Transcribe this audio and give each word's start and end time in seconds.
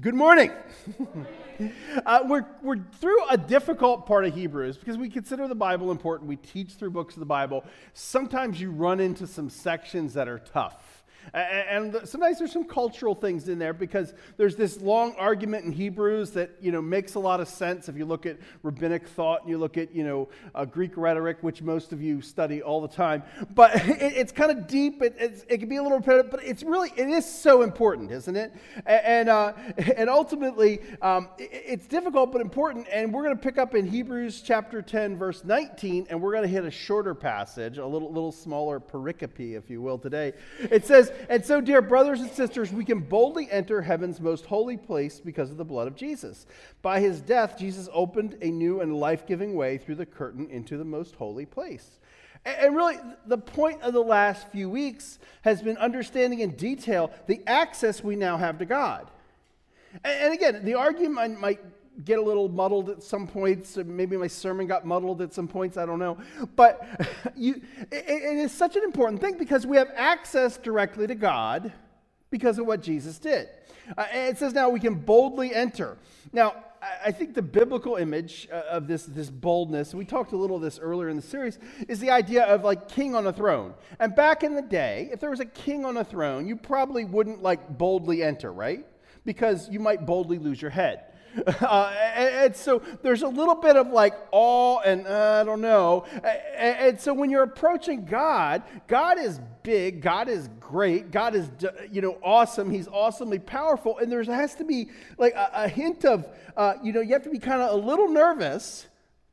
Good 0.00 0.14
morning. 0.14 0.52
uh, 2.06 2.20
we're, 2.24 2.46
we're 2.62 2.78
through 3.00 3.18
a 3.30 3.36
difficult 3.36 4.06
part 4.06 4.24
of 4.26 4.32
Hebrews 4.32 4.76
because 4.76 4.96
we 4.96 5.08
consider 5.08 5.48
the 5.48 5.56
Bible 5.56 5.90
important. 5.90 6.28
We 6.28 6.36
teach 6.36 6.74
through 6.74 6.90
books 6.90 7.14
of 7.14 7.20
the 7.20 7.26
Bible. 7.26 7.64
Sometimes 7.94 8.60
you 8.60 8.70
run 8.70 9.00
into 9.00 9.26
some 9.26 9.50
sections 9.50 10.14
that 10.14 10.28
are 10.28 10.38
tough. 10.38 10.97
And 11.34 12.00
sometimes 12.04 12.38
there's 12.38 12.52
some 12.52 12.64
cultural 12.64 13.14
things 13.14 13.48
in 13.48 13.58
there 13.58 13.72
because 13.72 14.14
there's 14.36 14.56
this 14.56 14.80
long 14.80 15.14
argument 15.16 15.64
in 15.64 15.72
Hebrews 15.72 16.30
that 16.32 16.50
you 16.60 16.72
know 16.72 16.82
makes 16.82 17.14
a 17.14 17.18
lot 17.18 17.40
of 17.40 17.48
sense 17.48 17.88
if 17.88 17.96
you 17.96 18.04
look 18.04 18.26
at 18.26 18.38
rabbinic 18.62 19.06
thought 19.08 19.42
and 19.42 19.50
you 19.50 19.58
look 19.58 19.76
at 19.76 19.94
you 19.94 20.04
know 20.04 20.28
uh, 20.54 20.64
Greek 20.64 20.96
rhetoric, 20.96 21.38
which 21.40 21.62
most 21.62 21.92
of 21.92 22.02
you 22.02 22.20
study 22.20 22.62
all 22.62 22.80
the 22.80 22.88
time. 22.88 23.22
But 23.54 23.74
it, 23.88 24.00
it's 24.00 24.32
kind 24.32 24.50
of 24.50 24.66
deep. 24.66 25.02
It, 25.02 25.44
it, 25.48 25.58
can 25.58 25.68
be 25.68 25.76
a 25.76 25.82
little 25.82 25.98
repetitive, 25.98 26.30
but 26.30 26.44
it's 26.44 26.62
really 26.62 26.92
it 26.96 27.08
is 27.08 27.24
so 27.26 27.62
important, 27.62 28.10
isn't 28.10 28.36
it? 28.36 28.52
And 28.86 29.28
uh, 29.28 29.52
and 29.96 30.08
ultimately, 30.08 30.80
um, 31.02 31.28
it, 31.38 31.50
it's 31.52 31.86
difficult 31.86 32.32
but 32.32 32.40
important. 32.40 32.86
And 32.92 33.12
we're 33.12 33.24
going 33.24 33.36
to 33.36 33.42
pick 33.42 33.58
up 33.58 33.74
in 33.74 33.86
Hebrews 33.86 34.42
chapter 34.42 34.82
10, 34.82 35.16
verse 35.16 35.44
19, 35.44 36.06
and 36.10 36.20
we're 36.20 36.32
going 36.32 36.42
to 36.42 36.48
hit 36.48 36.64
a 36.64 36.70
shorter 36.70 37.14
passage, 37.14 37.78
a 37.78 37.86
little 37.86 38.08
little 38.12 38.32
smaller 38.32 38.80
pericope, 38.80 39.56
if 39.56 39.68
you 39.70 39.82
will, 39.82 39.98
today. 39.98 40.32
It 40.58 40.86
says. 40.86 41.12
And 41.28 41.44
so, 41.44 41.60
dear 41.60 41.82
brothers 41.82 42.20
and 42.20 42.30
sisters, 42.30 42.72
we 42.72 42.84
can 42.84 43.00
boldly 43.00 43.50
enter 43.50 43.82
heaven's 43.82 44.20
most 44.20 44.46
holy 44.46 44.76
place 44.76 45.20
because 45.20 45.50
of 45.50 45.56
the 45.56 45.64
blood 45.64 45.88
of 45.88 45.96
Jesus. 45.96 46.46
By 46.82 47.00
his 47.00 47.20
death, 47.20 47.58
Jesus 47.58 47.88
opened 47.92 48.36
a 48.40 48.50
new 48.50 48.80
and 48.80 48.96
life 48.96 49.26
giving 49.26 49.54
way 49.54 49.78
through 49.78 49.96
the 49.96 50.06
curtain 50.06 50.48
into 50.50 50.76
the 50.76 50.84
most 50.84 51.14
holy 51.14 51.46
place. 51.46 51.98
And 52.44 52.74
really, 52.74 52.98
the 53.26 53.38
point 53.38 53.82
of 53.82 53.92
the 53.92 54.02
last 54.02 54.48
few 54.48 54.70
weeks 54.70 55.18
has 55.42 55.60
been 55.60 55.76
understanding 55.76 56.40
in 56.40 56.50
detail 56.52 57.10
the 57.26 57.42
access 57.46 58.02
we 58.02 58.16
now 58.16 58.36
have 58.36 58.58
to 58.58 58.64
God. 58.64 59.10
And 60.04 60.32
again, 60.32 60.64
the 60.64 60.74
argument 60.74 61.40
might 61.40 61.60
get 62.04 62.18
a 62.18 62.22
little 62.22 62.48
muddled 62.48 62.90
at 62.90 63.02
some 63.02 63.26
points. 63.26 63.76
Maybe 63.76 64.16
my 64.16 64.26
sermon 64.26 64.66
got 64.66 64.84
muddled 64.84 65.20
at 65.22 65.34
some 65.34 65.48
points. 65.48 65.76
I 65.76 65.86
don't 65.86 65.98
know. 65.98 66.18
But 66.56 66.86
you, 67.36 67.60
it, 67.90 68.04
it 68.08 68.38
is 68.38 68.52
such 68.52 68.76
an 68.76 68.84
important 68.84 69.20
thing 69.20 69.36
because 69.38 69.66
we 69.66 69.76
have 69.76 69.90
access 69.94 70.56
directly 70.56 71.06
to 71.06 71.14
God 71.14 71.72
because 72.30 72.58
of 72.58 72.66
what 72.66 72.82
Jesus 72.82 73.18
did. 73.18 73.48
Uh, 73.96 74.06
it 74.12 74.38
says 74.38 74.52
now 74.52 74.68
we 74.68 74.80
can 74.80 74.94
boldly 74.94 75.54
enter. 75.54 75.96
Now, 76.32 76.54
I 77.04 77.10
think 77.10 77.34
the 77.34 77.42
biblical 77.42 77.96
image 77.96 78.48
uh, 78.52 78.62
of 78.70 78.86
this, 78.86 79.04
this 79.04 79.30
boldness, 79.30 79.94
we 79.94 80.04
talked 80.04 80.32
a 80.32 80.36
little 80.36 80.56
of 80.56 80.62
this 80.62 80.78
earlier 80.78 81.08
in 81.08 81.16
the 81.16 81.22
series, 81.22 81.58
is 81.88 81.98
the 81.98 82.10
idea 82.10 82.44
of 82.44 82.62
like 82.62 82.88
king 82.88 83.14
on 83.16 83.26
a 83.26 83.32
throne. 83.32 83.74
And 83.98 84.14
back 84.14 84.44
in 84.44 84.54
the 84.54 84.62
day, 84.62 85.08
if 85.12 85.18
there 85.18 85.30
was 85.30 85.40
a 85.40 85.46
king 85.46 85.84
on 85.84 85.96
a 85.96 86.04
throne, 86.04 86.46
you 86.46 86.56
probably 86.56 87.04
wouldn't 87.04 87.42
like 87.42 87.76
boldly 87.76 88.22
enter, 88.22 88.52
right? 88.52 88.86
Because 89.24 89.68
you 89.68 89.80
might 89.80 90.06
boldly 90.06 90.38
lose 90.38 90.62
your 90.62 90.70
head. 90.70 91.04
Uh, 91.60 91.92
and, 92.14 92.56
so 92.56 92.82
there's 93.02 93.22
a 93.22 93.28
little 93.28 93.54
bit 93.54 93.76
of 93.76 93.88
like 93.88 94.14
awe 94.32 94.80
and 94.80 95.06
uh, 95.06 95.40
I 95.40 95.44
don't 95.44 95.60
know. 95.60 96.04
And, 96.12 96.78
and, 96.78 97.00
so 97.00 97.12
when 97.12 97.30
you're 97.30 97.42
approaching 97.42 98.04
God, 98.04 98.62
God 98.86 99.18
is 99.18 99.40
big, 99.62 100.00
God 100.00 100.28
is 100.28 100.48
great, 100.60 101.10
God 101.10 101.34
is 101.34 101.50
you 101.90 102.00
know 102.00 102.18
awesome. 102.22 102.70
He's 102.70 102.88
awesomely 102.88 103.38
powerful, 103.38 103.98
and 103.98 104.10
there 104.10 104.22
has 104.24 104.54
to 104.56 104.64
be 104.64 104.88
like 105.18 105.34
a, 105.34 105.50
a 105.54 105.68
hint 105.68 106.04
of 106.04 106.26
uh, 106.56 106.74
you 106.82 106.92
know 106.92 107.00
you 107.00 107.12
have 107.12 107.24
to 107.24 107.30
be 107.30 107.38
kind 107.38 107.60
of 107.60 107.72
a 107.72 107.86
little 107.86 108.08
nervous, 108.08 108.86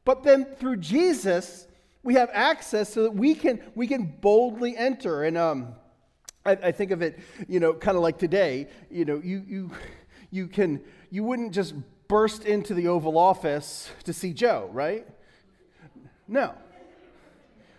but 0.04 0.24
then 0.24 0.46
through 0.58 0.78
Jesus 0.78 1.68
we 2.04 2.16
have 2.16 2.30
access 2.34 2.94
so 2.94 3.04
that 3.04 3.16
we 3.16 3.34
can 3.34 3.62
we 3.76 3.88
can 3.88 4.14
boldly 4.22 4.76
enter. 4.78 5.24
And 5.24 5.38
um, 5.38 5.76
I, 6.46 6.52
I 6.52 6.72
think 6.72 6.92
of 6.92 7.02
it 7.02 7.20
you 7.48 7.60
know 7.60 7.74
kind 7.74 7.96
of 7.98 8.04
like 8.04 8.18
today. 8.18 8.68
You 8.90 9.06
know 9.06 9.22
you 9.24 9.44
you 9.48 9.72
you 10.32 10.48
can 10.48 10.82
you 11.16 11.24
wouldn't 11.24 11.54
just 11.54 11.74
burst 12.10 12.44
into 12.44 12.74
the 12.74 12.90
Oval 12.90 13.18
Office 13.18 13.90
to 14.04 14.12
see 14.12 14.34
Joe, 14.34 14.70
right? 14.74 15.08
No. 16.28 16.54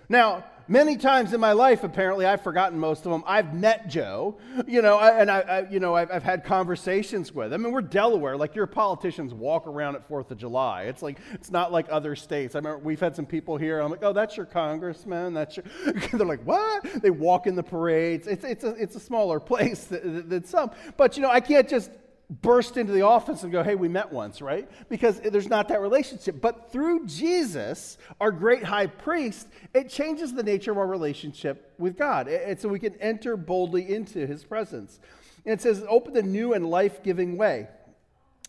Now, 0.08 0.44
many 0.68 0.96
times 0.96 1.34
in 1.34 1.40
my 1.40 1.52
life, 1.52 1.84
apparently, 1.84 2.24
I've 2.24 2.40
forgotten 2.40 2.78
most 2.78 3.04
of 3.04 3.12
them. 3.12 3.22
I've 3.26 3.52
met 3.52 3.90
Joe, 3.90 4.38
you 4.66 4.80
know, 4.80 4.98
and 4.98 5.30
I, 5.30 5.40
I 5.40 5.68
you 5.68 5.80
know, 5.80 5.94
I've, 5.94 6.10
I've, 6.10 6.22
had 6.22 6.44
conversations 6.44 7.30
with 7.34 7.52
him. 7.52 7.66
And 7.66 7.74
we're 7.74 7.82
Delaware, 7.82 8.38
like 8.38 8.54
your 8.54 8.66
politicians 8.66 9.34
walk 9.34 9.66
around 9.66 9.96
at 9.96 10.08
Fourth 10.08 10.30
of 10.30 10.38
July. 10.38 10.84
It's 10.84 11.02
like 11.02 11.18
it's 11.34 11.50
not 11.50 11.70
like 11.70 11.88
other 11.90 12.16
states. 12.16 12.54
I 12.54 12.58
remember 12.58 12.78
we've 12.78 13.00
had 13.00 13.14
some 13.14 13.26
people 13.26 13.58
here. 13.58 13.80
I'm 13.80 13.90
like, 13.90 14.02
oh, 14.02 14.14
that's 14.14 14.38
your 14.38 14.46
congressman. 14.46 15.34
That's 15.34 15.58
your. 15.58 15.66
They're 16.12 16.26
like, 16.26 16.42
what? 16.44 17.02
They 17.02 17.10
walk 17.10 17.46
in 17.46 17.54
the 17.54 17.62
parades. 17.62 18.26
It's 18.26 18.46
it's 18.46 18.64
a 18.64 18.70
it's 18.76 18.96
a 18.96 19.00
smaller 19.00 19.40
place 19.52 19.84
than, 19.84 20.26
than 20.26 20.46
some. 20.46 20.70
But 20.96 21.18
you 21.18 21.22
know, 21.22 21.30
I 21.30 21.40
can't 21.40 21.68
just 21.68 21.90
burst 22.28 22.76
into 22.76 22.92
the 22.92 23.02
office 23.02 23.44
and 23.44 23.52
go, 23.52 23.62
hey, 23.62 23.76
we 23.76 23.88
met 23.88 24.12
once, 24.12 24.42
right? 24.42 24.68
Because 24.88 25.20
there's 25.20 25.48
not 25.48 25.68
that 25.68 25.80
relationship. 25.80 26.40
But 26.40 26.72
through 26.72 27.06
Jesus, 27.06 27.98
our 28.20 28.32
great 28.32 28.64
high 28.64 28.88
priest, 28.88 29.46
it 29.72 29.88
changes 29.88 30.34
the 30.34 30.42
nature 30.42 30.72
of 30.72 30.78
our 30.78 30.86
relationship 30.86 31.72
with 31.78 31.96
God. 31.96 32.26
And 32.26 32.58
so 32.58 32.68
we 32.68 32.80
can 32.80 32.94
enter 33.00 33.36
boldly 33.36 33.94
into 33.94 34.26
his 34.26 34.42
presence. 34.44 34.98
And 35.44 35.52
it 35.54 35.60
says, 35.60 35.84
open 35.88 36.14
the 36.14 36.22
new 36.22 36.54
and 36.54 36.68
life 36.68 37.02
giving 37.04 37.36
way. 37.36 37.68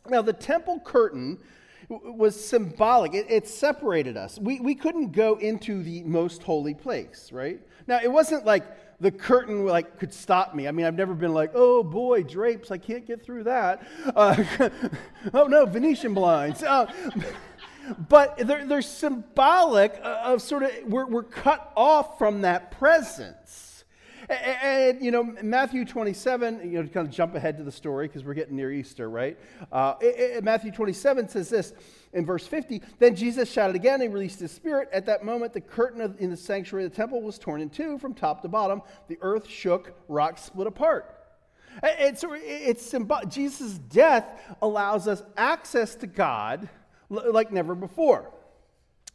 Now, 0.10 0.24
the 0.24 0.34
temple 0.34 0.80
curtain 0.84 1.38
was 1.90 2.44
symbolic, 2.44 3.14
it, 3.14 3.28
it 3.30 3.48
separated 3.48 4.18
us. 4.18 4.40
We, 4.40 4.60
we 4.60 4.76
couldn't 4.76 5.12
go 5.12 5.36
into 5.36 5.84
the 5.84 6.04
most 6.04 6.44
holy 6.44 6.74
place, 6.74 7.30
right? 7.32 7.62
Now, 7.88 8.00
it 8.04 8.12
wasn't 8.12 8.46
like, 8.46 8.66
the 9.00 9.12
curtain 9.12 9.66
like 9.66 10.00
could 10.00 10.14
stop 10.14 10.56
me. 10.56 10.68
I 10.68 10.72
mean, 10.72 10.86
I've 10.86 10.96
never 10.96 11.14
been 11.14 11.34
like, 11.34 11.52
oh 11.54 11.84
boy, 11.84 12.24
drapes, 12.24 12.72
I 12.72 12.78
can't 12.78 13.06
get 13.06 13.24
through 13.24 13.44
that. 13.44 13.86
Uh, 14.16 14.44
oh 15.34 15.46
no, 15.46 15.66
Venetian 15.66 16.14
blinds. 16.14 16.64
Uh, 16.64 16.92
but 18.10 18.38
they're, 18.40 18.66
they're 18.66 18.82
symbolic 18.82 20.00
of 20.04 20.42
sort 20.42 20.64
of, 20.64 20.72
we're, 20.88 21.06
we're 21.06 21.24
cut 21.24 21.72
off 21.76 22.18
from 22.18 22.42
that 22.42 22.72
presence. 22.72 23.67
And, 24.30 25.02
you 25.02 25.12
know, 25.12 25.24
Matthew 25.42 25.86
27, 25.86 26.60
you 26.70 26.78
know, 26.78 26.84
to 26.84 26.90
kind 26.90 27.08
of 27.08 27.14
jump 27.14 27.36
ahead 27.36 27.58
to 27.58 27.64
the 27.64 27.72
story 27.72 28.08
because 28.08 28.26
we're 28.26 28.34
getting 28.34 28.58
near 28.58 28.72
Easter, 28.72 29.10
right? 29.10 29.38
Uh, 29.72 29.94
it, 30.02 30.38
it, 30.38 30.44
Matthew 30.44 30.72
27 30.72 31.30
says 31.30 31.50
this 31.50 31.74
in 32.12 32.26
verse 32.26 32.46
50 32.46 32.82
Then 33.00 33.16
Jesus 33.16 33.50
shouted 33.50 33.78
again 33.78 34.02
and 34.02 34.14
released 34.14 34.42
his 34.42 34.52
spirit. 34.52 34.90
At 34.92 35.06
that 35.06 35.24
moment, 35.24 35.54
the 35.54 35.62
curtain 35.62 36.02
of, 36.02 36.20
in 36.20 36.30
the 36.30 36.38
sanctuary 36.38 36.86
of 36.86 36.92
the 36.92 36.98
temple 36.98 37.22
was 37.22 37.40
torn 37.40 37.62
in 37.62 37.70
two 37.70 37.98
from 38.00 38.14
top 38.14 38.42
to 38.42 38.50
bottom. 38.50 38.82
The 39.08 39.18
earth 39.22 39.48
shook, 39.48 39.94
rocks 40.10 40.44
split 40.44 40.68
apart. 40.68 41.14
And 41.82 42.18
so 42.18 42.34
it's 42.34 42.86
symbolic. 42.86 43.30
Jesus' 43.30 43.78
death 43.78 44.26
allows 44.62 45.08
us 45.08 45.24
access 45.38 45.96
to 45.96 46.08
God 46.08 46.68
like 47.10 47.52
never 47.52 47.76
before. 47.76 48.32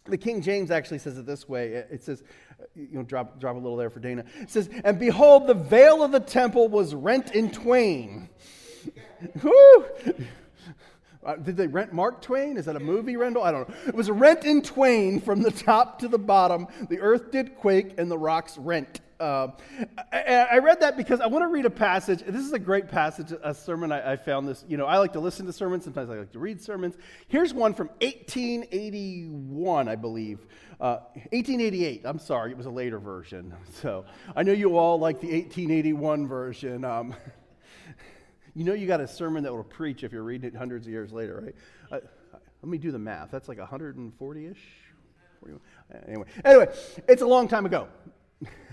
The 0.05 0.19
King 0.19 0.43
James 0.43 0.71
actually 0.71 0.99
says 0.99 1.17
it 1.17 1.27
this 1.27 1.49
way. 1.49 1.69
It 1.69 2.03
says, 2.03 2.25
you 2.75 2.89
know, 2.93 3.03
drop, 3.03 3.41
drop 3.41 3.57
a 3.57 3.59
little 3.59 3.77
there 3.77 3.91
for 3.91 4.01
Dana. 4.01 4.25
It 4.41 4.51
says, 4.51 4.69
And 4.85 4.99
behold, 4.99 5.47
the 5.47 5.55
veil 5.55 6.03
of 6.03 6.13
the 6.13 6.21
temple 6.21 6.69
was 6.69 6.95
rent 6.95 7.35
in 7.35 7.51
twain. 7.51 8.29
Woo! 9.43 9.85
Uh, 11.25 11.37
did 11.37 11.57
they 11.57 11.69
rent 11.69 11.93
Mark 11.93 12.21
Twain? 12.21 12.57
Is 12.57 12.65
that 12.65 12.75
a 12.75 12.81
movie 12.81 13.17
rental? 13.17 13.45
I 13.45 13.53
don't 13.53 13.69
know. 13.69 13.75
It 13.87 13.95
was 13.95 14.11
rent 14.11 14.45
in 14.45 14.61
twain 14.61 15.21
from 15.21 15.41
the 15.41 15.53
top 15.53 16.01
to 16.01 16.09
the 16.09 16.19
bottom. 16.19 16.67
The 16.89 16.99
earth 16.99 17.31
did 17.31 17.57
quake 17.57 17.95
and 17.97 18.11
the 18.11 18.19
rocks 18.19 18.59
rent. 18.59 19.01
Uh, 19.23 19.53
I, 20.13 20.47
I, 20.51 20.59
read 20.59 20.81
that 20.81 20.97
because 20.97 21.21
I 21.21 21.29
want 21.29 21.45
to 21.45 21.47
read 21.47 21.65
a 21.65 21.71
passage. 21.71 22.25
This 22.27 22.45
is 22.45 22.53
a 22.53 22.59
great 22.59 22.89
passage, 22.89 23.33
a 23.45 23.55
sermon 23.55 23.93
I, 23.93 24.15
I, 24.15 24.17
found 24.17 24.49
this. 24.49 24.65
You 24.67 24.77
know, 24.77 24.85
I 24.85 24.99
like 24.99 25.13
to 25.13 25.21
listen 25.21 25.47
to 25.47 25.53
sermons. 25.53 25.85
Sometimes 25.85 26.11
I 26.11 26.15
like 26.15 26.33
to 26.33 26.41
read 26.41 26.61
sermons. 26.61 26.97
Here's 27.29 27.55
one 27.55 27.73
from 27.73 27.87
1881, 28.01 29.87
I 29.87 29.95
believe. 29.95 30.41
Uh, 30.81 30.99
1888. 31.31 32.03
I'm 32.05 32.19
sorry, 32.19 32.51
it 32.51 32.57
was 32.57 32.67
a 32.67 32.71
later 32.71 32.99
version. 32.99 33.55
So 33.81 34.07
I 34.35 34.43
know 34.43 34.51
you 34.51 34.77
all 34.77 34.99
like 34.99 35.21
the 35.21 35.29
1881 35.29 36.27
version. 36.27 36.85
Um, 36.85 37.15
you 38.57 38.65
know, 38.65 38.75
you 38.75 38.89
got 38.89 39.01
a 39.01 39.07
sermon 39.07 39.45
that 39.45 39.55
will 39.55 39.63
preach 39.63 40.03
if 40.03 40.11
you're 40.11 40.25
reading 40.25 40.49
it 40.49 40.57
hundreds 40.57 40.89
of 40.89 40.93
years 40.93 41.13
later, 41.13 41.45
right? 41.45 41.55
Uh, 41.93 42.05
let 42.61 42.69
me 42.69 42.77
do 42.77 42.91
the 42.91 42.99
math. 42.99 43.31
That's 43.31 43.49
like 43.49 43.59
140 43.59 44.47
ish. 44.47 44.59
Anyway, 46.09 46.27
anyway, 46.45 46.69
it's 47.09 47.23
a 47.23 47.27
long 47.27 47.47
time 47.47 47.67
ago. 47.67 47.87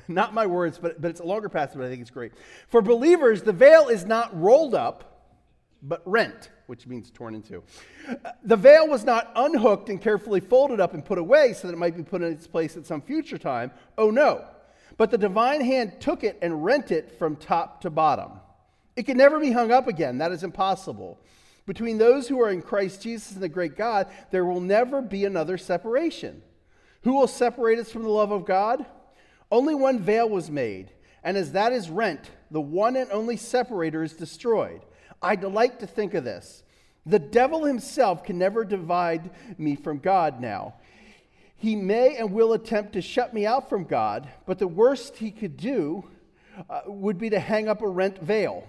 not 0.13 0.33
my 0.33 0.45
words, 0.45 0.79
but, 0.79 1.01
but 1.01 1.11
it's 1.11 1.19
a 1.19 1.25
longer 1.25 1.49
passage, 1.49 1.77
but 1.77 1.85
I 1.85 1.89
think 1.89 2.01
it's 2.01 2.09
great. 2.09 2.33
For 2.67 2.81
believers, 2.81 3.43
the 3.43 3.53
veil 3.53 3.87
is 3.87 4.05
not 4.05 4.37
rolled 4.39 4.73
up, 4.73 5.37
but 5.81 6.01
rent, 6.05 6.49
which 6.65 6.87
means 6.87 7.11
torn 7.11 7.35
in 7.35 7.43
two. 7.43 7.63
The 8.43 8.57
veil 8.57 8.87
was 8.87 9.05
not 9.05 9.31
unhooked 9.35 9.89
and 9.89 10.01
carefully 10.01 10.39
folded 10.39 10.79
up 10.79 10.93
and 10.93 11.05
put 11.05 11.17
away 11.17 11.53
so 11.53 11.67
that 11.67 11.73
it 11.73 11.77
might 11.77 11.95
be 11.95 12.03
put 12.03 12.21
in 12.21 12.33
its 12.33 12.47
place 12.47 12.75
at 12.75 12.85
some 12.85 13.01
future 13.01 13.37
time. 13.37 13.71
Oh 13.97 14.09
no. 14.09 14.45
But 14.97 15.11
the 15.11 15.17
divine 15.17 15.61
hand 15.61 16.01
took 16.01 16.23
it 16.23 16.37
and 16.41 16.65
rent 16.65 16.91
it 16.91 17.17
from 17.17 17.37
top 17.37 17.81
to 17.81 17.89
bottom. 17.89 18.31
It 18.97 19.03
can 19.03 19.15
never 19.15 19.39
be 19.39 19.51
hung 19.51 19.71
up 19.71 19.87
again. 19.87 20.17
That 20.17 20.33
is 20.33 20.43
impossible. 20.43 21.19
Between 21.65 21.99
those 21.99 22.27
who 22.27 22.41
are 22.41 22.49
in 22.49 22.61
Christ 22.61 23.01
Jesus 23.01 23.31
and 23.31 23.41
the 23.41 23.47
great 23.47 23.77
God, 23.77 24.07
there 24.31 24.43
will 24.43 24.59
never 24.59 25.01
be 25.01 25.23
another 25.23 25.57
separation. 25.57 26.41
Who 27.03 27.13
will 27.13 27.27
separate 27.27 27.79
us 27.79 27.91
from 27.91 28.03
the 28.03 28.09
love 28.09 28.31
of 28.31 28.43
God? 28.43 28.85
Only 29.51 29.75
one 29.75 29.99
veil 29.99 30.29
was 30.29 30.49
made, 30.49 30.91
and 31.23 31.35
as 31.35 31.53
that 31.53 31.73
is 31.73 31.89
rent, 31.89 32.29
the 32.51 32.61
one 32.61 32.95
and 32.95 33.11
only 33.11 33.37
separator 33.37 34.03
is 34.03 34.13
destroyed. 34.13 34.81
I 35.21 35.35
delight 35.35 35.79
to 35.79 35.87
think 35.87 36.13
of 36.13 36.23
this. 36.23 36.63
The 37.05 37.19
devil 37.19 37.65
himself 37.65 38.23
can 38.23 38.37
never 38.37 38.63
divide 38.63 39.31
me 39.57 39.75
from 39.75 39.99
God 39.99 40.39
now. 40.39 40.75
He 41.55 41.75
may 41.75 42.15
and 42.15 42.31
will 42.31 42.53
attempt 42.53 42.93
to 42.93 43.01
shut 43.01 43.33
me 43.33 43.45
out 43.45 43.69
from 43.69 43.83
God, 43.83 44.29
but 44.45 44.59
the 44.59 44.67
worst 44.67 45.17
he 45.17 45.31
could 45.31 45.57
do 45.57 46.05
uh, 46.69 46.81
would 46.85 47.17
be 47.17 47.29
to 47.31 47.39
hang 47.39 47.67
up 47.67 47.81
a 47.81 47.87
rent 47.87 48.19
veil. 48.19 48.67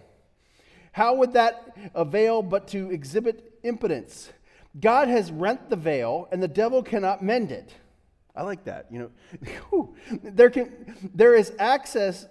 How 0.93 1.15
would 1.15 1.35
that 1.35 1.77
avail 1.95 2.43
but 2.43 2.69
to 2.69 2.91
exhibit 2.91 3.59
impotence? 3.63 4.31
God 4.79 5.09
has 5.09 5.31
rent 5.31 5.69
the 5.69 5.77
veil, 5.77 6.29
and 6.33 6.43
the 6.43 6.49
devil 6.49 6.83
cannot 6.83 7.23
mend 7.23 7.53
it. 7.53 7.73
I 8.35 8.43
like 8.43 8.65
that. 8.65 8.87
You 8.91 9.11
know, 9.71 9.91
there, 10.23 10.51
can, 10.51 11.11
there 11.15 11.35
is 11.35 11.53
access 11.59 12.27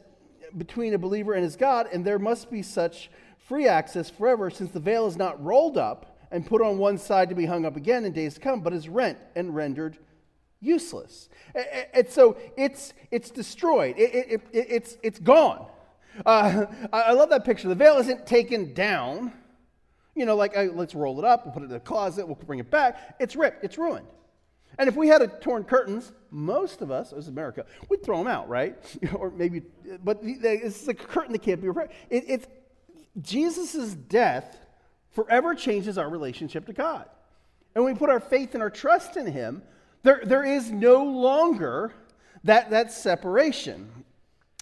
between 0.58 0.94
a 0.94 0.98
believer 0.98 1.34
and 1.34 1.44
his 1.44 1.56
God, 1.56 1.88
and 1.92 2.06
there 2.06 2.20
must 2.20 2.50
be 2.50 2.62
such 2.62 3.10
free 3.38 3.68
access 3.68 4.10
forever, 4.10 4.50
since 4.50 4.72
the 4.72 4.80
veil 4.80 5.08
is 5.08 5.18
not 5.18 5.44
rolled 5.44 5.78
up 5.78 6.18
and 6.32 6.46
put 6.46 6.62
on 6.62 6.78
one 6.78 6.98
side 6.98 7.30
to 7.30 7.36
be 7.36 7.46
hung 7.46 7.66
up 7.66 7.76
again 7.76 8.06
in 8.06 8.14
days 8.14 8.36
to 8.36 8.40
come, 8.40 8.62
but 8.62 8.74
is 8.74 8.88
rent 8.88 9.18
and 9.36 9.56
rendered 9.56 9.98
useless. 10.62 11.30
And 11.94 12.08
so 12.10 12.38
it's, 12.58 12.94
it's 13.12 13.32
destroyed, 13.32 13.98
it, 13.98 14.14
it, 14.14 14.42
it, 14.52 14.68
it's, 14.70 14.98
it's 15.02 15.20
gone. 15.20 15.66
Uh, 16.26 16.66
I 16.94 17.14
love 17.14 17.30
that 17.30 17.46
picture. 17.46 17.68
The 17.68 17.76
veil 17.76 17.98
isn't 17.98 18.26
taken 18.26 18.74
down. 18.74 19.34
You 20.16 20.26
know, 20.26 20.36
like, 20.36 20.56
let's 20.74 20.96
roll 20.96 21.18
it 21.20 21.26
up, 21.26 21.46
we'll 21.46 21.54
put 21.54 21.64
it 21.64 21.68
in 21.68 21.72
the 21.72 21.80
closet, 21.80 22.26
we'll 22.26 22.36
bring 22.36 22.60
it 22.60 22.70
back. 22.70 23.16
It's 23.20 23.36
ripped, 23.36 23.64
it's 23.64 23.78
ruined. 23.78 24.08
And 24.78 24.88
if 24.88 24.96
we 24.96 25.08
had 25.08 25.22
a 25.22 25.28
torn 25.28 25.64
curtains, 25.64 26.12
most 26.32 26.82
of 26.82 26.92
us, 26.92 27.12
as 27.12 27.28
America, 27.28 27.66
we'd 27.90 28.04
throw 28.04 28.18
them 28.18 28.28
out, 28.28 28.48
right? 28.48 28.78
or 29.14 29.32
maybe, 29.32 29.64
but 30.04 30.20
it's 30.22 30.88
a 30.88 30.94
curtain 30.94 31.34
that 31.34 31.42
can't 31.42 31.62
be 31.62 31.68
repaired. 31.68 31.90
It, 32.10 32.24
it's 32.28 32.48
Jesus' 33.22 33.94
death 33.94 34.60
forever 35.12 35.56
changes 35.56 35.98
our 35.98 36.10
relationship 36.10 36.66
to 36.68 36.74
God. 36.74 37.06
And 37.76 37.84
when 37.84 37.94
we 37.94 38.00
put 38.00 38.10
our 38.10 38.20
faith 38.20 38.54
and 38.54 38.64
our 38.64 38.70
trust 38.70 39.18
in 39.18 39.26
Him, 39.26 39.62
there, 40.04 40.22
there 40.24 40.46
is 40.46 40.72
no 40.72 41.04
longer 41.04 41.94
that, 42.44 42.70
that 42.70 42.92
separation. 42.92 44.06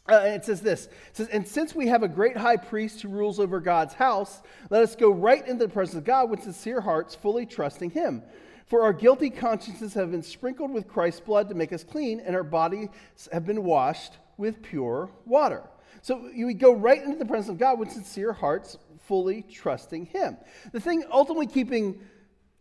Uh, 0.10 0.22
it 0.26 0.46
says 0.46 0.62
this 0.62 0.86
it 0.86 1.18
says, 1.18 1.28
And 1.28 1.48
since 1.48 1.76
we 1.76 1.88
have 1.88 2.02
a 2.02 2.08
great 2.08 2.38
high 2.38 2.58
priest 2.58 3.02
who 3.02 3.10
rules 3.10 3.40
over 3.40 3.60
God's 3.60 3.94
house, 3.94 4.42
let 4.70 4.82
us 4.82 4.96
go 4.96 5.12
right 5.12 5.46
into 5.46 5.66
the 5.66 5.72
presence 5.72 5.98
of 5.98 6.06
God 6.06 6.30
with 6.30 6.44
sincere 6.44 6.82
hearts, 6.82 7.14
fully 7.14 7.46
trusting 7.46 7.92
Him. 7.92 8.24
For 8.68 8.82
our 8.82 8.94
guilty 8.94 9.30
consciences 9.30 9.94
have 9.94 10.12
been 10.12 10.22
sprinkled 10.22 10.72
with 10.72 10.88
Christ's 10.88 11.22
blood 11.22 11.48
to 11.50 11.56
make 11.56 11.72
us 11.72 11.84
clean, 11.84 12.20
and 12.20 12.36
our 12.36 12.44
bodies 12.44 12.90
have 13.32 13.46
been 13.46 13.64
washed 13.64 14.18
with 14.38 14.62
pure 14.62 15.10
water. 15.26 15.64
So 16.02 16.30
you 16.34 16.46
we 16.46 16.54
go 16.54 16.74
right 16.74 17.02
into 17.02 17.18
the 17.18 17.26
presence 17.26 17.50
of 17.50 17.58
God 17.58 17.80
with 17.80 17.92
sincere 17.92 18.34
hearts, 18.34 18.78
fully 19.06 19.42
trusting 19.42 20.08
Him. 20.08 20.38
The 20.74 20.82
thing 20.82 21.04
ultimately 21.12 21.48
keeping 21.48 22.02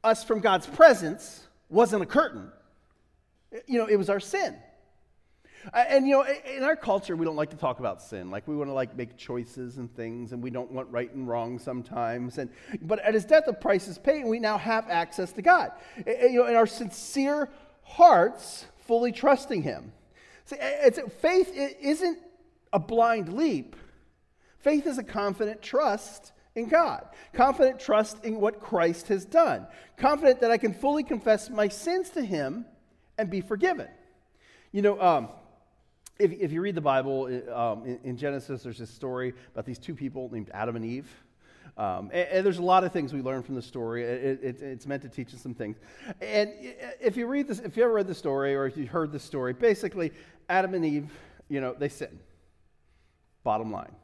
us 0.04 0.22
from 0.22 0.40
God's 0.40 0.66
presence 0.66 1.46
wasn't 1.68 2.02
a 2.02 2.06
curtain, 2.06 2.52
you 3.66 3.78
know, 3.78 3.86
it 3.86 3.96
was 3.96 4.08
our 4.08 4.20
sin. 4.20 4.56
And 5.72 6.06
you 6.06 6.14
know, 6.14 6.26
in 6.56 6.62
our 6.62 6.76
culture, 6.76 7.16
we 7.16 7.24
don't 7.24 7.36
like 7.36 7.50
to 7.50 7.56
talk 7.56 7.80
about 7.80 8.02
sin. 8.02 8.30
Like 8.30 8.46
we 8.46 8.56
want 8.56 8.70
to 8.70 8.74
like 8.74 8.96
make 8.96 9.16
choices 9.16 9.78
and 9.78 9.94
things, 9.94 10.32
and 10.32 10.42
we 10.42 10.50
don't 10.50 10.70
want 10.70 10.90
right 10.90 11.12
and 11.12 11.26
wrong 11.26 11.58
sometimes. 11.58 12.38
And 12.38 12.50
but 12.82 12.98
at 13.00 13.14
His 13.14 13.24
death, 13.24 13.44
the 13.46 13.52
price 13.52 13.88
is 13.88 13.98
paid, 13.98 14.22
and 14.22 14.30
we 14.30 14.38
now 14.38 14.58
have 14.58 14.88
access 14.88 15.32
to 15.32 15.42
God. 15.42 15.72
You 16.06 16.40
know, 16.40 16.46
in 16.46 16.54
our 16.54 16.66
sincere 16.66 17.48
hearts, 17.82 18.66
fully 18.86 19.12
trusting 19.12 19.62
Him. 19.62 19.92
See, 20.44 20.56
it's, 20.60 21.00
faith 21.20 21.52
isn't 21.54 22.18
a 22.72 22.78
blind 22.78 23.32
leap. 23.32 23.76
Faith 24.58 24.86
is 24.86 24.98
a 24.98 25.04
confident 25.04 25.62
trust 25.62 26.32
in 26.54 26.68
God, 26.68 27.06
confident 27.32 27.78
trust 27.78 28.24
in 28.24 28.40
what 28.40 28.60
Christ 28.60 29.08
has 29.08 29.24
done, 29.24 29.66
confident 29.96 30.40
that 30.40 30.50
I 30.50 30.56
can 30.56 30.72
fully 30.72 31.02
confess 31.02 31.50
my 31.50 31.68
sins 31.68 32.10
to 32.10 32.22
Him 32.22 32.64
and 33.18 33.30
be 33.30 33.40
forgiven. 33.40 33.88
You 34.72 34.82
know, 34.82 35.00
um, 35.00 35.28
if, 36.18 36.32
if 36.32 36.52
you 36.52 36.60
read 36.60 36.74
the 36.74 36.80
Bible, 36.80 37.24
um, 37.52 37.84
in, 37.84 37.98
in, 38.04 38.16
Genesis, 38.16 38.62
there's 38.62 38.78
this 38.78 38.90
story 38.90 39.34
about 39.52 39.66
these 39.66 39.78
two 39.78 39.94
people 39.94 40.30
named 40.32 40.50
Adam 40.54 40.76
and 40.76 40.84
Eve. 40.84 41.08
Um, 41.76 42.10
and, 42.12 42.28
and, 42.28 42.46
there's 42.46 42.58
a 42.58 42.62
lot 42.62 42.84
of 42.84 42.92
things 42.92 43.12
we 43.12 43.20
learn 43.20 43.42
from 43.42 43.54
the 43.54 43.62
story. 43.62 44.02
It, 44.04 44.42
it, 44.42 44.62
it's 44.62 44.86
meant 44.86 45.02
to 45.02 45.10
teach 45.10 45.34
us 45.34 45.42
some 45.42 45.52
things. 45.52 45.76
And 46.22 46.50
if 47.00 47.18
you 47.18 47.26
read 47.26 47.48
this, 47.48 47.58
if 47.58 47.76
you 47.76 47.82
ever 47.84 47.92
read 47.92 48.06
the 48.06 48.14
story 48.14 48.54
or 48.54 48.66
if 48.66 48.78
you 48.78 48.86
heard 48.86 49.12
the 49.12 49.18
story, 49.18 49.52
basically, 49.52 50.12
Adam 50.48 50.72
and 50.72 50.84
Eve, 50.84 51.10
you 51.48 51.60
know, 51.60 51.74
they 51.78 51.90
sin. 51.90 52.18
Bottom 53.44 53.70
line. 53.70 53.94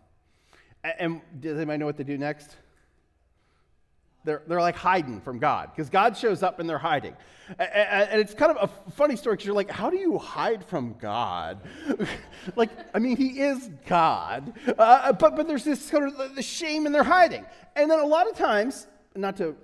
And, 0.84 0.94
and 0.98 1.20
does 1.40 1.56
anybody 1.56 1.78
know 1.78 1.86
what 1.86 1.96
they 1.96 2.04
do 2.04 2.18
next? 2.18 2.56
They're, 4.24 4.42
they're 4.46 4.60
like 4.60 4.76
hiding 4.76 5.20
from 5.20 5.38
God 5.38 5.70
because 5.74 5.90
God 5.90 6.16
shows 6.16 6.42
up 6.42 6.60
and 6.60 6.69
they're 6.69 6.78
hiding. 6.78 7.16
And, 7.58 7.70
and 8.10 8.20
it's 8.20 8.34
kind 8.34 8.56
of 8.56 8.70
a 8.70 8.90
funny 8.92 9.16
story 9.16 9.34
because 9.34 9.46
you're 9.46 9.54
like, 9.54 9.70
how 9.70 9.90
do 9.90 9.96
you 9.96 10.16
hide 10.19 10.64
from 10.64 10.94
God? 11.00 11.60
like, 12.56 12.70
I 12.94 13.00
mean, 13.00 13.16
He 13.16 13.40
is 13.40 13.69
God. 13.86 14.52
Uh, 14.78 15.12
but, 15.12 15.34
but 15.34 15.48
there's 15.48 15.64
this 15.64 15.84
sort 15.84 16.08
of 16.08 16.36
the 16.36 16.42
shame 16.42 16.86
in 16.86 16.92
their 16.92 17.02
hiding. 17.02 17.44
And 17.74 17.90
then 17.90 17.98
a 17.98 18.06
lot 18.06 18.30
of 18.30 18.36
times, 18.36 18.86
not 19.16 19.36
to 19.38 19.56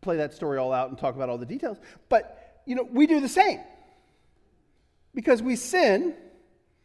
play 0.00 0.16
that 0.18 0.32
story 0.32 0.58
all 0.58 0.72
out 0.72 0.90
and 0.90 0.98
talk 0.98 1.16
about 1.16 1.28
all 1.28 1.38
the 1.38 1.46
details, 1.46 1.78
but, 2.08 2.62
you 2.66 2.76
know, 2.76 2.84
we 2.84 3.06
do 3.06 3.20
the 3.20 3.28
same. 3.28 3.60
Because 5.12 5.42
we 5.42 5.56
sin. 5.56 6.14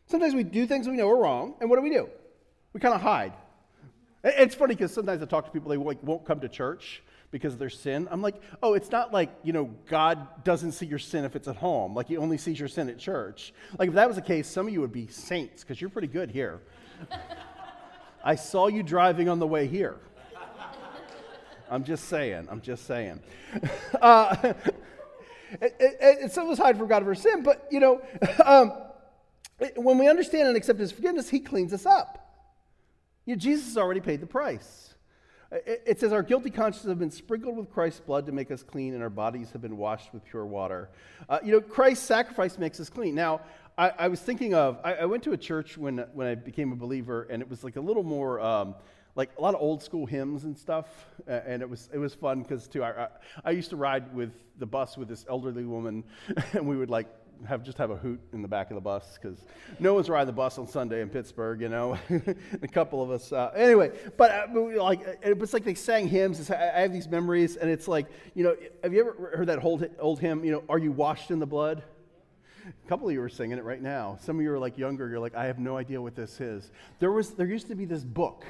Sometimes 0.08 0.34
we 0.34 0.44
do 0.44 0.66
things 0.66 0.88
we 0.88 0.98
know 0.98 1.10
are 1.10 1.22
wrong. 1.22 1.54
And 1.62 1.70
what 1.70 1.76
do 1.76 1.84
we 1.84 1.92
do? 1.92 2.10
We 2.74 2.80
kind 2.80 2.96
of 2.96 3.02
hide. 3.02 3.34
It's 4.24 4.56
funny 4.56 4.76
because 4.76 4.94
sometimes 4.94 5.22
I 5.22 5.26
talk 5.26 5.46
to 5.46 5.52
people, 5.52 5.70
they 5.70 5.78
like, 5.78 6.02
won't 6.02 6.26
come 6.26 6.40
to 6.40 6.50
church 6.50 7.04
because 7.32 7.54
of 7.54 7.60
their 7.60 7.70
sin. 7.70 8.08
I'm 8.10 8.22
like, 8.22 8.36
oh, 8.62 8.74
it's 8.74 8.92
not 8.92 9.12
like, 9.12 9.30
you 9.44 9.52
know, 9.52 9.66
God 9.90 10.44
doesn't 10.46 10.74
see 10.74 10.86
your 10.86 11.00
sin 11.00 11.26
if 11.26 11.36
it's 11.36 11.48
at 11.48 11.58
home. 11.58 11.94
Like, 11.94 12.08
he 12.08 12.16
only 12.16 12.38
sees 12.38 12.60
your 12.60 12.70
sin 12.70 12.90
at 12.90 13.00
church. 13.00 13.54
Like, 13.78 13.90
if 13.90 13.96
that 13.96 14.08
was 14.08 14.16
the 14.16 14.22
case, 14.22 14.48
some 14.48 14.68
of 14.68 14.74
you 14.74 14.80
would 14.82 14.94
be 14.94 15.08
saints 15.08 15.64
because 15.64 15.82
you're 15.82 15.90
pretty 15.90 16.08
good 16.08 16.32
here. 16.32 16.62
I 18.24 18.36
saw 18.36 18.68
you 18.68 18.84
driving 18.84 19.28
on 19.28 19.40
the 19.40 19.48
way 19.48 19.68
here. 19.68 19.98
I'm 21.70 21.84
just 21.84 22.06
saying. 22.06 22.48
I'm 22.50 22.62
just 22.62 22.86
saying. 22.86 23.20
Uh, 24.02 24.36
it, 25.62 25.76
it, 25.80 25.98
it, 26.02 26.32
some 26.32 26.46
of 26.46 26.52
us 26.52 26.58
hide 26.58 26.78
from 26.78 26.88
God 26.88 27.04
of 27.04 27.08
our 27.08 27.16
sin, 27.16 27.42
but, 27.42 27.68
you 27.72 27.80
know, 27.80 28.02
um, 28.44 28.74
when 29.76 29.98
we 29.98 30.10
understand 30.10 30.48
and 30.48 30.58
accept 30.58 30.80
His 30.80 30.92
forgiveness, 30.92 31.30
He 31.30 31.40
cleans 31.40 31.72
us 31.72 31.86
up. 31.86 32.23
You 33.26 33.36
know, 33.36 33.40
Jesus 33.40 33.66
has 33.68 33.78
already 33.78 34.02
paid 34.02 34.22
the 34.22 34.28
price. 34.28 34.94
It 35.52 36.00
says, 36.00 36.12
Our 36.12 36.24
guilty 36.24 36.50
consciences 36.50 36.90
have 36.90 37.00
been 37.00 37.12
sprinkled 37.12 37.58
with 37.58 37.70
Christ's 37.72 38.00
blood 38.00 38.26
to 38.26 38.32
make 38.32 38.50
us 38.50 38.64
clean, 38.64 38.96
and 38.96 39.04
our 39.04 39.10
bodies 39.10 39.52
have 39.52 39.62
been 39.62 39.78
washed 39.78 40.12
with 40.12 40.26
pure 40.26 40.46
water. 40.46 40.90
Uh, 41.30 41.40
you 41.44 41.52
know, 41.52 41.62
Christ's 41.62 42.06
sacrifice 42.06 42.58
makes 42.58 42.80
us 42.80 42.90
clean. 42.90 43.14
Now, 43.14 43.42
I, 43.78 43.90
I 43.90 44.08
was 44.08 44.20
thinking 44.20 44.56
of, 44.56 44.80
I, 44.84 44.96
I, 44.96 45.06
went 45.06 45.24
to 45.24 45.32
a 45.32 45.38
church 45.38 45.78
when, 45.78 46.00
when 46.14 46.28
I 46.28 46.36
became 46.36 46.72
a 46.72 46.76
believer, 46.76 47.28
and 47.30 47.42
it 47.42 47.50
was 47.50 47.64
like 47.64 47.76
a 47.76 47.82
little 47.82 48.04
more. 48.04 48.40
Um, 48.40 48.76
like 49.16 49.30
a 49.38 49.42
lot 49.44 49.54
of 49.54 49.62
old 49.62 49.84
school 49.84 50.08
hymns 50.08 50.44
and 50.44 50.58
stuff, 50.58 50.88
and 51.28 51.62
it 51.62 51.70
was 51.70 51.88
it 51.94 52.00
was 52.00 52.16
fun 52.16 52.42
because 52.42 52.68
too 52.68 52.84
I, 52.84 53.04
I, 53.04 53.08
I 53.46 53.52
used 53.52 53.70
to 53.70 53.76
ride 53.76 54.12
with 54.12 54.32
the 54.58 54.66
bus 54.66 54.98
with 54.98 55.08
this 55.08 55.24
elderly 55.30 55.66
woman, 55.66 56.04
and 56.54 56.68
we 56.68 56.76
would 56.76 56.90
like 56.90 57.06
have 57.48 57.64
just 57.64 57.78
have 57.78 57.92
a 57.92 57.96
hoot 57.96 58.20
in 58.32 58.42
the 58.42 58.48
back 58.48 58.72
of 58.72 58.76
the 58.76 58.82
bus 58.82 59.18
because 59.22 59.40
no 59.80 59.94
one's 59.94 60.10
riding 60.10 60.28
the 60.28 60.34
bus 60.34 60.58
on 60.58 60.68
Sunday 60.68 61.02
in 61.02 61.10
Pittsburgh, 61.10 61.62
you 61.62 61.70
know. 61.70 61.98
a 62.62 62.68
couple 62.68 63.02
of 63.02 63.12
us, 63.12 63.32
uh, 63.32 63.52
anyway. 63.56 63.92
But 64.18 64.32
uh, 64.32 64.82
like, 64.82 65.20
it 65.22 65.38
was 65.38 65.54
like 65.54 65.64
they 65.64 65.74
sang 65.74 66.08
hymns. 66.08 66.50
I 66.50 66.82
have 66.82 66.94
these 66.94 67.08
memories, 67.08 67.58
and 67.58 67.70
it's 67.70 67.88
like, 67.88 68.08
you 68.34 68.44
know, 68.44 68.56
have 68.84 68.94
you 68.94 69.02
ever 69.02 69.32
heard 69.36 69.48
that 69.48 69.64
old 69.64 69.86
old 70.00 70.20
hymn? 70.20 70.44
You 70.44 70.52
know, 70.52 70.64
are 70.70 70.78
you 70.78 70.92
washed 70.92 71.32
in 71.32 71.40
the 71.40 71.48
blood? 71.48 71.84
A 72.66 72.88
couple 72.88 73.08
of 73.08 73.14
you 73.14 73.22
are 73.22 73.30
singing 73.30 73.58
it 73.58 73.64
right 73.64 73.82
now. 73.82 74.18
Some 74.22 74.38
of 74.38 74.44
you 74.44 74.52
are 74.52 74.60
like 74.60 74.78
younger. 74.78 75.10
You're 75.10 75.20
like, 75.20 75.36
I 75.36 75.46
have 75.46 75.60
no 75.60 75.78
idea 75.78 76.02
what 76.02 76.16
this 76.16 76.40
is. 76.40 76.72
There 77.00 77.12
was 77.12 77.32
there 77.32 77.48
used 77.48 77.68
to 77.68 77.76
be 77.76 77.86
this 77.86 78.04
book 78.04 78.46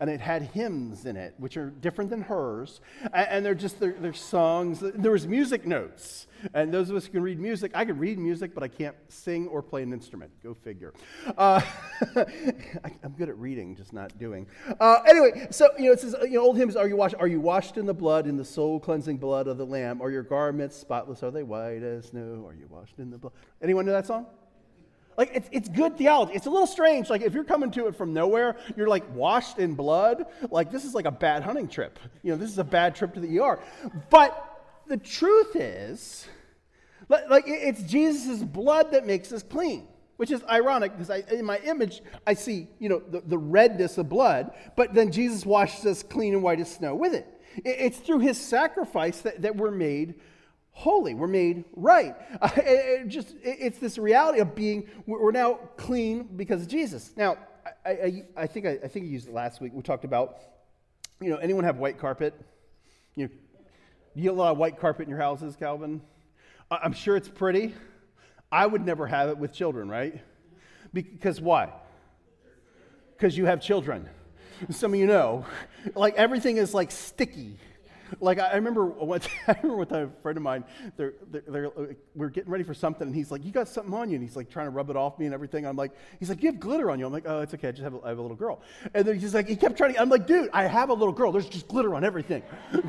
and 0.00 0.10
it 0.10 0.20
had 0.20 0.42
hymns 0.42 1.06
in 1.06 1.16
it, 1.16 1.34
which 1.38 1.56
are 1.56 1.70
different 1.70 2.10
than 2.10 2.22
hers. 2.22 2.80
And 3.12 3.44
they're 3.44 3.54
just, 3.54 3.78
they're, 3.80 3.94
they're 3.98 4.12
songs. 4.12 4.80
There 4.80 5.12
was 5.12 5.26
music 5.26 5.66
notes. 5.66 6.26
And 6.54 6.72
those 6.72 6.90
of 6.90 6.96
us 6.96 7.06
who 7.06 7.12
can 7.12 7.22
read 7.22 7.38
music, 7.38 7.72
I 7.74 7.84
can 7.84 7.98
read 7.98 8.18
music, 8.18 8.54
but 8.54 8.62
I 8.62 8.68
can't 8.68 8.96
sing 9.08 9.46
or 9.48 9.62
play 9.62 9.82
an 9.82 9.92
instrument. 9.92 10.32
Go 10.42 10.54
figure. 10.54 10.92
Uh, 11.36 11.60
I, 12.16 12.92
am 13.04 13.12
good 13.16 13.28
at 13.28 13.38
reading, 13.38 13.76
just 13.76 13.92
not 13.92 14.18
doing. 14.18 14.46
Uh, 14.80 15.00
anyway, 15.06 15.46
so, 15.50 15.68
you 15.78 15.86
know, 15.86 15.92
it 15.92 16.00
says, 16.00 16.16
you 16.22 16.30
know, 16.30 16.42
old 16.42 16.56
hymns, 16.56 16.74
are 16.74 16.88
you, 16.88 16.96
washed, 16.96 17.14
are 17.18 17.28
you 17.28 17.40
washed 17.40 17.76
in 17.76 17.86
the 17.86 17.94
blood, 17.94 18.26
in 18.26 18.36
the 18.36 18.44
soul 18.44 18.80
cleansing 18.80 19.18
blood 19.18 19.46
of 19.46 19.58
the 19.58 19.66
Lamb? 19.66 20.02
Are 20.02 20.10
your 20.10 20.24
garments 20.24 20.76
spotless? 20.76 21.22
Are 21.22 21.30
they 21.30 21.42
white 21.42 21.82
as 21.82 22.06
snow? 22.06 22.44
Are 22.46 22.54
you 22.54 22.66
washed 22.68 22.98
in 22.98 23.10
the 23.10 23.18
blood? 23.18 23.32
Anyone 23.62 23.86
know 23.86 23.92
that 23.92 24.06
song? 24.06 24.26
Like, 25.16 25.30
it's, 25.34 25.48
it's 25.52 25.68
good 25.68 25.98
theology. 25.98 26.32
It's 26.34 26.46
a 26.46 26.50
little 26.50 26.66
strange. 26.66 27.10
Like, 27.10 27.22
if 27.22 27.34
you're 27.34 27.44
coming 27.44 27.70
to 27.72 27.86
it 27.86 27.96
from 27.96 28.12
nowhere, 28.12 28.56
you're 28.76 28.88
like 28.88 29.04
washed 29.14 29.58
in 29.58 29.74
blood. 29.74 30.24
Like, 30.50 30.70
this 30.70 30.84
is 30.84 30.94
like 30.94 31.04
a 31.04 31.10
bad 31.10 31.42
hunting 31.42 31.68
trip. 31.68 31.98
You 32.22 32.32
know, 32.32 32.38
this 32.38 32.50
is 32.50 32.58
a 32.58 32.64
bad 32.64 32.94
trip 32.94 33.14
to 33.14 33.20
the 33.20 33.38
ER. 33.38 33.60
But 34.10 34.48
the 34.86 34.96
truth 34.96 35.54
is, 35.54 36.26
like, 37.08 37.44
it's 37.46 37.82
Jesus' 37.82 38.42
blood 38.42 38.92
that 38.92 39.06
makes 39.06 39.32
us 39.32 39.42
clean. 39.42 39.86
which 40.22 40.30
is 40.30 40.44
ironic 40.48 40.92
because 40.92 41.10
I, 41.10 41.24
in 41.32 41.44
my 41.44 41.58
image, 41.58 42.00
I 42.24 42.34
see, 42.34 42.68
you 42.78 42.88
know, 42.88 43.02
the, 43.10 43.22
the 43.22 43.36
redness 43.38 43.98
of 43.98 44.08
blood, 44.08 44.52
but 44.76 44.94
then 44.94 45.10
Jesus 45.10 45.44
washes 45.44 45.84
us 45.84 46.02
clean 46.04 46.34
and 46.34 46.44
white 46.44 46.60
as 46.60 46.72
snow 46.72 46.94
with 46.94 47.12
it. 47.12 47.26
It's 47.64 47.98
through 47.98 48.20
his 48.20 48.40
sacrifice 48.40 49.20
that, 49.22 49.42
that 49.42 49.56
we're 49.56 49.72
made 49.72 50.14
holy. 50.72 51.14
We're 51.14 51.28
made 51.28 51.64
right. 51.74 52.14
Uh, 52.40 52.50
it, 52.56 53.02
it 53.02 53.08
just 53.08 53.30
it, 53.42 53.58
it's 53.60 53.78
this 53.78 53.98
reality 53.98 54.40
of 54.40 54.54
being 54.54 54.88
we're 55.06 55.32
now 55.32 55.54
clean 55.76 56.24
because 56.36 56.62
of 56.62 56.68
Jesus. 56.68 57.12
Now, 57.16 57.38
I, 57.84 57.90
I, 57.90 58.24
I 58.36 58.46
think 58.46 58.66
I, 58.66 58.78
I, 58.82 58.88
think 58.88 59.06
I 59.06 59.08
used 59.08 59.28
it 59.28 59.34
last 59.34 59.60
week. 59.60 59.72
We 59.72 59.82
talked 59.82 60.04
about, 60.04 60.38
you 61.20 61.30
know, 61.30 61.36
anyone 61.36 61.64
have 61.64 61.78
white 61.78 61.98
carpet? 61.98 62.34
You, 63.14 63.26
know, 63.26 63.32
you 64.14 64.22
get 64.24 64.32
a 64.32 64.34
lot 64.34 64.50
of 64.50 64.58
white 64.58 64.78
carpet 64.78 65.04
in 65.04 65.10
your 65.10 65.20
houses, 65.20 65.56
Calvin. 65.56 66.02
I'm 66.70 66.92
sure 66.92 67.16
it's 67.16 67.28
pretty. 67.28 67.74
I 68.50 68.66
would 68.66 68.84
never 68.84 69.06
have 69.06 69.28
it 69.28 69.38
with 69.38 69.52
children, 69.52 69.88
right? 69.88 70.20
Because 70.92 71.40
why? 71.40 71.70
Because 73.16 73.36
you 73.36 73.46
have 73.46 73.60
children. 73.60 74.08
Some 74.70 74.94
of 74.94 75.00
you 75.00 75.06
know, 75.06 75.44
like 75.94 76.14
everything 76.14 76.56
is 76.56 76.72
like 76.72 76.90
sticky 76.90 77.58
like 78.20 78.38
I 78.38 78.54
remember 78.54 78.92
I 79.48 79.56
remember 79.62 79.76
with 79.76 79.92
a 79.92 80.10
friend 80.22 80.36
of 80.36 80.42
mine. 80.42 80.64
They're, 80.96 81.14
they're, 81.30 81.42
they're, 81.46 81.70
we're 82.14 82.28
getting 82.28 82.50
ready 82.50 82.64
for 82.64 82.74
something, 82.74 83.06
and 83.06 83.14
he's 83.14 83.30
like, 83.30 83.44
"You 83.44 83.52
got 83.52 83.68
something 83.68 83.94
on 83.94 84.10
you?" 84.10 84.16
And 84.16 84.24
he's 84.24 84.36
like 84.36 84.50
trying 84.50 84.66
to 84.66 84.70
rub 84.70 84.90
it 84.90 84.96
off 84.96 85.18
me 85.18 85.26
and 85.26 85.34
everything. 85.34 85.66
I'm 85.66 85.76
like, 85.76 85.92
"He's 86.18 86.28
like, 86.28 86.42
you 86.42 86.50
have 86.50 86.60
glitter 86.60 86.90
on 86.90 86.98
you." 86.98 87.06
I'm 87.06 87.12
like, 87.12 87.24
"Oh, 87.26 87.40
it's 87.40 87.54
okay. 87.54 87.68
I 87.68 87.72
just 87.72 87.82
have 87.82 87.94
a, 87.94 88.00
I 88.04 88.08
have 88.08 88.18
a 88.18 88.22
little 88.22 88.36
girl." 88.36 88.60
And 88.94 89.06
then 89.06 89.18
he's 89.18 89.34
like, 89.34 89.48
he 89.48 89.56
kept 89.56 89.76
trying. 89.76 89.94
To, 89.94 90.00
I'm 90.00 90.08
like, 90.08 90.26
"Dude, 90.26 90.50
I 90.52 90.64
have 90.64 90.90
a 90.90 90.94
little 90.94 91.14
girl. 91.14 91.32
There's 91.32 91.48
just 91.48 91.68
glitter 91.68 91.94
on 91.94 92.04
everything." 92.04 92.42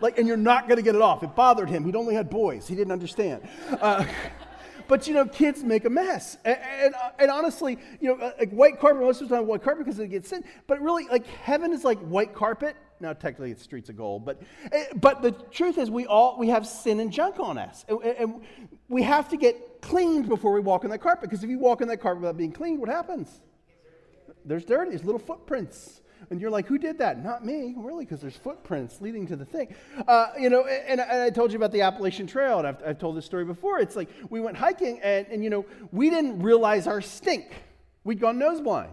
like, 0.00 0.18
and 0.18 0.26
you're 0.26 0.36
not 0.36 0.68
going 0.68 0.76
to 0.76 0.82
get 0.82 0.94
it 0.94 1.02
off. 1.02 1.22
It 1.22 1.34
bothered 1.34 1.68
him. 1.68 1.84
He'd 1.84 1.96
only 1.96 2.14
had 2.14 2.30
boys. 2.30 2.66
He 2.66 2.74
didn't 2.74 2.92
understand. 2.92 3.46
Uh, 3.80 4.04
but 4.88 5.06
you 5.06 5.14
know, 5.14 5.26
kids 5.26 5.62
make 5.62 5.84
a 5.84 5.90
mess. 5.90 6.36
And, 6.44 6.58
and, 6.58 6.94
and, 7.18 7.30
honestly, 7.30 7.78
you 8.00 8.08
know, 8.08 8.32
like 8.38 8.50
white 8.50 8.78
carpet, 8.78 9.02
most 9.02 9.20
of 9.20 9.28
the 9.28 9.36
time 9.36 9.46
white 9.46 9.62
carpet 9.62 9.84
because 9.84 9.98
it 9.98 10.08
gets 10.08 10.28
sin. 10.28 10.44
But 10.66 10.80
really, 10.80 11.06
like 11.08 11.26
heaven 11.26 11.72
is 11.72 11.84
like 11.84 11.98
white 12.00 12.34
carpet. 12.34 12.76
Now, 13.00 13.12
technically, 13.12 13.50
it's 13.50 13.62
streets 13.62 13.88
of 13.88 13.96
gold. 13.96 14.24
But, 14.24 14.42
eh, 14.72 14.84
but 14.96 15.22
the 15.22 15.32
truth 15.32 15.78
is, 15.78 15.90
we 15.90 16.06
all 16.06 16.36
we 16.38 16.48
have 16.48 16.66
sin 16.66 17.00
and 17.00 17.12
junk 17.12 17.38
on 17.38 17.58
us. 17.58 17.84
And, 17.88 18.02
and 18.02 18.42
we 18.88 19.02
have 19.02 19.28
to 19.30 19.36
get 19.36 19.82
cleaned 19.82 20.28
before 20.28 20.52
we 20.52 20.60
walk 20.60 20.84
on 20.84 20.90
that 20.90 21.00
carpet. 21.00 21.28
Because 21.28 21.44
if 21.44 21.50
you 21.50 21.58
walk 21.58 21.82
on 21.82 21.88
that 21.88 21.98
carpet 21.98 22.22
without 22.22 22.36
being 22.36 22.52
cleaned, 22.52 22.78
what 22.78 22.88
happens? 22.88 23.40
There's 24.44 24.64
dirt, 24.64 24.88
There's 24.90 25.04
little 25.04 25.18
footprints. 25.18 26.00
And 26.30 26.40
you're 26.40 26.50
like, 26.50 26.66
who 26.66 26.78
did 26.78 26.98
that? 26.98 27.22
Not 27.22 27.44
me, 27.44 27.74
really, 27.76 28.04
because 28.04 28.20
there's 28.20 28.36
footprints 28.36 29.00
leading 29.00 29.26
to 29.26 29.36
the 29.36 29.44
thing. 29.44 29.74
Uh, 30.08 30.28
you 30.38 30.48
know, 30.48 30.64
and, 30.64 31.00
and, 31.00 31.22
I 31.22 31.30
told 31.30 31.52
you 31.52 31.58
about 31.58 31.72
the 31.72 31.82
Appalachian 31.82 32.26
Trail, 32.26 32.58
and 32.58 32.66
I've, 32.66 32.82
I've 32.86 32.98
told 32.98 33.16
this 33.16 33.26
story 33.26 33.44
before. 33.44 33.78
It's 33.78 33.96
like 33.96 34.08
we 34.30 34.40
went 34.40 34.56
hiking, 34.56 35.00
and, 35.02 35.26
and, 35.28 35.44
you 35.44 35.50
know, 35.50 35.66
we 35.92 36.10
didn't 36.10 36.40
realize 36.40 36.86
our 36.86 37.00
stink. 37.00 37.52
We'd 38.04 38.20
gone 38.20 38.38
nose 38.38 38.60
blind. 38.60 38.92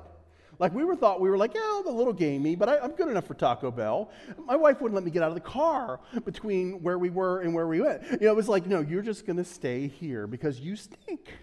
Like 0.61 0.75
we 0.75 0.83
were 0.83 0.95
thought 0.95 1.19
we 1.19 1.27
were 1.27 1.37
like, 1.37 1.55
yeah, 1.55 1.79
I'm 1.79 1.87
a 1.87 1.89
little 1.89 2.13
gamey, 2.13 2.55
but 2.55 2.69
I, 2.69 2.85
am 2.85 2.91
good 2.91 3.07
enough 3.07 3.25
for 3.25 3.33
Taco 3.33 3.71
Bell. 3.71 4.11
My 4.45 4.55
wife 4.55 4.79
wouldn't 4.79 4.93
let 4.93 5.03
me 5.03 5.09
get 5.09 5.23
out 5.23 5.29
of 5.29 5.33
the 5.33 5.41
car 5.41 5.99
between 6.23 6.83
where 6.83 6.99
we 6.99 7.09
were 7.09 7.41
and 7.41 7.51
where 7.51 7.65
we 7.65 7.81
went. 7.81 8.03
You 8.11 8.19
know, 8.27 8.31
it 8.31 8.35
was 8.35 8.47
like, 8.47 8.67
no, 8.67 8.79
you're 8.79 9.01
just 9.01 9.25
to 9.25 9.43
stay 9.43 9.87
here 9.87 10.27
because 10.27 10.59
you 10.59 10.75
stink. 10.75 11.33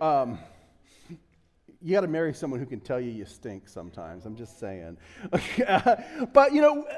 Um, 0.00 0.40
you 1.80 1.92
got 1.92 2.00
to 2.00 2.08
marry 2.08 2.34
someone 2.34 2.58
who 2.58 2.66
can 2.66 2.80
tell 2.80 2.98
you 2.98 3.12
you 3.12 3.24
stink 3.24 3.68
sometimes. 3.68 4.26
I'm 4.26 4.34
just 4.34 4.58
saying. 4.58 4.96
but, 6.32 6.52
you 6.52 6.60
know, 6.60 6.88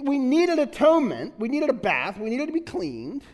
we 0.00 0.18
needed 0.18 0.58
atonement. 0.58 1.38
We 1.38 1.48
needed 1.48 1.68
a 1.68 1.74
bath. 1.74 2.18
We 2.18 2.30
needed 2.30 2.46
to 2.46 2.52
be 2.54 2.60
cleaned. 2.60 3.24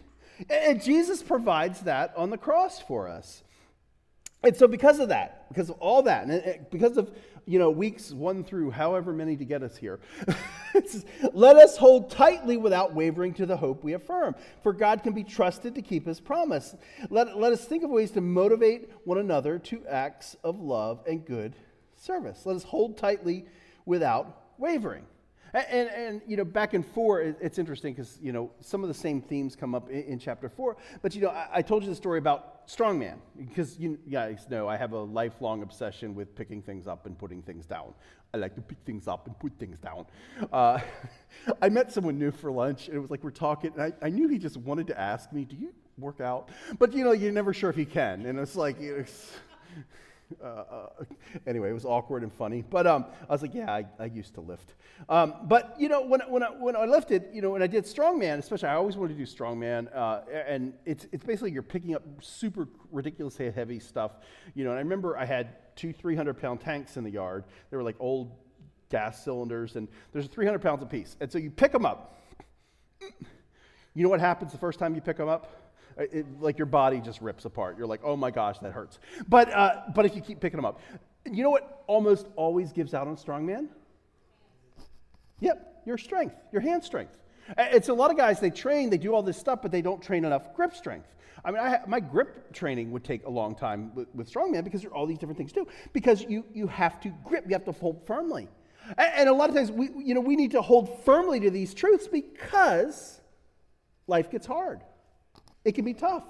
And 0.51 0.83
Jesus 0.83 1.23
provides 1.23 1.83
that 1.83 2.15
on 2.17 2.31
the 2.31 2.39
cross 2.39 2.81
for 2.81 3.07
us. 3.07 3.44
And 4.45 4.57
so, 4.57 4.67
because 4.67 4.99
of 4.99 5.09
that, 5.09 5.49
because 5.49 5.71
of 5.71 5.77
all 5.81 6.03
that, 6.03 6.25
and 6.27 6.33
uh, 6.33 6.53
because 6.71 6.97
of 6.97 7.11
you 7.47 7.59
know 7.59 7.71
weeks 7.71 8.11
one 8.11 8.45
through 8.45 8.71
however 8.71 9.13
many 9.13 9.37
to 9.37 9.45
get 9.45 9.63
us 9.63 9.77
here, 9.77 10.01
let 11.33 11.57
us 11.57 11.77
hold 11.77 12.11
tightly 12.11 12.57
without 12.57 12.95
wavering 12.95 13.33
to 13.35 13.47
the 13.47 13.57
hope 13.57 13.83
we 13.83 13.95
affirm. 13.95 14.35
For 14.63 14.73
God 14.73 15.03
can 15.03 15.13
be 15.13 15.25
trusted 15.25 15.75
to 15.75 15.83
keep 15.83 16.07
His 16.07 16.21
promise. 16.21 16.75
Let, 17.11 17.39
let 17.39 17.53
us 17.53 17.65
think 17.65 17.85
of 17.85 17.91
ways 17.91 18.11
to 18.13 18.21
motivate 18.21 18.91
one 19.05 19.19
another 19.19 19.59
to 19.59 19.87
acts 19.87 20.37
of 20.45 20.61
love 20.61 21.03
and 21.07 21.25
good 21.25 21.55
service. 21.97 22.43
Let 22.45 22.57
us 22.57 22.65
hold 22.65 22.99
tightly 22.99 23.47
without 23.87 24.43
wavering. 24.59 25.05
And, 25.55 25.89
and, 25.91 26.23
you 26.27 26.37
know, 26.37 26.45
back 26.45 26.75
in 26.75 26.83
four, 26.83 27.21
it's 27.23 27.59
interesting 27.59 27.95
because, 27.95 28.19
you 28.21 28.33
know, 28.33 28.51
some 28.61 28.83
of 28.83 28.89
the 28.89 28.95
same 28.95 29.23
themes 29.23 29.55
come 29.55 29.73
up 29.73 29.89
in, 29.89 30.03
in 30.03 30.19
chapter 30.19 30.49
four. 30.49 30.77
But, 31.01 31.15
you 31.15 31.23
know, 31.23 31.29
I, 31.29 31.49
I, 31.55 31.63
told 31.63 31.85
you 31.85 31.89
the 31.89 31.95
story 31.95 32.19
about 32.19 32.67
strongman 32.67 33.19
because 33.39 33.79
you 33.79 33.99
guys 34.11 34.47
know 34.51 34.67
I 34.67 34.77
have 34.77 34.93
a 34.93 34.99
lifelong 34.99 35.63
obsession 35.63 36.15
with 36.15 36.35
picking 36.35 36.61
things 36.61 36.89
up 36.89 37.07
and 37.07 37.17
putting 37.17 37.41
things 37.41 37.67
down. 37.67 37.95
I 38.33 38.39
like 38.39 38.57
to 38.57 38.63
pick 38.63 38.79
things 38.85 39.07
up 39.07 39.29
and 39.29 39.39
put 39.39 39.53
things 39.61 39.79
down. 39.79 40.07
Uh, 40.53 40.81
I 41.63 41.69
met 41.69 41.93
someone 41.93 42.19
new 42.19 42.33
for 42.33 42.51
lunch, 42.51 42.89
and 42.89 42.97
it 42.97 43.01
was 43.01 43.13
like 43.13 43.23
we're 43.23 43.31
talking, 43.31 43.73
and 43.75 43.83
I, 43.83 44.07
I 44.07 44.11
knew 44.11 44.27
he 44.27 44.39
just 44.39 44.57
wanted 44.57 44.89
to 44.89 45.01
ask 45.01 45.33
me, 45.33 45.45
Do 45.45 45.55
you 45.55 45.73
work 45.99 46.21
out? 46.21 46.49
But, 46.81 46.93
you 46.93 47.05
know, 47.05 47.13
you're 47.13 47.31
never 47.31 47.55
sure 47.55 47.71
if 47.71 47.77
he 47.77 47.85
can. 47.85 48.27
And 48.27 48.41
it's 48.41 48.57
like, 48.57 48.81
it's, 48.81 49.31
uh, 50.43 50.47
uh, 50.47 50.87
anyway, 51.47 51.71
it 51.71 51.73
was 51.73 51.85
awkward 51.85 52.23
and 52.23 52.33
funny. 52.33 52.63
But 52.69 52.87
um, 52.87 53.07
I 53.29 53.33
was 53.33 53.43
like, 53.43 53.55
yeah, 53.55 53.71
I, 53.73 53.87
I 53.99 54.07
used 54.07 54.35
to 54.35 54.41
lift. 54.41 54.75
Um, 55.09 55.35
but, 55.45 55.75
you 55.79 55.89
know, 55.89 56.03
when, 56.03 56.21
when, 56.29 56.43
I, 56.43 56.51
when 56.51 56.77
I 56.77 56.85
lifted, 56.85 57.25
you 57.33 57.43
know, 57.43 57.51
when 57.51 57.63
I 57.63 57.67
did 57.67 57.85
strongman, 57.85 58.39
especially, 58.39 58.69
I 58.69 58.75
always 58.75 58.97
wanted 58.97 59.17
to 59.17 59.25
do 59.25 59.31
strongman. 59.31 59.95
Uh, 59.95 60.21
and 60.47 60.75
it's, 60.85 61.07
it's 61.13 61.25
basically 61.25 61.53
you're 61.53 61.63
picking 61.63 61.95
up 61.95 62.03
super 62.21 62.69
ridiculously 62.91 63.51
heavy 63.51 63.79
stuff. 63.79 64.13
You 64.55 64.65
know, 64.65 64.71
and 64.71 64.79
I 64.79 64.83
remember 64.83 65.17
I 65.17 65.25
had 65.25 65.77
two 65.77 65.93
300 65.93 66.35
pound 66.35 66.61
tanks 66.61 66.97
in 66.97 67.05
the 67.05 67.11
yard. 67.11 67.45
They 67.71 67.77
were 67.77 67.83
like 67.83 67.97
old 67.99 68.33
gas 68.91 69.25
cylinders, 69.25 69.77
and 69.77 69.89
there's 70.13 70.27
300 70.29 70.61
pounds 70.61 70.83
a 70.83 70.87
piece. 70.87 71.17
And 71.21 71.31
so 71.31 71.39
you 71.39 71.51
pick 71.51 71.73
them 71.73 71.85
up. 71.85 72.21
You 73.95 74.03
know 74.03 74.09
what 74.09 74.21
happens 74.21 74.53
the 74.53 74.59
first 74.59 74.79
time 74.79 74.95
you 74.95 75.01
pick 75.01 75.17
them 75.17 75.29
up? 75.29 75.64
It, 75.97 76.27
like 76.41 76.59
your 76.59 76.67
body 76.67 77.01
just 77.01 77.21
rips 77.21 77.45
apart. 77.45 77.79
You're 77.79 77.87
like, 77.87 78.01
oh 78.03 78.17
my 78.17 78.31
gosh, 78.31 78.59
that 78.61 78.73
hurts. 78.73 78.99
But, 79.29 79.53
uh, 79.53 79.83
but 79.95 80.05
if 80.07 80.17
you 80.17 80.23
keep 80.23 80.41
picking 80.41 80.57
them 80.57 80.65
up, 80.65 80.81
you 81.31 81.43
know 81.43 81.51
what 81.51 81.85
almost 81.87 82.27
always 82.37 82.73
gives 82.73 82.95
out 82.95 83.07
on 83.07 83.17
strongman? 83.17 83.69
Yep, 85.41 85.83
your 85.87 85.99
strength, 85.99 86.37
your 86.53 86.63
hand 86.63 86.83
strength. 86.83 87.17
It's 87.59 87.89
a 87.89 87.95
lot 87.95 88.11
of 88.11 88.17
guys, 88.17 88.41
they 88.41 88.51
train, 88.51 88.91
they 88.91 88.99
do 88.99 89.15
all 89.15 89.23
this 89.23 89.37
stuff, 89.37 89.61
but 89.63 89.71
they 89.71 89.83
don't 89.83 90.03
train 90.03 90.25
enough 90.25 90.55
grip 90.55 90.75
strength. 90.75 91.09
I 91.45 91.51
mean, 91.51 91.61
I, 91.61 91.81
my 91.87 92.01
grip 92.01 92.53
training 92.53 92.91
would 92.93 93.05
take 93.05 93.27
a 93.27 93.31
long 93.31 93.55
time 93.55 93.95
with, 93.95 94.09
with 94.15 94.33
strongman 94.33 94.65
because 94.65 94.81
there 94.81 94.91
are 94.91 94.95
all 94.95 95.07
these 95.07 95.19
different 95.19 95.37
things 95.37 95.53
too. 95.53 95.67
Because 95.93 96.23
you, 96.23 96.45
you 96.55 96.67
have 96.69 97.01
to 97.03 97.13
grip, 97.23 97.45
you 97.47 97.53
have 97.53 97.67
to 97.67 97.73
hold 97.73 98.07
firmly. 98.07 98.49
And, 98.97 99.13
and 99.15 99.29
a 99.29 99.33
lot 99.33 99.51
of 99.51 99.55
times, 99.55 99.71
we, 99.71 99.91
you 99.97 100.15
know, 100.15 100.21
we 100.21 100.37
need 100.37 100.53
to 100.53 100.63
hold 100.63 101.05
firmly 101.05 101.41
to 101.41 101.51
these 101.51 101.75
truths 101.75 102.09
because 102.09 103.21
life 104.07 104.31
gets 104.31 104.47
hard. 104.47 104.81
It 105.65 105.75
can 105.75 105.85
be 105.85 105.95
tough. 105.95 106.25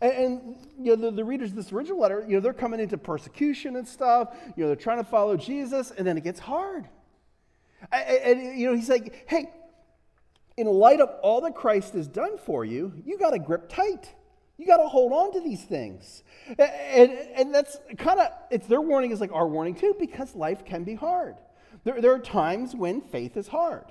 And, 0.00 0.12
and, 0.12 0.56
you 0.78 0.96
know, 0.96 1.10
the, 1.10 1.16
the, 1.16 1.24
readers 1.24 1.50
of 1.50 1.56
this 1.56 1.72
original 1.72 2.00
letter, 2.00 2.24
you 2.26 2.34
know, 2.34 2.40
they're 2.40 2.52
coming 2.52 2.80
into 2.80 2.98
persecution 2.98 3.76
and 3.76 3.86
stuff. 3.86 4.34
You 4.56 4.64
know, 4.64 4.66
they're 4.68 4.76
trying 4.76 4.98
to 4.98 5.08
follow 5.08 5.36
Jesus, 5.36 5.92
and 5.92 6.06
then 6.06 6.16
it 6.18 6.24
gets 6.24 6.40
hard. 6.40 6.88
And, 7.92 8.40
and 8.40 8.58
you 8.58 8.68
know, 8.68 8.74
he's 8.74 8.88
like, 8.88 9.24
hey, 9.28 9.50
in 10.56 10.66
light 10.66 11.00
of 11.00 11.10
all 11.22 11.42
that 11.42 11.54
Christ 11.54 11.94
has 11.94 12.08
done 12.08 12.38
for 12.38 12.64
you, 12.64 12.92
you 13.04 13.18
got 13.18 13.30
to 13.30 13.38
grip 13.38 13.68
tight. 13.68 14.12
You 14.58 14.66
got 14.66 14.78
to 14.78 14.88
hold 14.88 15.12
on 15.12 15.32
to 15.34 15.40
these 15.40 15.62
things. 15.62 16.22
And, 16.58 17.12
and 17.12 17.54
that's 17.54 17.78
kind 17.98 18.20
of, 18.20 18.28
it's 18.50 18.66
their 18.66 18.80
warning 18.80 19.10
is 19.10 19.20
like 19.20 19.32
our 19.32 19.46
warning 19.46 19.74
too, 19.74 19.94
because 19.98 20.34
life 20.34 20.64
can 20.64 20.82
be 20.82 20.94
hard. 20.94 21.36
There, 21.84 22.00
there 22.00 22.12
are 22.12 22.18
times 22.18 22.74
when 22.74 23.02
faith 23.02 23.36
is 23.36 23.48
hard. 23.48 23.84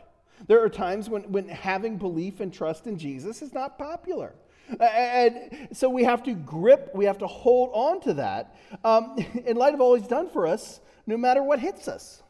There 0.48 0.62
are 0.64 0.70
times 0.70 1.10
when, 1.10 1.32
when 1.32 1.48
having 1.48 1.98
belief 1.98 2.40
and 2.40 2.52
trust 2.52 2.88
in 2.88 2.98
Jesus 2.98 3.42
is 3.42 3.54
not 3.54 3.78
popular. 3.78 4.34
And 4.80 5.68
so 5.74 5.90
we 5.90 6.04
have 6.04 6.24
to 6.24 6.34
grip, 6.34 6.92
we 6.94 7.06
have 7.06 7.20
to 7.20 7.28
hold 7.28 7.72
on 7.74 8.02
to 8.02 8.14
that 8.16 8.56
um, 8.84 9.16
in 9.46 9.58
light 9.58 9.74
of 9.74 9.82
all 9.82 9.96
he's 9.96 10.08
done 10.08 10.30
for 10.30 10.48
us, 10.48 10.80
no 11.06 11.18
matter 11.18 11.44
what 11.44 11.60
hits 11.60 11.88
us. 11.88 12.24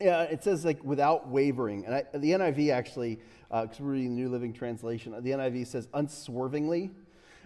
Yeah, 0.00 0.22
it 0.22 0.42
says 0.42 0.64
like 0.64 0.82
without 0.84 1.28
wavering. 1.28 1.86
And 1.86 1.94
I, 1.94 2.04
the 2.12 2.32
NIV 2.32 2.72
actually, 2.72 3.20
because 3.48 3.80
uh, 3.80 3.84
we're 3.84 3.92
reading 3.92 4.16
the 4.16 4.22
New 4.22 4.28
Living 4.28 4.52
Translation, 4.52 5.12
the 5.12 5.30
NIV 5.30 5.66
says 5.66 5.88
unswervingly. 5.94 6.90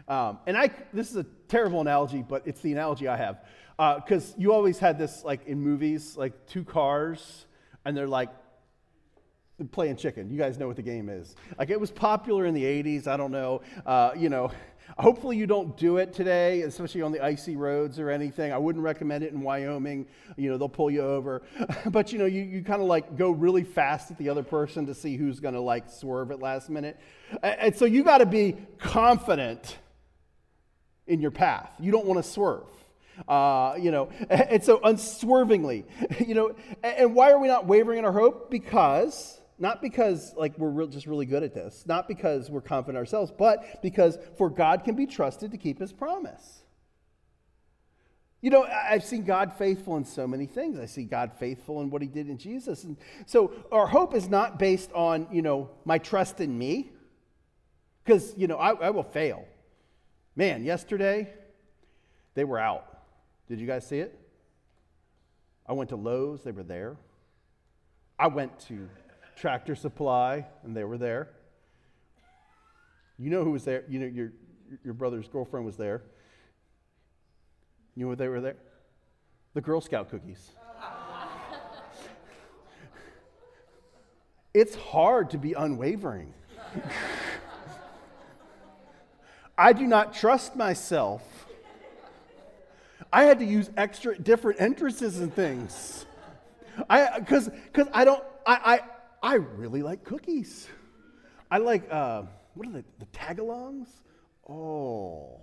Um, 0.06 0.38
and 0.46 0.56
I, 0.56 0.70
this 0.92 1.10
is 1.10 1.16
a 1.16 1.26
terrible 1.48 1.80
analogy, 1.80 2.24
but 2.26 2.42
it's 2.46 2.60
the 2.60 2.72
analogy 2.72 3.08
I 3.08 3.16
have. 3.16 3.44
Because 3.76 4.32
uh, 4.32 4.36
you 4.38 4.52
always 4.52 4.78
had 4.78 4.98
this 4.98 5.22
like 5.24 5.46
in 5.46 5.60
movies, 5.60 6.16
like 6.16 6.46
two 6.46 6.64
cars, 6.64 7.46
and 7.84 7.96
they're 7.96 8.08
like 8.08 8.30
playing 9.66 9.96
chicken. 9.96 10.30
You 10.30 10.38
guys 10.38 10.58
know 10.58 10.66
what 10.66 10.76
the 10.76 10.82
game 10.82 11.08
is. 11.08 11.34
Like 11.58 11.70
it 11.70 11.80
was 11.80 11.90
popular 11.90 12.46
in 12.46 12.54
the 12.54 12.64
80s. 12.64 13.06
I 13.06 13.16
don't 13.16 13.32
know. 13.32 13.62
Uh, 13.84 14.12
you 14.16 14.28
know, 14.28 14.52
hopefully 14.98 15.36
you 15.36 15.46
don't 15.46 15.76
do 15.76 15.96
it 15.98 16.12
today, 16.12 16.62
especially 16.62 17.02
on 17.02 17.12
the 17.12 17.22
icy 17.22 17.56
roads 17.56 17.98
or 17.98 18.10
anything. 18.10 18.52
I 18.52 18.58
wouldn't 18.58 18.84
recommend 18.84 19.24
it 19.24 19.32
in 19.32 19.40
Wyoming. 19.40 20.06
You 20.36 20.50
know, 20.50 20.58
they'll 20.58 20.68
pull 20.68 20.90
you 20.90 21.02
over. 21.02 21.42
but 21.86 22.12
you 22.12 22.18
know, 22.18 22.26
you, 22.26 22.42
you 22.42 22.62
kind 22.62 22.80
of 22.80 22.88
like 22.88 23.16
go 23.16 23.30
really 23.30 23.64
fast 23.64 24.10
at 24.10 24.18
the 24.18 24.28
other 24.28 24.42
person 24.42 24.86
to 24.86 24.94
see 24.94 25.16
who's 25.16 25.40
going 25.40 25.54
to 25.54 25.60
like 25.60 25.90
swerve 25.90 26.30
at 26.30 26.40
last 26.40 26.70
minute. 26.70 26.98
And, 27.42 27.60
and 27.60 27.76
so 27.76 27.84
you 27.84 28.04
got 28.04 28.18
to 28.18 28.26
be 28.26 28.56
confident 28.78 29.76
in 31.06 31.20
your 31.20 31.30
path. 31.30 31.70
You 31.80 31.90
don't 31.90 32.06
want 32.06 32.22
to 32.22 32.28
swerve. 32.28 32.68
Uh, 33.26 33.74
you 33.80 33.90
know, 33.90 34.10
and 34.30 34.62
so 34.62 34.80
unswervingly, 34.84 35.84
you 36.26 36.34
know, 36.34 36.54
and 36.82 37.14
why 37.14 37.32
are 37.32 37.38
we 37.38 37.48
not 37.48 37.66
wavering 37.66 37.98
in 37.98 38.04
our 38.04 38.12
hope? 38.12 38.50
Because, 38.50 39.37
not 39.58 39.82
because 39.82 40.34
like 40.36 40.56
we're 40.58 40.70
real, 40.70 40.86
just 40.86 41.06
really 41.06 41.26
good 41.26 41.42
at 41.42 41.54
this, 41.54 41.84
not 41.86 42.08
because 42.08 42.50
we're 42.50 42.60
confident 42.60 42.98
ourselves, 42.98 43.32
but 43.36 43.82
because 43.82 44.18
for 44.36 44.48
God 44.48 44.84
can 44.84 44.94
be 44.94 45.06
trusted 45.06 45.50
to 45.50 45.58
keep 45.58 45.78
his 45.80 45.92
promise. 45.92 46.62
You 48.40 48.50
know, 48.50 48.62
I've 48.62 49.02
seen 49.02 49.24
God 49.24 49.52
faithful 49.58 49.96
in 49.96 50.04
so 50.04 50.26
many 50.26 50.46
things. 50.46 50.78
I 50.78 50.86
see 50.86 51.02
God 51.02 51.32
faithful 51.40 51.80
in 51.82 51.90
what 51.90 52.02
he 52.02 52.08
did 52.08 52.28
in 52.28 52.38
Jesus. 52.38 52.84
And 52.84 52.96
so 53.26 53.52
our 53.72 53.88
hope 53.88 54.14
is 54.14 54.28
not 54.28 54.60
based 54.60 54.92
on, 54.92 55.26
you 55.32 55.42
know, 55.42 55.70
my 55.84 55.98
trust 55.98 56.40
in 56.40 56.56
me, 56.56 56.92
because, 58.04 58.32
you 58.36 58.46
know, 58.46 58.56
I, 58.56 58.74
I 58.74 58.90
will 58.90 59.02
fail. 59.02 59.44
Man, 60.36 60.62
yesterday, 60.62 61.32
they 62.34 62.44
were 62.44 62.60
out. 62.60 62.86
Did 63.48 63.58
you 63.58 63.66
guys 63.66 63.84
see 63.84 63.98
it? 63.98 64.16
I 65.66 65.72
went 65.72 65.90
to 65.90 65.96
Lowe's, 65.96 66.44
they 66.44 66.52
were 66.52 66.62
there. 66.62 66.96
I 68.20 68.28
went 68.28 68.56
to 68.68 68.88
Tractor 69.38 69.76
Supply, 69.76 70.46
and 70.64 70.76
they 70.76 70.82
were 70.82 70.98
there. 70.98 71.28
You 73.18 73.30
know 73.30 73.44
who 73.44 73.52
was 73.52 73.64
there? 73.64 73.84
You 73.88 74.00
know, 74.00 74.06
your, 74.06 74.32
your 74.84 74.94
brother's 74.94 75.28
girlfriend 75.28 75.64
was 75.64 75.76
there. 75.76 76.02
You 77.94 78.04
know 78.04 78.08
what 78.08 78.18
they 78.18 78.28
were 78.28 78.40
there? 78.40 78.56
The 79.54 79.60
Girl 79.60 79.80
Scout 79.80 80.10
cookies. 80.10 80.50
it's 84.54 84.74
hard 84.74 85.30
to 85.30 85.38
be 85.38 85.52
unwavering. 85.52 86.34
I 89.58 89.72
do 89.72 89.86
not 89.86 90.14
trust 90.14 90.56
myself. 90.56 91.22
I 93.12 93.22
had 93.24 93.38
to 93.38 93.44
use 93.44 93.70
extra 93.76 94.18
different 94.18 94.60
entrances 94.60 95.18
and 95.18 95.32
things. 95.34 96.06
I 96.90 97.18
because 97.18 97.48
because 97.48 97.88
I 97.92 98.04
don't 98.04 98.22
I, 98.46 98.54
I 98.74 98.80
I 99.22 99.34
really 99.34 99.82
like 99.82 100.04
cookies. 100.04 100.68
I 101.50 101.58
like 101.58 101.90
uh, 101.90 102.22
what 102.54 102.68
are 102.68 102.72
the 102.72 102.84
the 102.98 103.06
tagalongs? 103.06 103.88
Oh, 104.48 105.40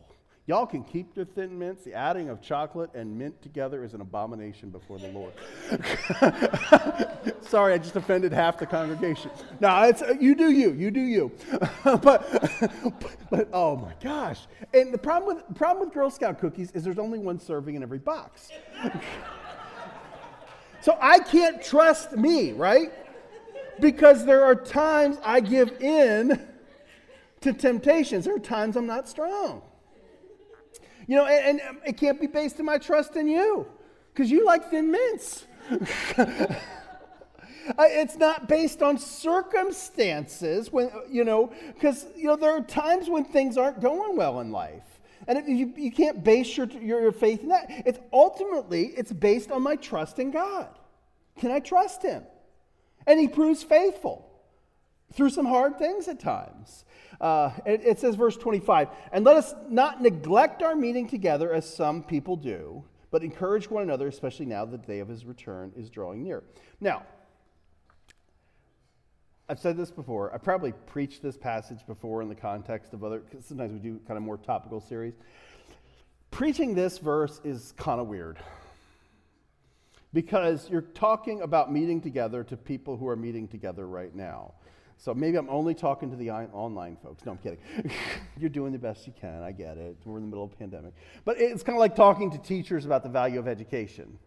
Y'all 0.48 0.67
can 0.67 0.84
keep 0.84 1.15
the 1.15 1.25
thin 1.25 1.58
mints. 1.58 1.84
The 1.84 1.94
adding 1.96 2.29
of 2.29 2.39
chocolate 2.39 2.91
and 2.94 3.17
mint 3.17 3.41
together 3.41 3.84
is 3.84 3.96
an 3.96 4.01
abomination 4.01 4.70
before 4.70 5.00
the 5.00 5.08
Lord. 5.08 5.34
Sorry, 7.41 7.74
I 7.74 7.79
just 7.79 7.96
offended 7.96 8.32
half 8.32 8.60
the 8.60 8.67
congregation. 8.67 9.32
No, 9.60 9.82
it's 9.84 10.03
you 10.22 10.36
do 10.36 10.51
you, 10.51 10.72
you 10.74 10.91
do 10.91 11.01
you. 11.01 11.32
but, 11.84 12.29
but 13.32 13.50
oh 13.53 13.75
my 13.77 13.94
gosh! 14.03 14.46
And 14.72 14.94
the 14.94 15.00
problem 15.00 15.36
with 15.36 15.55
problem 15.55 15.88
with 15.88 15.96
Girl 15.96 16.12
Scout 16.12 16.39
cookies 16.39 16.70
is 16.72 16.84
there's 16.84 17.00
only 17.00 17.17
one 17.17 17.39
serving 17.39 17.74
in 17.74 17.82
every 17.82 17.98
box. 17.98 18.51
so 20.82 20.96
I 21.01 21.17
can't 21.20 21.60
trust 21.63 22.12
me, 22.12 22.51
right? 22.51 22.91
Because 23.79 24.25
there 24.25 24.44
are 24.44 24.55
times 24.55 25.17
I 25.24 25.39
give 25.39 25.82
in 25.82 26.48
to 27.41 27.53
temptations. 27.53 28.25
There 28.25 28.36
are 28.36 28.39
times 28.39 28.75
I'm 28.75 28.88
not 28.88 29.08
strong. 29.08 29.62
You 31.08 31.17
know, 31.17 31.25
and, 31.25 31.62
and 31.62 31.77
it 31.86 31.98
can't 31.98 32.20
be 32.20 32.27
based 32.27 32.60
on 32.60 32.65
my 32.65 32.77
trust 32.77 33.15
in 33.15 33.27
you 33.27 33.67
because 34.13 34.32
you 34.32 34.46
like 34.46 34.70
thin 34.72 34.91
mints. 34.91 35.46
it's 37.79 38.17
not 38.17 38.48
based 38.48 38.82
on 38.82 38.98
circumstances 38.98 40.72
when 40.72 40.89
you 41.10 41.24
know 41.24 41.51
because 41.74 42.05
you 42.15 42.25
know 42.25 42.36
there 42.36 42.51
are 42.51 42.62
times 42.62 43.10
when 43.10 43.25
things 43.25 43.58
aren't 43.58 43.82
going 43.82 44.15
well 44.15 44.39
in 44.41 44.51
life 44.51 44.84
and 45.27 45.48
you, 45.48 45.74
you 45.75 45.91
can't 45.91 46.24
base 46.24 46.55
your, 46.55 46.67
your, 46.67 47.01
your 47.01 47.12
faith 47.12 47.41
in 47.41 47.50
that 47.50 47.65
it's 47.70 48.00
ultimately 48.13 48.94
it's 48.96 49.12
based 49.12 49.50
on 49.51 49.63
my 49.63 49.75
trust 49.75 50.20
in 50.20 50.29
god 50.29 50.70
can 51.39 51.50
i 51.50 51.60
trust 51.60 52.03
him 52.03 52.24
and 53.08 53.20
he 53.20 53.28
proves 53.28 53.64
faithful 53.64 54.30
through 55.14 55.30
some 55.30 55.46
hard 55.46 55.78
things 55.78 56.08
at 56.08 56.20
times 56.20 56.86
uh, 57.22 57.52
it, 57.66 57.82
it 57.84 58.00
says, 58.00 58.16
verse 58.16 58.38
25, 58.38 58.89
and 59.12 59.26
let 59.26 59.36
us 59.36 59.54
not 59.70 60.02
neglect 60.02 60.63
our 60.63 60.76
meeting 60.76 61.08
together 61.08 61.54
as 61.54 61.72
some 61.72 62.04
people 62.04 62.36
do, 62.36 62.84
but 63.12 63.24
encourage 63.24 63.70
one 63.70 63.84
another, 63.84 64.08
especially 64.08 64.46
now 64.46 64.65
that 64.65 64.82
the 64.82 64.88
day 64.88 65.00
of 65.00 65.08
his 65.08 65.26
return 65.26 65.72
is 65.78 65.89
drawing 65.89 66.24
near. 66.24 66.44
Now, 66.82 67.04
I've 69.48 69.60
said 69.60 69.78
this 69.78 69.91
before. 69.91 70.34
I 70.34 70.38
probably 70.38 70.74
preached 70.88 71.22
this 71.22 71.38
passage 71.38 71.86
before 71.86 72.22
in 72.22 72.30
the 72.30 72.36
context 72.36 72.94
of 72.94 73.04
other, 73.04 73.20
because 73.20 73.46
sometimes 73.46 73.72
we 73.72 73.80
do 73.80 74.00
kind 74.08 74.18
of 74.18 74.24
more 74.24 74.38
topical 74.38 74.82
series. 74.82 75.13
Preaching 76.32 76.74
this 76.74 76.98
verse 76.98 77.39
is 77.44 77.74
kind 77.78 78.02
of 78.02 78.08
weird 78.08 78.38
because 80.15 80.69
you're 80.69 80.82
talking 80.82 81.41
about 81.41 81.73
meeting 81.73 81.99
together 81.99 82.41
to 82.45 82.56
people 82.56 82.95
who 82.95 83.06
are 83.06 83.17
meeting 83.17 83.49
together 83.49 83.86
right 83.86 84.15
now. 84.15 84.54
So 84.97 85.13
maybe 85.13 85.38
I'm 85.38 85.49
only 85.49 85.73
talking 85.73 86.10
to 86.10 86.15
the 86.15 86.32
online 86.32 86.95
folks. 87.04 87.25
No, 87.25 87.34
I'm 87.34 87.38
kidding. 87.38 87.60
You're 88.39 88.49
doing 88.49 88.71
the 88.71 88.80
best 88.80 89.06
you 89.06 89.13
can. 89.19 89.43
I 89.43 89.51
get 89.51 89.78
it. 89.78 89.97
We're 90.06 90.15
in 90.15 90.23
the 90.23 90.30
middle 90.30 90.45
of 90.45 90.54
a 90.54 90.56
pandemic. 90.56 90.93
But 91.25 91.36
it's 91.38 91.63
kind 91.63 91.75
of 91.75 91.82
like 91.82 91.97
talking 91.97 92.32
to 92.32 92.38
teachers 92.38 92.86
about 92.86 93.04
the 93.04 93.10
value 93.10 93.39
of 93.39 93.47
education. 93.49 94.17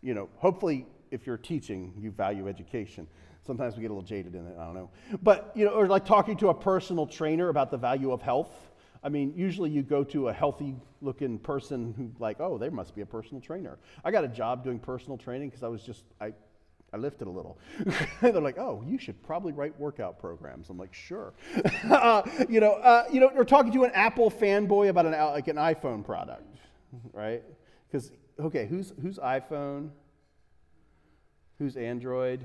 You 0.00 0.14
know, 0.14 0.30
hopefully, 0.36 0.86
if 1.10 1.26
you're 1.26 1.36
teaching, 1.36 1.92
you 2.00 2.12
value 2.12 2.48
education. 2.48 3.06
Sometimes 3.46 3.76
we 3.76 3.82
get 3.82 3.90
a 3.90 3.94
little 3.94 4.08
jaded 4.08 4.34
in 4.34 4.46
it. 4.46 4.56
I 4.58 4.64
don't 4.64 4.74
know. 4.74 4.90
But, 5.22 5.52
you 5.54 5.66
know, 5.66 5.72
or 5.72 5.86
like 5.86 6.06
talking 6.06 6.38
to 6.38 6.48
a 6.48 6.54
personal 6.54 7.06
trainer 7.06 7.50
about 7.50 7.70
the 7.70 7.76
value 7.76 8.10
of 8.10 8.22
health. 8.22 8.69
I 9.02 9.08
mean, 9.08 9.32
usually 9.34 9.70
you 9.70 9.82
go 9.82 10.04
to 10.04 10.28
a 10.28 10.32
healthy 10.32 10.76
looking 11.00 11.38
person 11.38 11.94
who, 11.96 12.10
like, 12.18 12.38
oh, 12.40 12.58
they 12.58 12.68
must 12.68 12.94
be 12.94 13.00
a 13.00 13.06
personal 13.06 13.40
trainer. 13.40 13.78
I 14.04 14.10
got 14.10 14.24
a 14.24 14.28
job 14.28 14.62
doing 14.62 14.78
personal 14.78 15.16
training 15.16 15.48
because 15.48 15.62
I 15.62 15.68
was 15.68 15.82
just, 15.82 16.04
I 16.20 16.32
I 16.92 16.96
lifted 16.96 17.28
a 17.28 17.30
little. 17.30 17.58
They're 18.20 18.32
like, 18.40 18.58
oh, 18.58 18.82
you 18.86 18.98
should 18.98 19.22
probably 19.22 19.52
write 19.52 19.78
workout 19.78 20.18
programs. 20.18 20.70
I'm 20.70 20.78
like, 20.78 20.92
sure. 20.92 21.32
uh, 21.88 22.22
you 22.48 22.60
know, 22.60 22.72
uh, 22.74 23.04
you 23.12 23.20
know, 23.20 23.30
we're 23.34 23.44
talking 23.44 23.72
to 23.72 23.84
an 23.84 23.92
Apple 23.94 24.30
fanboy 24.30 24.88
about 24.88 25.06
an 25.06 25.12
like 25.12 25.48
an 25.48 25.56
iPhone 25.56 26.04
product, 26.04 26.56
right? 27.12 27.42
Because 27.86 28.12
okay, 28.38 28.66
who's 28.66 28.92
who's 29.00 29.18
iPhone? 29.18 29.90
Who's 31.58 31.76
Android? 31.76 32.40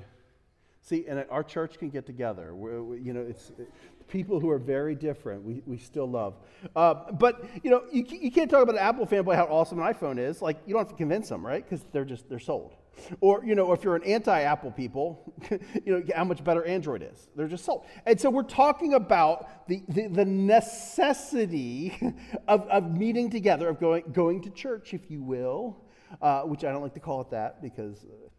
See, 0.81 1.05
and 1.07 1.25
our 1.31 1.43
church 1.43 1.79
can 1.79 1.89
get 1.89 2.05
together. 2.05 2.53
We, 2.53 2.99
you 2.99 3.13
know, 3.13 3.21
it's 3.21 3.51
it, 3.57 3.71
people 4.07 4.39
who 4.39 4.49
are 4.49 4.59
very 4.59 4.95
different. 4.95 5.43
We, 5.43 5.61
we 5.65 5.77
still 5.77 6.09
love. 6.09 6.35
Uh, 6.75 7.11
but 7.11 7.43
you 7.63 7.71
know, 7.71 7.83
you, 7.91 8.05
you 8.09 8.31
can't 8.31 8.49
talk 8.49 8.63
about 8.63 8.75
an 8.75 8.81
Apple 8.81 9.05
fanboy 9.05 9.35
how 9.35 9.45
awesome 9.45 9.79
an 9.79 9.93
iPhone 9.93 10.19
is. 10.19 10.41
Like 10.41 10.57
you 10.65 10.73
don't 10.73 10.81
have 10.81 10.89
to 10.89 10.95
convince 10.95 11.29
them, 11.29 11.45
right? 11.45 11.63
Because 11.63 11.85
they're 11.91 12.05
just 12.05 12.29
they're 12.29 12.39
sold. 12.39 12.75
Or, 13.21 13.43
you 13.45 13.55
know, 13.55 13.71
if 13.73 13.83
you're 13.83 13.95
an 13.95 14.03
anti 14.03 14.41
Apple 14.41 14.71
people, 14.71 15.33
you 15.49 15.59
know, 15.85 16.03
how 16.15 16.23
much 16.23 16.43
better 16.43 16.63
Android 16.63 17.03
is. 17.03 17.29
They're 17.35 17.47
just 17.47 17.65
sold. 17.65 17.85
And 18.05 18.19
so 18.19 18.29
we're 18.29 18.43
talking 18.43 18.93
about 18.93 19.67
the, 19.67 19.83
the, 19.89 20.07
the 20.07 20.25
necessity 20.25 21.97
of, 22.47 22.61
of 22.67 22.91
meeting 22.91 23.29
together, 23.29 23.67
of 23.69 23.79
going, 23.79 24.03
going 24.11 24.41
to 24.43 24.49
church, 24.49 24.93
if 24.93 25.09
you 25.09 25.21
will, 25.21 25.83
uh, 26.21 26.41
which 26.43 26.63
I 26.63 26.71
don't 26.71 26.81
like 26.81 26.93
to 26.95 26.99
call 26.99 27.21
it 27.21 27.29
that 27.31 27.61
because. 27.61 28.05
Uh, 28.05 28.29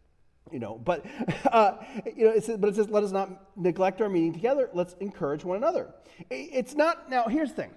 you 0.51 0.59
know, 0.59 0.75
but 0.75 1.05
uh, 1.51 1.77
you 2.15 2.25
know, 2.25 2.31
it 2.31 2.43
says, 2.43 2.57
but 2.57 2.69
it 2.69 2.75
says, 2.75 2.89
let 2.89 3.03
us 3.03 3.11
not 3.11 3.57
neglect 3.57 4.01
our 4.01 4.09
meeting 4.09 4.33
together. 4.33 4.69
Let's 4.73 4.95
encourage 4.99 5.43
one 5.43 5.57
another. 5.57 5.93
It's 6.29 6.75
not 6.75 7.09
now. 7.09 7.27
Here's 7.27 7.49
the 7.49 7.63
thing 7.63 7.71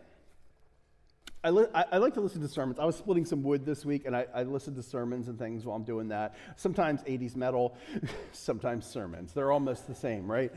I, 1.43 1.49
li- 1.51 1.67
I, 1.73 1.97
like 1.97 2.13
to 2.15 2.21
listen 2.21 2.43
to 2.43 2.49
sermons. 2.49 2.79
I 2.79 2.85
was 2.85 2.97
splitting 2.97 3.25
some 3.25 3.43
wood 3.43 3.65
this 3.65 3.83
week, 3.83 4.05
and 4.05 4.15
I, 4.15 4.27
I 4.35 4.43
listened 4.43 4.77
to 4.77 4.83
sermons 4.83 5.29
and 5.29 5.39
things 5.39 5.65
while 5.65 5.75
I'm 5.75 5.85
doing 5.85 6.09
that. 6.09 6.35
Sometimes 6.57 7.03
80s 7.05 7.35
metal, 7.35 7.79
sometimes 8.33 8.85
sermons. 8.85 9.33
They're 9.33 9.51
almost 9.51 9.87
the 9.87 9.95
same, 9.95 10.31
right? 10.31 10.53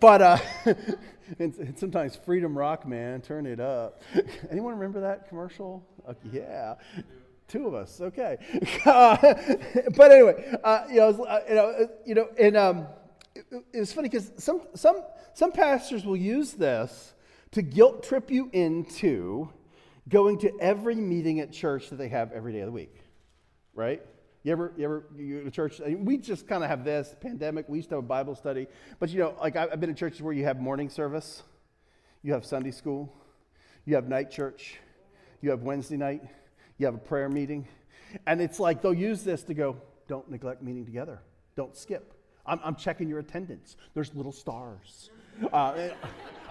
But 0.00 0.22
uh, 0.22 0.38
and, 1.38 1.54
and 1.54 1.78
sometimes 1.78 2.16
freedom 2.16 2.58
rock, 2.58 2.84
man, 2.84 3.20
turn 3.20 3.46
it 3.46 3.60
up. 3.60 4.02
Anyone 4.50 4.74
remember 4.74 5.02
that 5.02 5.28
commercial? 5.28 5.86
Uh, 6.06 6.14
yeah. 6.32 6.74
Two 7.48 7.66
of 7.66 7.74
us, 7.74 8.00
okay. 8.00 8.38
Uh, 8.86 9.16
but 9.96 10.12
anyway, 10.12 10.56
uh, 10.62 10.84
you 10.88 10.96
know, 10.96 11.24
uh, 11.24 11.40
you 11.48 11.54
know, 11.54 11.66
uh, 11.66 11.86
you 12.04 12.14
know, 12.14 12.28
and 12.38 12.56
um, 12.56 12.86
it, 13.34 13.78
was 13.80 13.92
funny 13.92 14.08
because 14.08 14.30
some 14.36 14.62
some 14.74 15.02
some 15.32 15.52
pastors 15.52 16.04
will 16.04 16.16
use 16.16 16.52
this 16.52 17.14
to 17.52 17.62
guilt 17.62 18.02
trip 18.02 18.30
you 18.30 18.50
into 18.52 19.48
going 20.08 20.38
to 20.38 20.52
every 20.60 20.94
meeting 20.94 21.40
at 21.40 21.52
church 21.52 21.90
that 21.90 21.96
they 21.96 22.08
have 22.08 22.32
every 22.32 22.52
day 22.52 22.60
of 22.60 22.66
the 22.66 22.72
week, 22.72 22.94
right? 23.74 24.02
You 24.42 24.52
ever, 24.52 24.74
you 24.76 24.84
ever, 24.84 25.04
you 25.16 25.38
go 25.38 25.44
to 25.44 25.50
church? 25.50 25.80
We 25.80 26.18
just 26.18 26.46
kind 26.46 26.62
of 26.62 26.68
have 26.68 26.84
this 26.84 27.14
pandemic. 27.18 27.66
We 27.66 27.78
used 27.78 27.88
to 27.88 27.94
have 27.94 28.04
a 28.04 28.06
Bible 28.06 28.34
study, 28.34 28.66
but 28.98 29.08
you 29.08 29.20
know, 29.20 29.34
like 29.40 29.56
I've 29.56 29.80
been 29.80 29.88
in 29.88 29.96
churches 29.96 30.20
where 30.20 30.34
you 30.34 30.44
have 30.44 30.60
morning 30.60 30.90
service, 30.90 31.42
you 32.22 32.34
have 32.34 32.44
Sunday 32.44 32.70
school, 32.70 33.10
you 33.86 33.94
have 33.94 34.06
night 34.06 34.30
church, 34.30 34.78
you 35.40 35.48
have 35.50 35.62
Wednesday 35.62 35.96
night, 35.96 36.22
you 36.78 36.86
have 36.86 36.94
a 36.94 36.98
prayer 36.98 37.28
meeting, 37.28 37.66
and 38.26 38.40
it's 38.40 38.60
like 38.60 38.82
they'll 38.82 38.94
use 38.94 39.22
this 39.22 39.42
to 39.44 39.54
go, 39.54 39.76
don't 40.08 40.30
neglect 40.30 40.62
meeting 40.62 40.84
together, 40.84 41.20
don't 41.56 41.76
skip. 41.76 42.14
I'm, 42.46 42.60
I'm 42.62 42.76
checking 42.76 43.08
your 43.08 43.20
attendance. 43.20 43.76
There's 43.94 44.14
little 44.14 44.32
stars. 44.32 45.10
Uh, 45.52 45.88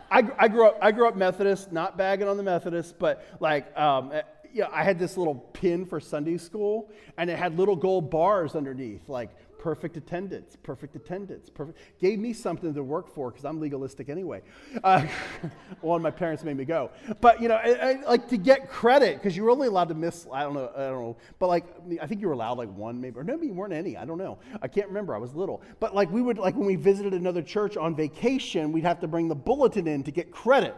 I, 0.09 0.23
I, 0.37 0.47
grew 0.47 0.67
up, 0.67 0.77
I 0.81 0.91
grew 0.91 1.07
up 1.07 1.15
Methodist, 1.15 1.71
not 1.71 1.97
bagging 1.97 2.27
on 2.27 2.37
the 2.37 2.43
Methodists, 2.43 2.93
but 2.97 3.25
like, 3.39 3.77
um, 3.77 4.11
eh, 4.11 4.21
yeah, 4.53 4.67
I 4.71 4.83
had 4.83 4.99
this 4.99 5.17
little 5.17 5.35
pin 5.35 5.85
for 5.85 5.99
Sunday 5.99 6.37
school, 6.37 6.91
and 7.17 7.29
it 7.29 7.37
had 7.37 7.57
little 7.57 7.75
gold 7.75 8.11
bars 8.11 8.55
underneath, 8.55 9.09
like 9.09 9.29
perfect 9.63 9.95
attendance, 9.95 10.57
perfect 10.61 10.93
attendance, 10.93 11.49
perfect. 11.49 11.79
Gave 11.97 12.19
me 12.19 12.33
something 12.33 12.73
to 12.73 12.83
work 12.83 13.07
for 13.07 13.31
because 13.31 13.45
I'm 13.45 13.61
legalistic 13.61 14.09
anyway. 14.09 14.41
Uh, 14.83 15.07
one 15.81 15.95
of 15.95 16.01
my 16.03 16.11
parents 16.11 16.43
made 16.43 16.57
me 16.57 16.65
go, 16.65 16.91
but 17.21 17.41
you 17.41 17.47
know, 17.47 17.55
I, 17.55 17.69
I, 17.71 18.01
like 18.05 18.27
to 18.27 18.37
get 18.37 18.69
credit 18.69 19.15
because 19.15 19.37
you 19.37 19.43
were 19.43 19.51
only 19.51 19.69
allowed 19.69 19.87
to 19.87 19.93
miss. 19.93 20.27
I 20.33 20.43
don't 20.43 20.53
know, 20.53 20.69
I 20.75 20.89
don't 20.89 21.01
know, 21.01 21.17
but 21.39 21.47
like 21.47 21.65
I 22.01 22.07
think 22.07 22.19
you 22.19 22.27
were 22.27 22.33
allowed 22.33 22.57
like 22.57 22.75
one 22.75 22.99
maybe, 22.99 23.17
or 23.17 23.23
maybe 23.23 23.47
you 23.47 23.53
weren't 23.53 23.71
any. 23.71 23.95
I 23.95 24.03
don't 24.03 24.17
know. 24.17 24.37
I 24.61 24.67
can't 24.67 24.89
remember. 24.89 25.15
I 25.15 25.17
was 25.17 25.33
little, 25.33 25.61
but 25.79 25.95
like 25.95 26.11
we 26.11 26.21
would 26.21 26.37
like 26.37 26.55
when 26.55 26.67
we 26.67 26.75
visited 26.75 27.13
another 27.13 27.41
church 27.41 27.77
on 27.77 27.95
vacation, 27.95 28.73
we'd 28.73 28.83
have 28.83 28.99
to 28.99 29.07
bring 29.07 29.29
the 29.29 29.35
bulletin 29.35 29.87
in 29.87 30.03
to 30.03 30.11
get 30.11 30.29
credit 30.29 30.75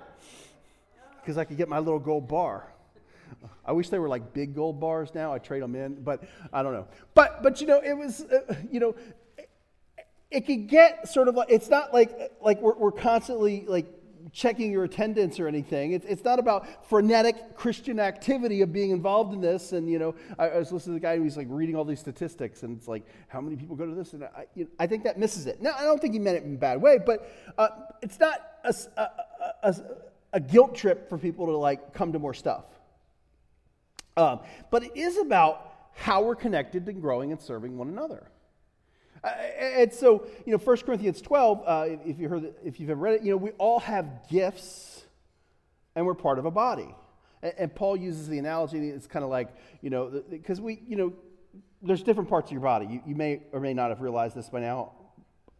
because 1.21 1.39
I 1.39 1.43
could 1.43 1.58
get 1.58 1.69
my 1.69 1.80
little 1.80 1.98
gold 1.98 2.28
bar. 2.28 2.71
I 3.65 3.71
wish 3.71 3.89
they 3.89 4.00
were 4.00 4.10
like 4.10 4.34
big 4.34 4.56
gold 4.56 4.80
bars 4.80 5.12
now. 5.13 5.34
I 5.34 5.39
trade 5.39 5.63
them 5.63 5.76
in, 5.76 5.95
but 6.04 6.24
I 6.54 6.63
don't 6.63 6.74
know. 6.74 6.88
But 7.13 7.41
but 7.43 7.62
you 7.62 7.67
know, 7.67 7.80
it 7.80 7.93
was 7.93 8.21
uh, 8.21 8.56
you 8.71 8.80
know, 8.80 8.95
it, 9.38 9.50
it 10.32 10.41
could 10.45 10.67
get 10.67 11.08
sort 11.08 11.28
of 11.28 11.36
like 11.36 11.50
it's 11.50 11.69
not 11.69 11.93
like 11.93 12.32
like 12.41 12.62
we're, 12.62 12.76
we're 12.76 12.91
constantly 12.91 13.65
like 13.67 13.88
checking 14.32 14.71
your 14.71 14.84
attendance 14.84 15.39
or 15.39 15.48
anything. 15.48 15.93
It's, 15.93 16.06
it's 16.06 16.24
not 16.24 16.39
about 16.39 16.89
frenetic 16.89 17.56
Christian 17.56 18.00
activity 18.00 18.62
of 18.62 18.74
being 18.74 18.91
involved 18.91 19.34
in 19.34 19.41
this. 19.41 19.71
And, 19.71 19.89
you 19.89 20.00
know, 20.00 20.15
I, 20.38 20.50
I 20.50 20.58
was 20.58 20.71
listening 20.71 20.95
to 20.95 21.00
the 21.00 21.08
guy 21.08 21.17
who's 21.17 21.38
like 21.38 21.48
reading 21.50 21.76
all 21.76 21.86
these 21.86 22.00
statistics, 22.00 22.63
and 22.63 22.78
it's 22.78 22.88
like, 22.88 23.04
how 23.28 23.39
many 23.39 23.56
people 23.56 23.76
go 23.76 23.86
to 23.86 23.95
this? 23.95 24.13
And 24.13 24.24
I, 24.26 24.45
you 24.56 24.65
know, 24.65 24.69
I 24.80 24.88
think 24.88 25.04
that 25.04 25.17
misses 25.17 25.45
it. 25.45 25.62
Now, 25.62 25.74
I 25.78 25.84
don't 25.84 26.02
think 26.02 26.13
he 26.13 26.19
meant 26.19 26.38
it 26.38 26.43
in 26.43 26.56
a 26.56 26.58
bad 26.58 26.82
way, 26.82 27.00
but 27.04 27.32
uh, 27.58 27.69
it's 28.02 28.19
not 28.19 28.39
a, 28.63 28.74
a, 28.98 29.10
a, 29.63 29.76
a 30.34 30.39
guilt 30.39 30.76
trip 30.76 31.08
for 31.08 31.17
people 31.17 31.45
to 31.45 31.58
like 31.58 31.93
come 31.93 32.12
to 32.13 32.19
more 32.19 32.34
stuff. 32.34 32.65
Um, 34.17 34.39
but 34.71 34.84
it 34.84 34.95
is 34.95 35.17
about 35.17 35.73
how 35.93 36.23
we're 36.23 36.36
connected 36.36 36.88
and 36.88 37.01
growing 37.01 37.32
and 37.32 37.41
serving 37.41 37.78
one 37.78 37.89
another. 37.89 38.30
Uh, 39.23 39.28
and 39.60 39.93
so, 39.93 40.28
you 40.45 40.51
know, 40.51 40.58
1 40.58 40.78
Corinthians 40.78 41.21
12, 41.21 41.63
uh, 41.65 41.86
if, 42.06 42.19
you 42.19 42.30
heard, 42.30 42.54
if 42.63 42.80
you've 42.80 42.89
ever 42.89 42.99
read 42.99 43.15
it, 43.15 43.23
you 43.23 43.32
know, 43.32 43.38
we 43.38 43.51
all 43.51 43.80
have 43.80 44.06
gifts 44.30 45.04
and 45.95 46.06
we're 46.06 46.13
part 46.13 46.38
of 46.38 46.45
a 46.45 46.51
body. 46.51 46.93
And, 47.41 47.54
and 47.58 47.75
Paul 47.75 47.97
uses 47.97 48.28
the 48.28 48.38
analogy, 48.38 48.89
it's 48.89 49.08
kind 49.08 49.23
of 49.23 49.32
like, 49.32 49.49
you 49.82 49.89
know, 49.89 50.23
because 50.30 50.62
we, 50.62 50.82
you 50.88 50.95
know, 50.95 51.13
there's 51.82 52.04
different 52.04 52.30
parts 52.30 52.49
of 52.49 52.54
your 52.54 52.62
body. 52.62 52.86
You, 52.86 53.01
you 53.08 53.15
may 53.15 53.41
or 53.51 53.60
may 53.60 53.73
not 53.73 53.89
have 53.89 54.01
realized 54.01 54.36
this 54.36 54.49
by 54.49 54.60
now, 54.60 54.91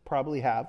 probably 0.06 0.41
have 0.41 0.68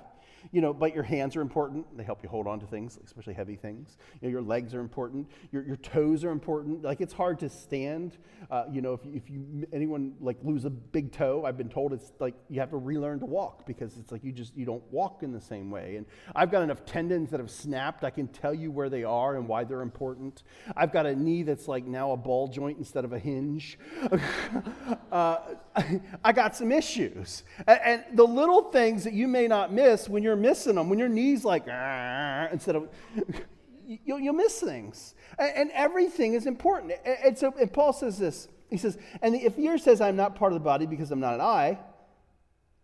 you 0.53 0.61
know, 0.61 0.73
but 0.73 0.95
your 0.95 1.03
hands 1.03 1.37
are 1.37 1.41
important. 1.41 1.85
They 1.97 2.05
help 2.05 2.23
you 2.23 2.29
hold 2.29 2.47
on 2.47 2.61
to 2.61 2.67
things, 2.67 2.99
especially 3.05 3.35
heavy 3.35 3.57
things. 3.57 3.97
You 4.21 4.29
know, 4.29 4.33
your 4.33 4.43
legs 4.43 4.75
are 4.75 4.81
important. 4.81 5.29
Your, 5.53 5.63
your 5.63 5.77
toes 5.77 6.25
are 6.25 6.31
important. 6.31 6.83
Like 6.83 7.01
it's 7.01 7.13
hard 7.13 7.39
to 7.41 7.49
stand. 7.49 8.17
Uh, 8.51 8.65
you 8.71 8.81
know, 8.81 8.93
if, 8.93 9.01
if 9.07 9.31
you 9.31 9.67
anyone 9.73 10.15
like 10.21 10.37
lose 10.43 10.65
a 10.65 10.71
big 10.71 11.13
toe, 11.13 11.45
I've 11.45 11.57
been 11.57 11.69
told 11.69 11.93
it's 11.93 12.13
like 12.21 12.35
you 12.49 12.61
have 12.61 12.71
to 12.71 12.77
relearn 12.77 13.21
to 13.21 13.27
walk 13.27 13.67
because 13.67 13.97
it's 13.99 14.13
like 14.13 14.23
you 14.25 14.33
just 14.33 14.57
you 14.57 14.65
don't 14.65 14.83
walk 14.91 15.23
in 15.23 15.33
the 15.33 15.41
same 15.41 15.71
way. 15.71 15.97
And 15.97 16.07
I've 16.35 16.51
got 16.51 16.63
enough 16.63 16.85
tendons 16.85 17.31
that 17.31 17.41
have 17.41 17.51
snapped. 17.51 18.05
I 18.05 18.11
can 18.11 18.29
tell 18.29 18.55
you 18.55 18.71
where 18.71 18.89
they 18.89 19.05
are 19.05 19.37
and 19.37 19.49
why 19.49 19.65
they're 19.65 19.83
important. 19.83 20.43
I've 20.77 20.93
got 20.93 21.07
a 21.07 21.15
knee 21.15 21.43
that's 21.43 21.69
like 21.69 21.87
now 21.87 22.13
a 22.13 22.17
ball 22.17 22.49
joint 22.49 22.79
instead 22.79 23.05
of 23.05 23.13
a 23.13 23.19
hinge. 23.19 23.79
uh, 25.13 25.39
I 26.25 26.33
got 26.33 26.57
some 26.57 26.73
issues, 26.73 27.43
and, 27.67 27.81
and 27.85 28.05
the 28.15 28.25
little 28.25 28.71
things 28.71 29.05
that 29.05 29.13
you 29.13 29.29
may 29.29 29.47
not 29.47 29.73
miss 29.73 30.09
when 30.09 30.23
you're 30.23 30.36
you're 30.37 30.51
missing 30.51 30.75
them, 30.75 30.89
when 30.89 30.99
your 30.99 31.09
knees 31.09 31.45
like 31.45 31.65
ah, 31.71 32.49
instead 32.53 32.77
of 32.77 32.89
you'll, 33.87 34.19
you'll 34.19 34.35
miss 34.35 34.61
things, 34.61 35.15
and, 35.39 35.53
and, 35.57 35.71
everything 35.73 36.35
is 36.35 36.47
important. 36.47 36.93
And, 37.05 37.17
and 37.25 37.39
so, 37.39 37.55
and 37.59 37.73
Paul 37.73 37.93
says 37.93 38.19
this. 38.19 38.49
He 38.69 38.77
says, 38.77 38.99
and 39.23 39.35
if 39.35 39.59
ear 39.59 39.79
says 39.79 40.01
I'm 40.01 40.17
not 40.17 40.35
part 40.35 40.53
of 40.53 40.59
the 40.59 40.65
body 40.65 40.87
because 40.87 41.13
I'm 41.13 41.21
not 41.21 41.35
an 41.35 41.41
eye, 41.41 41.79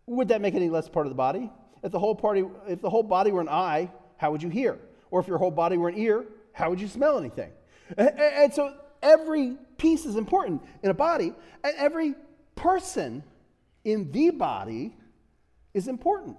would 0.05 0.29
that 0.29 0.41
make 0.41 0.55
any 0.55 0.69
less 0.69 0.87
part 0.87 1.05
of 1.05 1.11
the 1.11 1.15
body? 1.15 1.51
If 1.83 1.91
the 1.91 1.99
whole 1.99 2.15
party, 2.15 2.45
if 2.67 2.81
the 2.81 2.89
whole 2.89 3.03
body 3.03 3.31
were 3.31 3.41
an 3.41 3.49
eye, 3.49 3.91
how 4.17 4.31
would 4.31 4.41
you 4.41 4.49
hear? 4.49 4.79
Or 5.11 5.19
if 5.19 5.27
your 5.27 5.37
whole 5.37 5.51
body 5.51 5.77
were 5.77 5.89
an 5.89 5.97
ear, 5.97 6.25
how 6.53 6.69
would 6.69 6.79
you 6.79 6.87
smell 6.87 7.17
anything? 7.17 7.51
And, 7.97 8.17
and 8.17 8.53
so 8.53 8.73
every 9.01 9.57
piece 9.77 10.05
is 10.05 10.15
important 10.15 10.61
in 10.81 10.89
a 10.89 10.93
body, 10.93 11.33
and 11.63 11.75
every 11.77 12.15
person 12.55 13.23
in 13.83 14.09
the 14.13 14.29
body 14.29 14.95
is 15.73 15.89
important. 15.89 16.37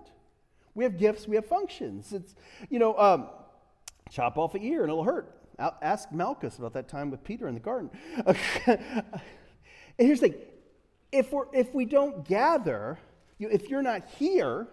We 0.75 0.85
have 0.85 0.99
gifts, 0.99 1.29
we 1.29 1.37
have 1.37 1.47
functions. 1.47 2.13
It's, 2.13 2.35
you 2.69 2.79
know, 2.79 2.97
um, 2.99 3.29
chop 4.11 4.37
off 4.37 4.55
an 4.55 4.63
ear 4.63 4.83
and 4.83 4.91
it'll 4.91 5.05
hurt. 5.05 5.31
Ask 5.59 6.11
Malchus 6.11 6.59
about 6.59 6.73
that 6.73 6.89
time 6.89 7.11
with 7.11 7.23
Peter 7.23 7.47
in 7.47 7.55
the 7.55 7.61
garden. 7.61 7.91
and 8.67 9.05
here's 9.99 10.21
the 10.21 10.31
thing 10.31 10.41
if, 11.13 11.33
we're, 11.33 11.47
if 11.53 11.73
we 11.73 11.85
don't 11.85 12.27
gather, 12.27 12.99
you 13.39 13.49
if 13.49 13.71
you're 13.71 13.83
not 13.83 14.03
here, 14.19 14.67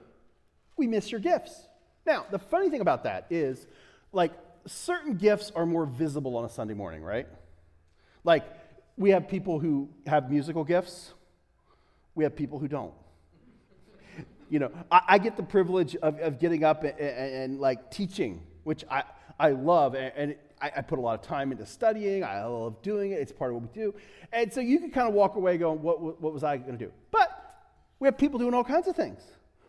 we 0.76 0.88
miss 0.88 1.12
your 1.12 1.20
gifts. 1.22 1.68
Now, 2.06 2.26
the 2.32 2.40
funny 2.40 2.72
thing 2.72 2.82
about 2.82 3.04
that 3.04 3.28
is, 3.30 3.68
like, 4.12 4.34
certain 4.66 5.18
gifts 5.18 5.52
are 5.56 5.68
more 5.68 5.86
visible 5.86 6.36
on 6.36 6.46
a 6.46 6.50
Sunday 6.50 6.74
morning, 6.74 7.04
right? 7.04 7.28
Like, 8.24 8.44
we 8.98 9.12
have 9.12 9.28
people 9.28 9.60
who 9.60 9.90
have 10.08 10.32
musical 10.32 10.64
gifts, 10.64 11.14
we 12.16 12.24
have 12.24 12.36
people 12.36 12.58
who 12.58 12.68
don't 12.68 12.94
you 14.52 14.60
know, 14.60 14.70
I, 14.92 15.02
I 15.08 15.18
get 15.18 15.38
the 15.38 15.44
privilege 15.44 15.96
of, 15.96 16.20
of 16.20 16.38
getting 16.38 16.66
up 16.66 16.84
and, 16.84 17.00
and, 17.00 17.34
and, 17.36 17.60
like 17.60 17.90
teaching, 17.90 18.44
which 18.66 18.84
I, 18.92 19.04
I 19.40 19.52
love. 19.52 19.96
And, 19.96 20.12
and 20.18 20.36
I, 20.62 20.72
I, 20.76 20.82
put 20.82 21.00
a 21.00 21.02
lot 21.02 21.18
of 21.18 21.26
time 21.26 21.54
into 21.54 21.66
studying. 21.66 22.26
I 22.26 22.44
love 22.44 22.82
doing 22.82 23.12
it. 23.12 23.22
It's 23.22 23.32
part 23.32 23.52
of 23.52 23.62
what 23.62 23.74
we 23.74 23.82
do. 23.82 23.96
And 24.34 24.52
so 24.52 24.60
you 24.60 24.80
can 24.80 24.92
kind 24.92 25.08
of 25.08 25.14
walk 25.14 25.38
away 25.38 25.58
going, 25.58 25.82
what, 25.82 26.02
what, 26.02 26.22
what 26.22 26.34
was 26.34 26.44
I 26.44 26.58
going 26.58 26.78
to 26.78 26.86
do? 26.86 26.92
But 27.12 27.30
we 28.00 28.08
have 28.10 28.18
people 28.18 28.40
doing 28.40 28.54
all 28.54 28.66
kinds 28.66 28.90
of 28.90 28.96
things. 28.96 29.22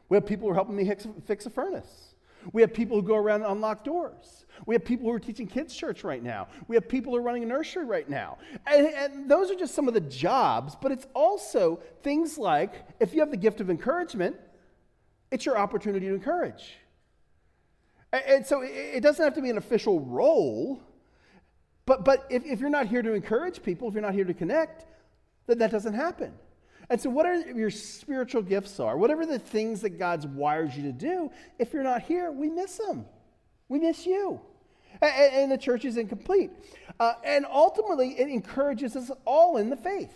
We 0.08 0.16
have 0.16 0.26
people 0.26 0.48
who 0.48 0.52
are 0.52 0.56
helping 0.56 0.74
me 0.74 0.92
fix, 1.26 1.46
a 1.46 1.50
furnace. 1.50 2.14
We 2.52 2.60
have 2.62 2.74
people 2.74 3.00
who 3.00 3.06
go 3.06 3.14
around 3.14 3.42
and 3.42 3.52
unlock 3.52 3.84
doors. 3.84 4.46
We 4.66 4.74
have 4.74 4.84
people 4.84 5.08
who 5.08 5.14
are 5.14 5.20
teaching 5.20 5.46
kids' 5.46 5.76
church 5.76 6.02
right 6.02 6.22
now. 6.22 6.48
We 6.66 6.74
have 6.74 6.88
people 6.88 7.12
who 7.12 7.20
are 7.20 7.22
running 7.22 7.44
a 7.44 7.46
nursery 7.46 7.84
right 7.84 8.10
now. 8.10 8.38
And, 8.66 8.86
and, 8.88 9.30
those 9.30 9.48
are 9.52 9.54
just 9.54 9.76
some 9.76 9.86
of 9.86 9.94
the 9.94 10.00
jobs, 10.00 10.76
but 10.82 10.90
it's 10.90 11.06
also 11.14 11.80
things 12.02 12.36
like 12.36 12.74
if 12.98 13.14
you 13.14 13.20
have 13.20 13.30
the 13.30 13.36
gift 13.36 13.60
of 13.60 13.70
encouragement, 13.70 14.36
it's 15.32 15.46
your 15.46 15.58
opportunity 15.58 16.06
to 16.06 16.14
encourage. 16.14 16.76
And 18.12 18.46
so 18.46 18.60
it 18.62 19.02
doesn't 19.02 19.24
have 19.24 19.34
to 19.34 19.42
be 19.42 19.48
an 19.48 19.56
official 19.56 20.00
role, 20.00 20.80
but, 21.86 22.04
but 22.04 22.26
if, 22.30 22.44
if 22.44 22.60
you're 22.60 22.70
not 22.70 22.86
here 22.86 23.02
to 23.02 23.14
encourage 23.14 23.62
people, 23.62 23.88
if 23.88 23.94
you're 23.94 24.02
not 24.02 24.12
here 24.12 24.26
to 24.26 24.34
connect, 24.34 24.84
then 25.46 25.58
that 25.58 25.70
doesn't 25.70 25.94
happen. 25.94 26.34
And 26.90 27.00
so, 27.00 27.08
whatever 27.08 27.50
your 27.52 27.70
spiritual 27.70 28.42
gifts 28.42 28.78
are, 28.78 28.98
whatever 28.98 29.24
the 29.24 29.38
things 29.38 29.80
that 29.80 29.98
God's 29.98 30.26
wired 30.26 30.74
you 30.74 30.82
to 30.82 30.92
do, 30.92 31.30
if 31.58 31.72
you're 31.72 31.82
not 31.82 32.02
here, 32.02 32.30
we 32.30 32.50
miss 32.50 32.76
them. 32.76 33.06
We 33.68 33.78
miss 33.78 34.04
you. 34.04 34.40
And, 35.00 35.32
and 35.32 35.52
the 35.52 35.56
church 35.56 35.86
is 35.86 35.96
incomplete. 35.96 36.50
Uh, 37.00 37.14
and 37.24 37.46
ultimately, 37.50 38.10
it 38.18 38.28
encourages 38.28 38.94
us 38.94 39.10
all 39.24 39.56
in 39.56 39.70
the 39.70 39.76
faith, 39.76 40.12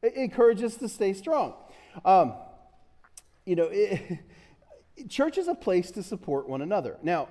it 0.00 0.14
encourages 0.14 0.72
us 0.72 0.76
to 0.78 0.88
stay 0.88 1.12
strong. 1.12 1.54
Um, 2.06 2.34
you 3.44 3.56
know, 3.56 3.68
it, 3.70 4.20
church 5.08 5.38
is 5.38 5.48
a 5.48 5.54
place 5.54 5.90
to 5.92 6.02
support 6.02 6.48
one 6.48 6.62
another. 6.62 6.98
Now, 7.02 7.28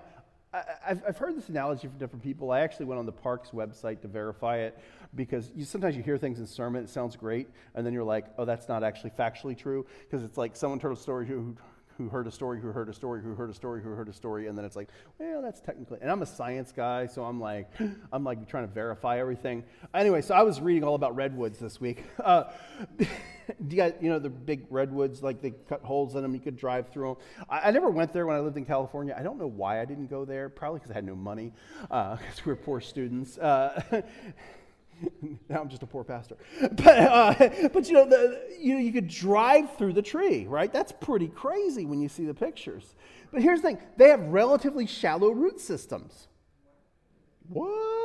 I, 0.53 0.63
have 0.83 1.03
I've 1.07 1.17
heard 1.17 1.37
this 1.37 1.47
analogy 1.47 1.87
from 1.87 1.97
different 1.97 2.23
people. 2.23 2.51
I 2.51 2.59
actually 2.59 2.85
went 2.87 2.99
on 2.99 3.05
the 3.05 3.11
Parks 3.11 3.51
website 3.51 4.01
to 4.01 4.09
verify 4.09 4.57
it 4.57 4.77
because 5.15 5.51
you, 5.55 5.63
sometimes 5.63 5.95
you 5.95 6.03
hear 6.03 6.17
things 6.17 6.39
in 6.39 6.47
sermon, 6.47 6.83
it 6.83 6.89
sounds 6.89 7.15
great, 7.15 7.47
and 7.73 7.85
then 7.85 7.93
you're 7.93 8.03
like, 8.03 8.25
oh, 8.37 8.43
that's 8.43 8.67
not 8.67 8.83
actually 8.83 9.11
factually 9.11 9.57
true 9.57 9.85
because 10.01 10.23
it's 10.23 10.37
like 10.37 10.55
someone 10.55 10.79
told 10.79 10.97
a 10.97 10.99
story 10.99 11.25
who, 11.25 11.55
who 11.97 12.09
heard 12.09 12.27
a 12.27 12.31
story, 12.31 12.59
who 12.59 12.71
heard 12.71 12.89
a 12.89 12.93
story, 12.93 13.21
who 13.21 13.35
heard 13.35 13.49
a 13.49 13.53
story, 13.53 13.81
who 13.81 13.89
heard 13.89 14.09
a 14.09 14.13
story, 14.13 14.47
and 14.47 14.57
then 14.57 14.65
it's 14.65 14.75
like, 14.75 14.89
well, 15.17 15.41
that's 15.41 15.59
technically. 15.59 15.99
And 16.01 16.11
I'm 16.11 16.21
a 16.21 16.25
science 16.25 16.71
guy, 16.71 17.07
so 17.07 17.23
I'm 17.23 17.39
like, 17.39 17.69
I'm 18.11 18.23
like 18.23 18.47
trying 18.47 18.67
to 18.67 18.73
verify 18.73 19.19
everything. 19.19 19.63
Anyway, 19.93 20.21
so 20.21 20.35
I 20.35 20.43
was 20.43 20.61
reading 20.61 20.83
all 20.83 20.95
about 20.95 21.15
redwoods 21.15 21.59
this 21.59 21.79
week. 21.79 22.03
Uh, 22.21 22.49
you 22.99 23.77
guys, 23.77 23.93
you 23.99 24.09
know, 24.09 24.19
the 24.19 24.29
big 24.29 24.65
redwoods, 24.69 25.23
like 25.23 25.41
they 25.41 25.51
cut 25.67 25.81
holes 25.81 26.15
in 26.15 26.21
them, 26.21 26.33
you 26.33 26.39
could 26.39 26.55
drive 26.55 26.89
through 26.89 27.15
them. 27.15 27.45
I, 27.49 27.67
I 27.69 27.71
never 27.71 27.89
went 27.89 28.13
there 28.13 28.25
when 28.25 28.35
I 28.35 28.39
lived 28.39 28.57
in 28.57 28.65
California. 28.65 29.15
I 29.17 29.23
don't 29.23 29.39
know 29.39 29.47
why 29.47 29.81
I 29.81 29.85
didn't 29.85 30.07
go 30.07 30.23
there. 30.23 30.47
Probably 30.47 30.79
because 30.79 30.91
I 30.91 30.95
had 30.95 31.05
no 31.05 31.15
money, 31.15 31.51
because 31.81 31.91
uh, 31.91 32.17
we 32.45 32.51
were 32.51 32.55
poor 32.55 32.79
students. 32.79 33.37
Uh, 33.37 34.03
now 35.49 35.61
I'm 35.61 35.69
just 35.69 35.83
a 35.83 35.87
poor 35.87 36.03
pastor. 36.03 36.37
But, 36.71 36.99
uh, 36.99 37.49
but 37.73 37.87
you 37.87 37.93
know, 37.93 38.07
the, 38.07 38.41
you 38.59 38.73
know, 38.73 38.79
you 38.79 38.91
could 38.91 39.07
drive 39.07 39.75
through 39.77 39.93
the 39.93 40.01
tree, 40.01 40.45
right? 40.47 40.71
That's 40.71 40.91
pretty 40.91 41.27
crazy 41.27 41.85
when 41.85 42.01
you 42.01 42.09
see 42.09 42.25
the 42.25 42.33
pictures. 42.33 42.95
But 43.31 43.41
here's 43.41 43.61
the 43.61 43.69
thing 43.69 43.79
they 43.97 44.09
have 44.09 44.21
relatively 44.21 44.85
shallow 44.85 45.31
root 45.31 45.59
systems. 45.59 46.27
What? 47.47 48.01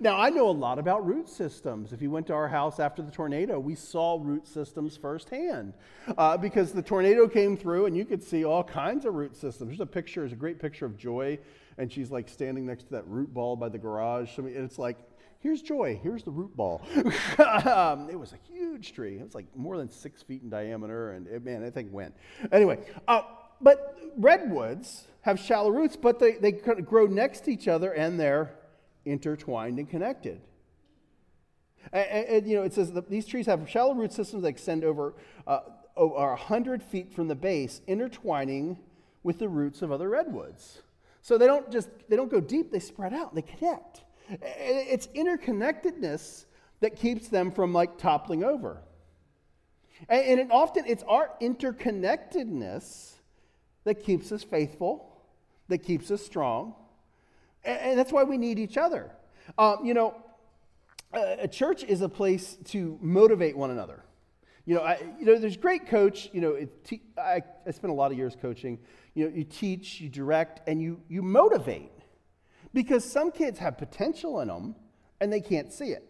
Now, 0.00 0.20
I 0.20 0.30
know 0.30 0.48
a 0.48 0.52
lot 0.52 0.78
about 0.78 1.06
root 1.06 1.28
systems. 1.28 1.92
If 1.92 2.02
you 2.02 2.10
went 2.10 2.26
to 2.28 2.34
our 2.34 2.48
house 2.48 2.80
after 2.80 3.02
the 3.02 3.10
tornado, 3.10 3.58
we 3.58 3.74
saw 3.74 4.18
root 4.20 4.46
systems 4.46 4.96
firsthand 4.96 5.74
uh, 6.16 6.36
because 6.36 6.72
the 6.72 6.82
tornado 6.82 7.28
came 7.28 7.56
through 7.56 7.86
and 7.86 7.96
you 7.96 8.04
could 8.04 8.22
see 8.22 8.44
all 8.44 8.64
kinds 8.64 9.04
of 9.04 9.14
root 9.14 9.36
systems. 9.36 9.70
There's 9.70 9.80
a 9.80 9.86
picture, 9.86 10.20
there's 10.20 10.32
a 10.32 10.36
great 10.36 10.60
picture 10.60 10.86
of 10.86 10.96
Joy, 10.96 11.38
and 11.78 11.92
she's 11.92 12.10
like 12.10 12.28
standing 12.28 12.66
next 12.66 12.84
to 12.84 12.90
that 12.92 13.06
root 13.06 13.32
ball 13.32 13.56
by 13.56 13.68
the 13.68 13.78
garage. 13.78 14.36
Mean, 14.38 14.54
it's 14.56 14.78
like 14.78 14.98
Here's 15.44 15.60
joy. 15.60 16.00
Here's 16.02 16.22
the 16.22 16.30
root 16.30 16.56
ball. 16.56 16.80
um, 17.66 18.08
it 18.08 18.18
was 18.18 18.32
a 18.32 18.38
huge 18.50 18.94
tree. 18.94 19.18
It 19.18 19.24
was 19.24 19.34
like 19.34 19.44
more 19.54 19.76
than 19.76 19.90
six 19.90 20.22
feet 20.22 20.40
in 20.42 20.48
diameter, 20.48 21.10
and 21.10 21.26
it, 21.26 21.44
man, 21.44 21.62
that 21.62 21.74
thing 21.74 21.92
went. 21.92 22.14
Anyway, 22.50 22.78
uh, 23.06 23.20
but 23.60 23.98
redwoods 24.16 25.06
have 25.20 25.38
shallow 25.38 25.68
roots, 25.68 25.96
but 25.96 26.18
they, 26.18 26.32
they 26.36 26.50
grow 26.50 27.04
next 27.04 27.40
to 27.44 27.52
each 27.52 27.68
other 27.68 27.92
and 27.92 28.18
they're 28.18 28.54
intertwined 29.04 29.78
and 29.78 29.86
connected. 29.86 30.40
And, 31.92 32.26
and, 32.26 32.48
you 32.48 32.56
know, 32.56 32.62
it 32.62 32.72
says 32.72 32.90
these 33.10 33.26
trees 33.26 33.44
have 33.44 33.68
shallow 33.68 33.92
root 33.92 34.14
systems 34.14 34.44
that 34.44 34.48
extend 34.48 34.82
over, 34.82 35.14
uh, 35.46 35.60
over 35.94 36.30
100 36.30 36.82
feet 36.82 37.12
from 37.12 37.28
the 37.28 37.34
base, 37.34 37.82
intertwining 37.86 38.78
with 39.22 39.40
the 39.40 39.50
roots 39.50 39.82
of 39.82 39.92
other 39.92 40.08
redwoods. 40.08 40.80
So 41.20 41.36
they 41.36 41.46
don't 41.46 41.70
just, 41.70 41.90
they 42.08 42.16
don't 42.16 42.30
go 42.30 42.40
deep, 42.40 42.72
they 42.72 42.80
spread 42.80 43.12
out, 43.12 43.34
they 43.34 43.42
connect. 43.42 44.04
It's 44.28 45.06
interconnectedness 45.08 46.44
that 46.80 46.96
keeps 46.96 47.28
them 47.28 47.50
from 47.50 47.72
like 47.72 47.98
toppling 47.98 48.44
over. 48.44 48.82
And, 50.08 50.40
it 50.40 50.48
often 50.50 50.84
it's 50.86 51.02
our 51.04 51.30
interconnectedness 51.40 53.12
that 53.84 54.02
keeps 54.02 54.32
us 54.32 54.42
faithful, 54.42 55.22
that 55.68 55.78
keeps 55.78 56.10
us 56.10 56.24
strong. 56.24 56.74
And, 57.64 57.98
that's 57.98 58.12
why 58.12 58.24
we 58.24 58.36
need 58.36 58.58
each 58.58 58.76
other. 58.76 59.10
Um, 59.58 59.84
you 59.84 59.94
know, 59.94 60.14
a, 61.12 61.48
church 61.48 61.84
is 61.84 62.00
a 62.00 62.08
place 62.08 62.56
to 62.66 62.98
motivate 63.00 63.56
one 63.56 63.70
another. 63.70 64.04
You 64.66 64.76
know, 64.76 64.80
I, 64.80 64.98
you 65.18 65.26
know, 65.26 65.38
there's 65.38 65.56
great 65.56 65.86
coach. 65.86 66.30
You 66.32 66.40
know, 66.40 66.68
te- 66.84 67.02
I, 67.18 67.42
I 67.66 67.70
spent 67.70 67.90
a 67.90 67.94
lot 67.94 68.10
of 68.10 68.18
years 68.18 68.34
coaching. 68.40 68.78
You 69.14 69.28
know, 69.28 69.36
you 69.36 69.44
teach, 69.44 70.00
you 70.00 70.08
direct, 70.08 70.66
and 70.66 70.80
you 70.80 71.00
you 71.08 71.22
motivate. 71.22 71.92
Because 72.74 73.04
some 73.10 73.30
kids 73.30 73.58
have 73.60 73.78
potential 73.78 74.40
in 74.40 74.48
them 74.48 74.74
and 75.20 75.32
they 75.32 75.40
can't 75.40 75.72
see 75.72 75.86
it. 75.86 76.06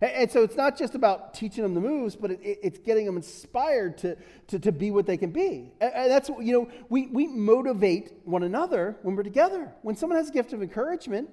And, 0.00 0.10
and 0.12 0.30
so 0.30 0.42
it's 0.42 0.56
not 0.56 0.78
just 0.78 0.94
about 0.94 1.34
teaching 1.34 1.62
them 1.62 1.74
the 1.74 1.80
moves, 1.80 2.14
but 2.14 2.30
it, 2.30 2.40
it, 2.42 2.58
it's 2.62 2.78
getting 2.78 3.06
them 3.06 3.16
inspired 3.16 3.98
to, 3.98 4.16
to, 4.48 4.58
to 4.58 4.72
be 4.72 4.90
what 4.90 5.06
they 5.06 5.16
can 5.16 5.30
be. 5.30 5.72
And, 5.80 5.92
and 5.92 6.10
that's, 6.10 6.28
you 6.28 6.52
know, 6.52 6.68
we, 6.88 7.06
we 7.06 7.26
motivate 7.26 8.12
one 8.24 8.42
another 8.42 8.96
when 9.02 9.16
we're 9.16 9.22
together. 9.22 9.72
When 9.82 9.96
someone 9.96 10.18
has 10.18 10.28
a 10.28 10.32
gift 10.32 10.52
of 10.52 10.62
encouragement, 10.62 11.30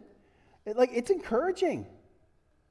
it, 0.66 0.78
like 0.78 0.92
it's 0.94 1.10
encouraging. 1.10 1.86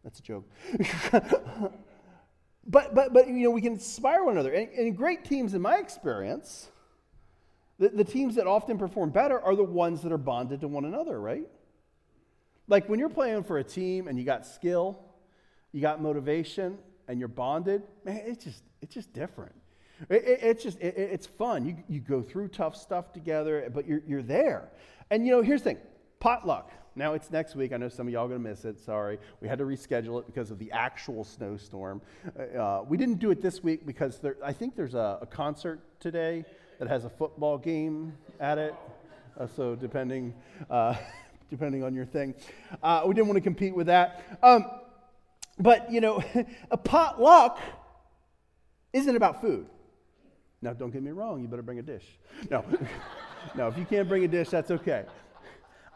That's 0.02 0.18
a 0.18 0.22
joke. 0.22 0.48
but, 1.12 2.94
but, 2.94 3.12
but, 3.12 3.28
you 3.28 3.44
know, 3.44 3.50
we 3.50 3.60
can 3.60 3.74
inspire 3.74 4.24
one 4.24 4.34
another. 4.34 4.52
And, 4.52 4.70
and 4.70 4.96
great 4.96 5.24
teams, 5.24 5.52
in 5.52 5.60
my 5.60 5.76
experience, 5.76 6.70
the, 7.78 7.90
the 7.90 8.04
teams 8.04 8.36
that 8.36 8.46
often 8.46 8.78
perform 8.78 9.10
better 9.10 9.38
are 9.40 9.54
the 9.54 9.64
ones 9.64 10.02
that 10.02 10.12
are 10.12 10.18
bonded 10.18 10.60
to 10.62 10.68
one 10.68 10.84
another, 10.84 11.20
right? 11.20 11.46
Like 12.68 12.88
when 12.88 12.98
you're 12.98 13.09
playing 13.09 13.44
for 13.44 13.59
a 13.59 13.64
team 13.64 14.09
and 14.09 14.18
you 14.18 14.24
got 14.24 14.46
skill, 14.46 14.98
you 15.72 15.81
got 15.81 16.00
motivation, 16.00 16.79
and 17.09 17.18
you're 17.18 17.29
bonded, 17.29 17.83
man, 18.05 18.22
it's 18.24 18.44
just 18.44 18.62
it's 18.83 18.94
just 18.94 19.12
different. 19.12 19.55
It, 20.11 20.24
it, 20.24 20.38
it's 20.42 20.62
just 20.62 20.79
it, 20.81 20.94
it's 20.96 21.26
fun. 21.26 21.64
You, 21.64 21.76
you 21.88 22.00
go 22.00 22.22
through 22.22 22.48
tough 22.48 22.76
stuff 22.76 23.12
together, 23.12 23.70
but 23.72 23.87
you're, 23.87 24.02
you're 24.07 24.22
there. 24.22 24.68
And 25.11 25.26
you 25.26 25.33
know, 25.33 25.42
here's 25.42 25.62
the 25.62 25.70
thing 25.70 25.79
potluck. 26.18 26.72
Now 26.98 27.12
it's 27.12 27.31
next 27.31 27.55
week. 27.55 27.72
I 27.72 27.76
know 27.76 27.90
some 27.90 28.07
of 28.07 28.12
y'all 28.12 28.24
are 28.24 28.29
going 28.29 28.42
to 28.42 28.48
miss 28.48 28.64
it. 28.64 28.79
Sorry. 28.79 29.18
We 29.42 29.48
had 29.48 29.59
to 29.59 29.64
reschedule 29.64 30.18
it 30.20 30.26
because 30.26 30.50
of 30.50 30.59
the 30.59 30.72
actual 30.72 31.24
snowstorm. 31.24 32.00
Uh, 32.38 32.59
uh, 32.59 32.85
we 32.88 32.96
didn't 32.96 33.18
do 33.18 33.31
it 33.31 33.42
this 33.42 33.62
week 33.62 33.85
because 33.85 34.18
there, 34.18 34.37
I 34.42 34.55
think 34.55 34.74
there's 34.74 34.94
a, 34.94 35.18
a, 35.20 35.26
concert 35.26 35.81
today 36.00 36.46
that 36.79 36.88
has 36.88 37.05
a 37.05 37.11
football 37.11 37.59
game 37.59 38.14
at 38.40 38.57
it. 38.57 38.74
Uh, 39.38 39.46
so 39.46 39.74
depending. 39.74 40.35
Uh, 40.70 40.94
depending 41.50 41.82
on 41.82 41.94
your 41.94 42.06
thing. 42.06 42.35
Uh, 42.82 43.02
we 43.06 43.14
didn't 43.14 43.28
want 43.28 43.37
to 43.37 43.42
compete 43.42 43.74
with 43.74 43.87
that. 43.87 44.38
Um, 44.42 44.66
but, 45.59 45.90
you 45.90 46.00
know, 46.00 46.22
a 46.70 46.76
potluck 46.76 47.59
isn't 48.92 49.16
about 49.16 49.40
food. 49.40 49.66
Now, 50.62 50.72
don't 50.72 50.90
get 50.90 51.02
me 51.02 51.11
wrong, 51.11 51.42
you 51.42 51.48
better 51.48 51.62
bring 51.62 51.78
a 51.78 51.82
dish. 51.82 52.04
No, 52.50 52.64
no, 53.54 53.68
if 53.68 53.78
you 53.78 53.85
can't 53.85 54.09
bring 54.09 54.24
a 54.24 54.28
dish, 54.28 54.48
that's 54.48 54.70
okay. 54.70 55.04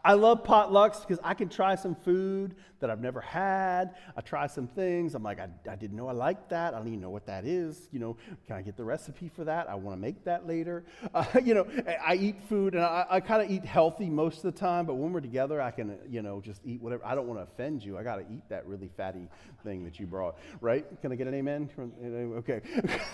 I 0.03 0.13
love 0.13 0.43
potlucks 0.43 1.01
because 1.01 1.19
I 1.23 1.33
can 1.33 1.49
try 1.49 1.75
some 1.75 1.95
food 1.95 2.55
that 2.79 2.89
I've 2.89 2.99
never 2.99 3.21
had. 3.21 3.95
I 4.17 4.21
try 4.21 4.47
some 4.47 4.67
things. 4.67 5.13
I'm 5.13 5.23
like, 5.23 5.39
I, 5.39 5.47
I 5.69 5.75
didn't 5.75 5.95
know 5.95 6.07
I 6.07 6.13
liked 6.13 6.49
that. 6.49 6.73
I 6.73 6.77
don't 6.77 6.87
even 6.87 7.01
know 7.01 7.11
what 7.11 7.27
that 7.27 7.45
is. 7.45 7.87
You 7.91 7.99
know, 7.99 8.17
can 8.47 8.55
I 8.55 8.61
get 8.61 8.75
the 8.75 8.83
recipe 8.83 9.29
for 9.29 9.43
that? 9.45 9.69
I 9.69 9.75
want 9.75 9.95
to 9.95 10.01
make 10.01 10.23
that 10.25 10.47
later. 10.47 10.83
Uh, 11.13 11.25
you 11.43 11.53
know, 11.53 11.67
I 12.05 12.15
eat 12.15 12.41
food 12.47 12.73
and 12.73 12.83
I, 12.83 13.05
I 13.09 13.19
kind 13.19 13.41
of 13.43 13.51
eat 13.51 13.65
healthy 13.65 14.09
most 14.09 14.37
of 14.37 14.43
the 14.43 14.57
time, 14.57 14.85
but 14.85 14.93
when 14.93 15.11
we're 15.11 15.19
together, 15.19 15.61
I 15.61 15.69
can, 15.69 15.97
you 16.09 16.21
know, 16.21 16.39
just 16.39 16.61
eat 16.63 16.81
whatever. 16.81 17.05
I 17.05 17.15
don't 17.15 17.27
want 17.27 17.39
to 17.39 17.43
offend 17.43 17.83
you. 17.83 17.97
I 17.97 18.03
got 18.03 18.15
to 18.15 18.21
eat 18.33 18.43
that 18.47 18.65
really 18.65 18.89
fatty 18.95 19.27
thing 19.63 19.83
that 19.83 19.99
you 19.99 20.05
brought, 20.07 20.37
right? 20.61 20.85
Can 21.01 21.11
I 21.11 21.15
get 21.15 21.27
an 21.27 21.33
amen? 21.33 21.69
Okay. 22.37 22.61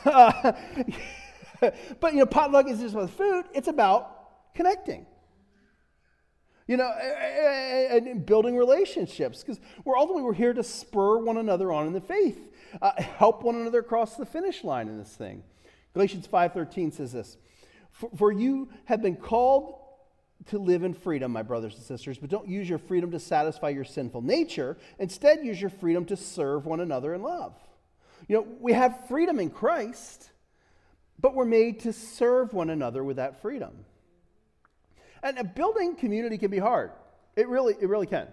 but, 2.00 2.14
you 2.14 2.20
know, 2.20 2.26
potluck 2.28 2.70
is 2.70 2.80
just 2.80 2.94
about 2.94 3.10
food, 3.10 3.46
it's 3.54 3.68
about 3.68 4.54
connecting. 4.54 5.08
You 6.68 6.78
know, 6.78 6.90
and 6.90 8.26
building 8.26 8.58
relationships 8.58 9.42
because 9.42 9.60
we're 9.86 9.98
ultimately 9.98 10.24
we're 10.24 10.34
here 10.34 10.54
to 10.54 10.64
spur 10.64 11.18
one 11.18 11.38
another 11.38 11.72
on 11.72 11.88
in 11.88 11.94
the 11.94 12.02
faith, 12.02 12.54
uh, 12.82 12.92
help 13.02 13.44
one 13.44 13.56
another 13.56 13.80
across 13.80 14.18
the 14.18 14.26
finish 14.26 14.64
line 14.66 14.90
in 14.90 14.98
this 14.98 15.16
thing. 15.16 15.44
Galatians 15.94 16.28
5:13 16.28 16.94
says 16.94 17.14
this: 17.14 17.38
for, 17.98 18.10
for 18.16 18.32
you 18.32 18.70
have 18.86 19.02
been 19.02 19.16
called 19.16 19.76
to 20.48 20.60
live 20.60 20.84
in 20.84 20.94
freedom, 20.94 21.32
my 21.32 21.42
brothers 21.42 21.74
and 21.74 21.84
sisters, 21.84 22.18
but 22.20 22.30
don't 22.30 22.48
use 22.48 22.70
your 22.70 22.78
freedom 22.78 23.12
to 23.12 23.20
satisfy 23.20 23.70
your 23.70 23.84
sinful 23.84 24.22
nature. 24.22 24.78
Instead, 25.00 25.44
use 25.44 25.60
your 25.60 25.72
freedom 25.72 26.06
to 26.06 26.16
serve 26.16 26.66
one 26.66 26.80
another 26.80 27.14
in 27.14 27.24
love. 27.24 27.56
You 28.28 28.38
know, 28.38 28.48
we 28.60 28.74
have 28.74 29.08
freedom 29.08 29.40
in 29.40 29.50
Christ, 29.50 30.30
but 31.20 31.34
we're 31.34 31.46
made 31.46 31.80
to 31.82 31.94
serve 31.94 32.54
one 32.54 32.70
another 32.70 33.04
with 33.04 33.18
that 33.18 33.42
freedom. 33.42 33.86
And 35.24 35.54
building 35.56 35.96
community 35.96 36.38
can 36.38 36.52
be 36.52 36.60
hard. 36.60 36.92
It 37.36 37.48
really, 37.48 37.76
it 37.80 37.88
really 37.88 38.08
can. 38.08 38.28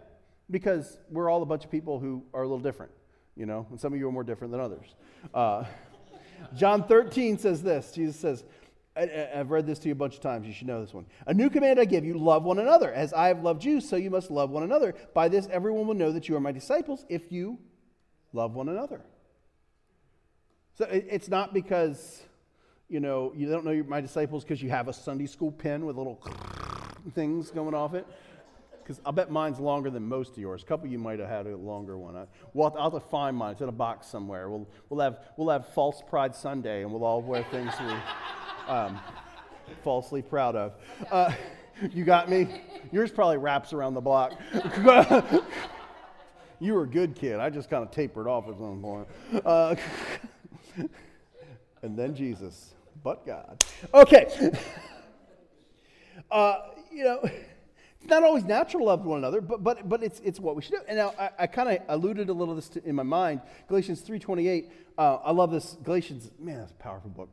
Because 0.50 0.98
we're 1.10 1.30
all 1.30 1.42
a 1.42 1.46
bunch 1.46 1.64
of 1.64 1.70
people 1.70 1.98
who 1.98 2.22
are 2.34 2.42
a 2.42 2.46
little 2.46 2.62
different, 2.62 2.92
you 3.36 3.46
know, 3.46 3.66
and 3.70 3.80
some 3.80 3.92
of 3.92 3.98
you 3.98 4.08
are 4.08 4.12
more 4.12 4.24
different 4.24 4.50
than 4.52 4.60
others. 4.60 4.94
Uh, 5.32 5.64
John 6.56 6.84
13 6.84 7.38
says 7.38 7.62
this 7.62 7.92
Jesus 7.92 8.16
says, 8.16 8.44
I, 8.96 9.28
have 9.34 9.50
read 9.50 9.66
this 9.66 9.78
to 9.80 9.88
you 9.88 9.92
a 9.92 9.96
bunch 9.96 10.14
of 10.14 10.20
times. 10.20 10.46
You 10.46 10.52
should 10.52 10.66
know 10.66 10.80
this 10.80 10.94
one. 10.94 11.06
A 11.26 11.34
new 11.34 11.50
command 11.50 11.80
I 11.80 11.84
give 11.84 12.04
you 12.04 12.16
love 12.16 12.44
one 12.44 12.58
another. 12.58 12.92
As 12.92 13.12
I 13.12 13.28
have 13.28 13.42
loved 13.42 13.64
you, 13.64 13.80
so 13.80 13.96
you 13.96 14.10
must 14.10 14.30
love 14.30 14.50
one 14.50 14.62
another. 14.62 14.94
By 15.14 15.28
this, 15.28 15.48
everyone 15.50 15.86
will 15.86 15.94
know 15.94 16.12
that 16.12 16.28
you 16.28 16.36
are 16.36 16.40
my 16.40 16.52
disciples 16.52 17.04
if 17.08 17.32
you 17.32 17.58
love 18.32 18.54
one 18.54 18.68
another. 18.68 19.00
So 20.76 20.86
it's 20.90 21.28
not 21.28 21.54
because, 21.54 22.22
you 22.88 23.00
know, 23.00 23.32
you 23.36 23.48
don't 23.48 23.64
know 23.64 23.70
you're 23.70 23.84
my 23.84 24.00
disciples 24.00 24.44
because 24.44 24.62
you 24.62 24.70
have 24.70 24.88
a 24.88 24.92
Sunday 24.92 25.26
school 25.26 25.52
pen 25.52 25.86
with 25.86 25.96
a 25.96 25.98
little 25.98 26.16
things 27.12 27.50
going 27.50 27.74
off 27.74 27.94
it? 27.94 28.06
Because 28.82 29.00
I 29.06 29.12
bet 29.12 29.30
mine's 29.30 29.58
longer 29.58 29.88
than 29.88 30.02
most 30.02 30.32
of 30.32 30.38
yours. 30.38 30.62
A 30.62 30.66
couple 30.66 30.86
of 30.86 30.92
you 30.92 30.98
might 30.98 31.18
have 31.18 31.28
had 31.28 31.46
a 31.46 31.56
longer 31.56 31.96
one. 31.96 32.16
I, 32.16 32.26
well, 32.52 32.74
I'll 32.78 32.90
have 32.90 33.02
to 33.02 33.08
find 33.08 33.34
mine. 33.36 33.52
It's 33.52 33.62
in 33.62 33.68
a 33.68 33.72
box 33.72 34.06
somewhere. 34.06 34.50
We'll, 34.50 34.68
we'll, 34.90 35.00
have, 35.00 35.20
we'll 35.38 35.48
have 35.48 35.66
False 35.68 36.02
Pride 36.06 36.34
Sunday, 36.34 36.82
and 36.82 36.92
we'll 36.92 37.04
all 37.04 37.22
wear 37.22 37.44
things 37.44 37.72
we're 37.80 38.02
um, 38.68 39.00
falsely 39.82 40.20
proud 40.20 40.54
of. 40.54 40.74
Uh, 41.10 41.32
you 41.92 42.04
got 42.04 42.28
me? 42.28 42.46
Yours 42.92 43.10
probably 43.10 43.38
wraps 43.38 43.72
around 43.72 43.94
the 43.94 44.02
block. 44.02 44.34
you 46.60 46.74
were 46.74 46.82
a 46.82 46.88
good 46.88 47.16
kid. 47.16 47.40
I 47.40 47.48
just 47.48 47.70
kind 47.70 47.82
of 47.82 47.90
tapered 47.90 48.28
off 48.28 48.48
at 48.48 48.58
some 48.58 48.82
point. 48.82 49.08
Uh, 49.44 49.76
and 51.82 51.98
then 51.98 52.14
Jesus, 52.14 52.74
but 53.02 53.26
God. 53.26 53.64
Okay. 53.92 54.52
Uh, 56.30 56.70
you 56.94 57.04
know, 57.04 57.20
it's 57.22 58.06
not 58.08 58.22
always 58.22 58.44
natural 58.44 58.84
to 58.84 58.86
love 58.86 59.04
one 59.04 59.18
another, 59.18 59.40
but, 59.40 59.62
but, 59.62 59.88
but 59.88 60.02
it's, 60.02 60.20
it's 60.20 60.40
what 60.40 60.56
we 60.56 60.62
should 60.62 60.72
do. 60.72 60.80
And 60.88 60.98
now 60.98 61.14
I, 61.18 61.30
I 61.40 61.46
kind 61.46 61.68
of 61.68 61.78
alluded 61.88 62.28
a 62.28 62.32
little 62.32 62.54
this 62.54 62.68
to, 62.70 62.84
in 62.88 62.94
my 62.94 63.02
mind. 63.02 63.40
Galatians 63.68 64.02
3.28, 64.02 64.70
uh, 64.96 65.16
I 65.16 65.32
love 65.32 65.50
this. 65.50 65.76
Galatians, 65.82 66.30
man, 66.38 66.58
that's 66.58 66.72
a 66.72 66.76
powerful 66.76 67.10
book 67.10 67.28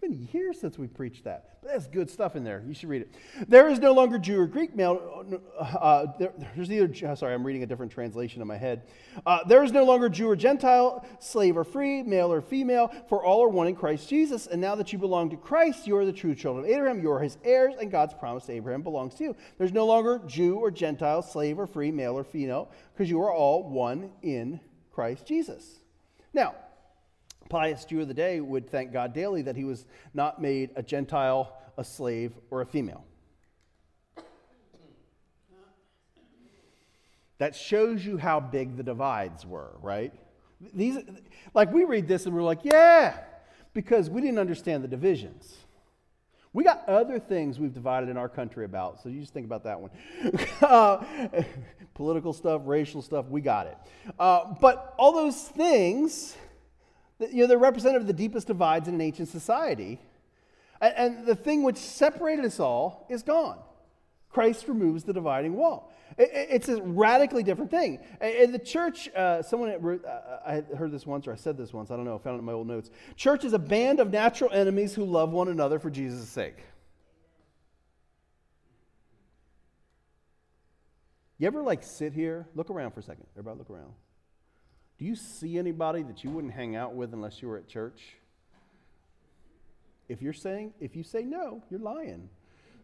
been 0.00 0.28
years 0.32 0.60
since 0.60 0.78
we 0.78 0.86
preached 0.86 1.24
that. 1.24 1.58
But 1.62 1.72
that's 1.72 1.86
good 1.86 2.08
stuff 2.08 2.36
in 2.36 2.42
there. 2.42 2.62
You 2.66 2.72
should 2.72 2.88
read 2.88 3.02
it. 3.02 3.14
There 3.48 3.68
is 3.68 3.78
no 3.78 3.92
longer 3.92 4.18
Jew 4.18 4.40
or 4.40 4.46
Greek 4.46 4.74
male. 4.74 5.42
Uh, 5.58 6.06
there, 6.18 6.32
there's 6.56 6.70
either, 6.70 7.16
sorry, 7.16 7.34
I'm 7.34 7.44
reading 7.44 7.62
a 7.62 7.66
different 7.66 7.92
translation 7.92 8.40
in 8.40 8.48
my 8.48 8.56
head. 8.56 8.84
Uh, 9.26 9.44
there 9.44 9.62
is 9.62 9.72
no 9.72 9.84
longer 9.84 10.08
Jew 10.08 10.28
or 10.28 10.36
Gentile, 10.36 11.04
slave 11.18 11.56
or 11.56 11.64
free, 11.64 12.02
male 12.02 12.32
or 12.32 12.40
female, 12.40 12.92
for 13.08 13.24
all 13.24 13.44
are 13.44 13.48
one 13.48 13.66
in 13.66 13.76
Christ 13.76 14.08
Jesus. 14.08 14.46
And 14.46 14.60
now 14.60 14.74
that 14.76 14.92
you 14.92 14.98
belong 14.98 15.28
to 15.30 15.36
Christ, 15.36 15.86
you 15.86 15.96
are 15.96 16.06
the 16.06 16.12
true 16.12 16.34
children 16.34 16.64
of 16.64 16.70
Abraham. 16.70 17.02
You 17.02 17.12
are 17.12 17.20
his 17.20 17.36
heirs, 17.44 17.74
and 17.78 17.90
God's 17.90 18.14
promise 18.14 18.46
to 18.46 18.52
Abraham 18.52 18.82
belongs 18.82 19.14
to 19.16 19.24
you. 19.24 19.36
There's 19.58 19.72
no 19.72 19.84
longer 19.84 20.22
Jew 20.26 20.56
or 20.56 20.70
Gentile, 20.70 21.22
slave 21.22 21.58
or 21.58 21.66
free, 21.66 21.90
male 21.90 22.16
or 22.16 22.24
female, 22.24 22.70
because 22.94 23.10
you 23.10 23.20
are 23.20 23.32
all 23.32 23.68
one 23.68 24.12
in 24.22 24.60
Christ 24.90 25.26
Jesus. 25.26 25.80
Now, 26.32 26.54
pious 27.50 27.84
Jew 27.84 28.00
of 28.00 28.08
the 28.08 28.14
day 28.14 28.40
would 28.40 28.70
thank 28.70 28.92
God 28.92 29.12
daily 29.12 29.42
that 29.42 29.56
he 29.56 29.64
was 29.64 29.84
not 30.14 30.40
made 30.40 30.70
a 30.76 30.82
Gentile, 30.82 31.58
a 31.76 31.84
slave, 31.84 32.32
or 32.50 32.62
a 32.62 32.66
female. 32.66 33.04
that 37.40 37.56
shows 37.56 38.04
you 38.04 38.18
how 38.18 38.38
big 38.38 38.76
the 38.76 38.82
divides 38.82 39.46
were, 39.46 39.74
right? 39.80 40.12
These, 40.74 40.98
like 41.54 41.72
we 41.72 41.84
read 41.84 42.06
this 42.06 42.26
and 42.26 42.34
we're 42.34 42.42
like, 42.42 42.60
yeah, 42.64 43.16
because 43.72 44.10
we 44.10 44.20
didn't 44.20 44.38
understand 44.38 44.84
the 44.84 44.88
divisions. 44.88 45.56
We 46.52 46.64
got 46.64 46.86
other 46.86 47.18
things 47.18 47.58
we've 47.58 47.72
divided 47.72 48.10
in 48.10 48.18
our 48.18 48.28
country 48.28 48.66
about, 48.66 49.02
so 49.02 49.08
you 49.08 49.20
just 49.20 49.32
think 49.32 49.46
about 49.46 49.64
that 49.64 49.80
one. 49.80 49.90
uh, 50.60 51.02
political 51.94 52.34
stuff, 52.34 52.60
racial 52.66 53.00
stuff, 53.00 53.24
we 53.30 53.40
got 53.40 53.66
it. 53.66 53.78
Uh, 54.18 54.52
but 54.60 54.94
all 54.98 55.12
those 55.12 55.40
things, 55.40 56.36
you 57.20 57.42
know, 57.42 57.46
they're 57.46 57.58
representative 57.58 58.02
of 58.02 58.06
the 58.06 58.12
deepest 58.12 58.46
divides 58.46 58.88
in 58.88 58.94
an 58.94 59.00
ancient 59.00 59.28
society. 59.28 60.00
And, 60.80 60.94
and 60.96 61.26
the 61.26 61.34
thing 61.34 61.62
which 61.62 61.76
separated 61.76 62.44
us 62.44 62.58
all 62.58 63.06
is 63.10 63.22
gone. 63.22 63.58
Christ 64.30 64.68
removes 64.68 65.04
the 65.04 65.12
dividing 65.12 65.54
wall. 65.54 65.92
It's 66.16 66.68
a 66.68 66.82
radically 66.82 67.42
different 67.42 67.70
thing. 67.70 67.98
In 68.20 68.52
the 68.52 68.58
church, 68.58 69.08
uh, 69.14 69.42
someone, 69.42 69.70
uh, 69.70 70.38
I 70.44 70.62
heard 70.76 70.90
this 70.90 71.06
once, 71.06 71.26
or 71.26 71.32
I 71.32 71.36
said 71.36 71.56
this 71.56 71.72
once, 71.72 71.90
I 71.90 71.96
don't 71.96 72.04
know, 72.04 72.16
I 72.16 72.18
found 72.18 72.36
it 72.36 72.40
in 72.40 72.44
my 72.44 72.52
old 72.52 72.66
notes. 72.66 72.90
Church 73.16 73.44
is 73.44 73.52
a 73.52 73.58
band 73.58 74.00
of 74.00 74.10
natural 74.10 74.50
enemies 74.52 74.94
who 74.94 75.04
love 75.04 75.30
one 75.30 75.48
another 75.48 75.78
for 75.78 75.90
Jesus' 75.90 76.28
sake. 76.28 76.58
You 81.38 81.46
ever 81.46 81.62
like 81.62 81.82
sit 81.82 82.12
here? 82.12 82.46
Look 82.54 82.70
around 82.70 82.90
for 82.92 83.00
a 83.00 83.02
second. 83.02 83.26
Everybody, 83.32 83.58
look 83.58 83.70
around. 83.70 83.92
Do 85.00 85.06
you 85.06 85.16
see 85.16 85.56
anybody 85.56 86.02
that 86.02 86.22
you 86.22 86.30
wouldn't 86.30 86.52
hang 86.52 86.76
out 86.76 86.94
with 86.94 87.14
unless 87.14 87.40
you 87.40 87.48
were 87.48 87.56
at 87.56 87.66
church? 87.66 88.16
If 90.10 90.20
you're 90.20 90.34
saying, 90.34 90.74
if 90.78 90.94
you 90.94 91.02
say 91.02 91.22
no, 91.22 91.62
you're 91.70 91.80
lying. 91.80 92.28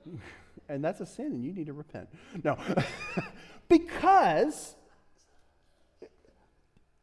and 0.68 0.83
that's 0.83 1.00
a 1.00 1.07
sin 1.07 1.26
and 1.26 1.44
you 1.44 1.52
need 1.52 1.66
to 1.66 1.74
repent. 1.74 2.09
No. 2.42 2.57
because 3.68 4.74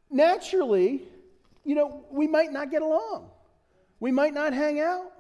naturally, 0.10 1.04
you 1.64 1.76
know, 1.76 2.06
we 2.10 2.26
might 2.26 2.52
not 2.52 2.72
get 2.72 2.82
along. 2.82 3.30
We 4.00 4.12
might 4.12 4.34
not 4.34 4.52
hang 4.54 4.80
out. 4.80 5.12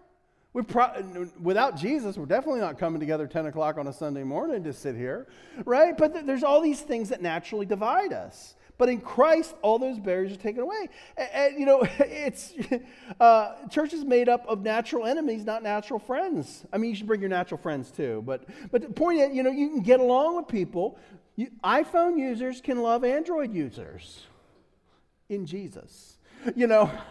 We 0.53 0.63
pro- 0.63 1.27
without 1.39 1.77
Jesus, 1.77 2.17
we're 2.17 2.25
definitely 2.25 2.61
not 2.61 2.79
coming 2.79 2.99
together 2.99 3.27
10 3.27 3.45
o'clock 3.45 3.77
on 3.77 3.85
a 3.85 3.93
Sunday 3.93 4.23
morning 4.23 4.63
to 4.63 4.73
sit 4.73 4.95
here, 4.95 5.27
right? 5.65 5.95
But 5.95 6.13
th- 6.13 6.25
there's 6.25 6.43
all 6.43 6.61
these 6.61 6.81
things 6.81 7.09
that 7.09 7.21
naturally 7.21 7.67
divide 7.67 8.11
us. 8.11 8.55
But 8.77 8.89
in 8.89 9.01
Christ, 9.01 9.55
all 9.61 9.77
those 9.77 9.99
barriers 9.99 10.33
are 10.33 10.41
taken 10.41 10.61
away. 10.61 10.89
And, 11.15 11.29
and 11.33 11.59
you 11.59 11.65
know, 11.65 11.81
it's 11.99 12.53
uh, 13.19 13.67
church 13.69 13.93
is 13.93 14.03
made 14.03 14.29
up 14.29 14.45
of 14.47 14.61
natural 14.61 15.05
enemies, 15.05 15.45
not 15.45 15.63
natural 15.63 15.99
friends. 15.99 16.65
I 16.73 16.77
mean, 16.77 16.89
you 16.89 16.95
should 16.95 17.07
bring 17.07 17.21
your 17.21 17.29
natural 17.29 17.59
friends 17.59 17.91
too. 17.91 18.23
But 18.25 18.45
but 18.71 18.81
the 18.81 18.89
point 18.89 19.19
is, 19.19 19.35
you 19.35 19.43
know, 19.43 19.51
you 19.51 19.69
can 19.69 19.81
get 19.81 19.99
along 19.99 20.37
with 20.37 20.47
people. 20.47 20.97
You, 21.35 21.49
iPhone 21.63 22.19
users 22.19 22.61
can 22.61 22.81
love 22.81 23.03
Android 23.03 23.53
users 23.53 24.21
in 25.29 25.45
Jesus. 25.45 26.17
You 26.55 26.67
know. 26.67 26.91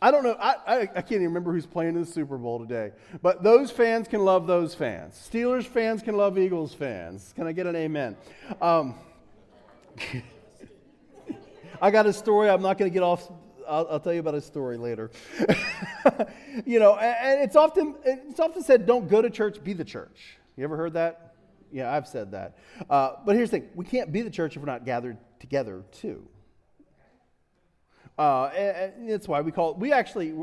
I 0.00 0.10
don't 0.10 0.24
know. 0.24 0.36
I, 0.38 0.54
I, 0.66 0.80
I, 0.80 0.86
can't 0.86 1.12
even 1.12 1.28
remember 1.28 1.52
who's 1.52 1.64
playing 1.64 1.94
in 1.94 2.02
the 2.02 2.06
Super 2.06 2.36
Bowl 2.36 2.58
today. 2.58 2.92
But 3.22 3.42
those 3.42 3.70
fans 3.70 4.06
can 4.06 4.26
love 4.26 4.46
those 4.46 4.74
fans. 4.74 5.14
Steelers 5.32 5.64
fans 5.64 6.02
can 6.02 6.18
love 6.18 6.38
Eagles 6.38 6.74
fans. 6.74 7.32
Can 7.34 7.46
I 7.46 7.52
get 7.52 7.66
an 7.66 7.74
amen? 7.76 8.14
Um, 8.60 8.94
I 11.80 11.90
got 11.90 12.06
a 12.06 12.12
story. 12.12 12.48
I'm 12.48 12.62
not 12.62 12.78
going 12.78 12.90
to 12.90 12.94
get 12.94 13.02
off. 13.02 13.30
I'll, 13.68 13.86
I'll, 13.90 14.00
tell 14.00 14.12
you 14.12 14.20
about 14.20 14.34
a 14.34 14.40
story 14.40 14.76
later. 14.76 15.10
you 16.64 16.78
know, 16.78 16.96
and, 16.96 17.42
it's 17.42 17.56
often 17.56 17.96
it's 18.04 18.40
often 18.40 18.62
said, 18.62 18.86
"Don't 18.86 19.08
go 19.08 19.20
to 19.20 19.30
church, 19.30 19.62
be 19.62 19.72
the 19.72 19.84
church." 19.84 20.38
You 20.56 20.64
ever 20.64 20.76
heard 20.76 20.94
that? 20.94 21.34
Yeah, 21.72 21.92
I've 21.92 22.06
said 22.06 22.30
that. 22.32 22.56
Uh, 22.88 23.14
but 23.24 23.36
here's 23.36 23.50
the 23.50 23.60
thing: 23.60 23.68
we 23.74 23.84
can't 23.84 24.12
be 24.12 24.22
the 24.22 24.30
church 24.30 24.56
if 24.56 24.62
we're 24.62 24.66
not 24.66 24.84
gathered 24.84 25.18
together 25.40 25.84
too. 25.92 26.26
Uh, 28.18 28.46
and, 28.56 28.94
and 28.94 29.10
that's 29.10 29.28
why 29.28 29.40
we 29.42 29.52
call 29.52 29.72
it. 29.72 29.78
We 29.78 29.92
actually, 29.92 30.34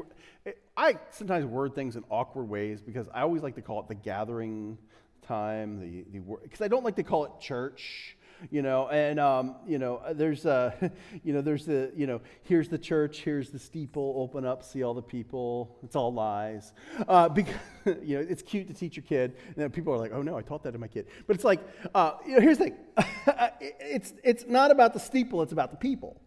I 0.78 0.98
sometimes 1.10 1.46
word 1.46 1.74
things 1.74 1.96
in 1.96 2.04
awkward 2.10 2.46
ways 2.46 2.82
because 2.82 3.08
I 3.14 3.22
always 3.22 3.42
like 3.42 3.56
to 3.56 3.62
call 3.62 3.80
it 3.80 3.88
the 3.88 3.96
gathering 3.96 4.78
time, 5.24 5.80
the 5.80 6.06
the 6.12 6.20
because 6.44 6.62
I 6.62 6.68
don't 6.68 6.84
like 6.84 6.98
to 6.98 7.04
call 7.04 7.26
it 7.26 7.32
church 7.40 8.18
you 8.52 8.62
know, 8.62 8.88
and, 8.90 9.20
um, 9.20 9.56
you 9.66 9.78
know, 9.78 10.02
there's, 10.14 10.46
uh, 10.46 10.72
you 11.24 11.34
know, 11.34 11.42
there's 11.42 11.66
the, 11.66 11.92
you 11.96 12.08
know, 12.08 12.22
here's 12.44 12.70
the 12.70 12.78
church, 12.78 13.20
here's 13.20 13.50
the 13.50 13.60
steeple, 13.60 14.16
open 14.18 14.46
up, 14.46 14.64
see 14.64 14.84
all 14.84 14.94
the 14.94 15.02
people. 15.02 15.78
It's 15.84 15.96
all 15.96 16.14
lies. 16.14 16.74
Uh, 17.08 17.30
because, 17.44 17.56
you 17.86 18.18
know, 18.18 18.26
it's 18.28 18.42
cute 18.42 18.68
to 18.68 18.74
teach 18.74 18.96
your 18.96 19.04
kid. 19.04 19.36
And 19.48 19.56
then 19.56 19.70
people 19.70 19.94
are 19.94 19.98
like, 19.98 20.12
oh 20.14 20.22
no, 20.22 20.38
I 20.38 20.42
taught 20.42 20.64
that 20.64 20.72
to 20.72 20.78
my 20.78 20.88
kid. 20.88 21.08
But 21.28 21.36
it's 21.36 21.46
like, 21.46 21.60
uh, 21.94 22.14
you 22.26 22.36
know, 22.36 22.42
here's 22.42 22.58
the 22.58 22.66
thing. 22.66 22.78
it's, 23.60 24.14
it's 24.24 24.46
not 24.48 24.72
about 24.72 24.94
the 24.94 25.00
steeple, 25.00 25.42
it's 25.42 25.54
about 25.54 25.72
the 25.72 25.78
people, 25.78 26.20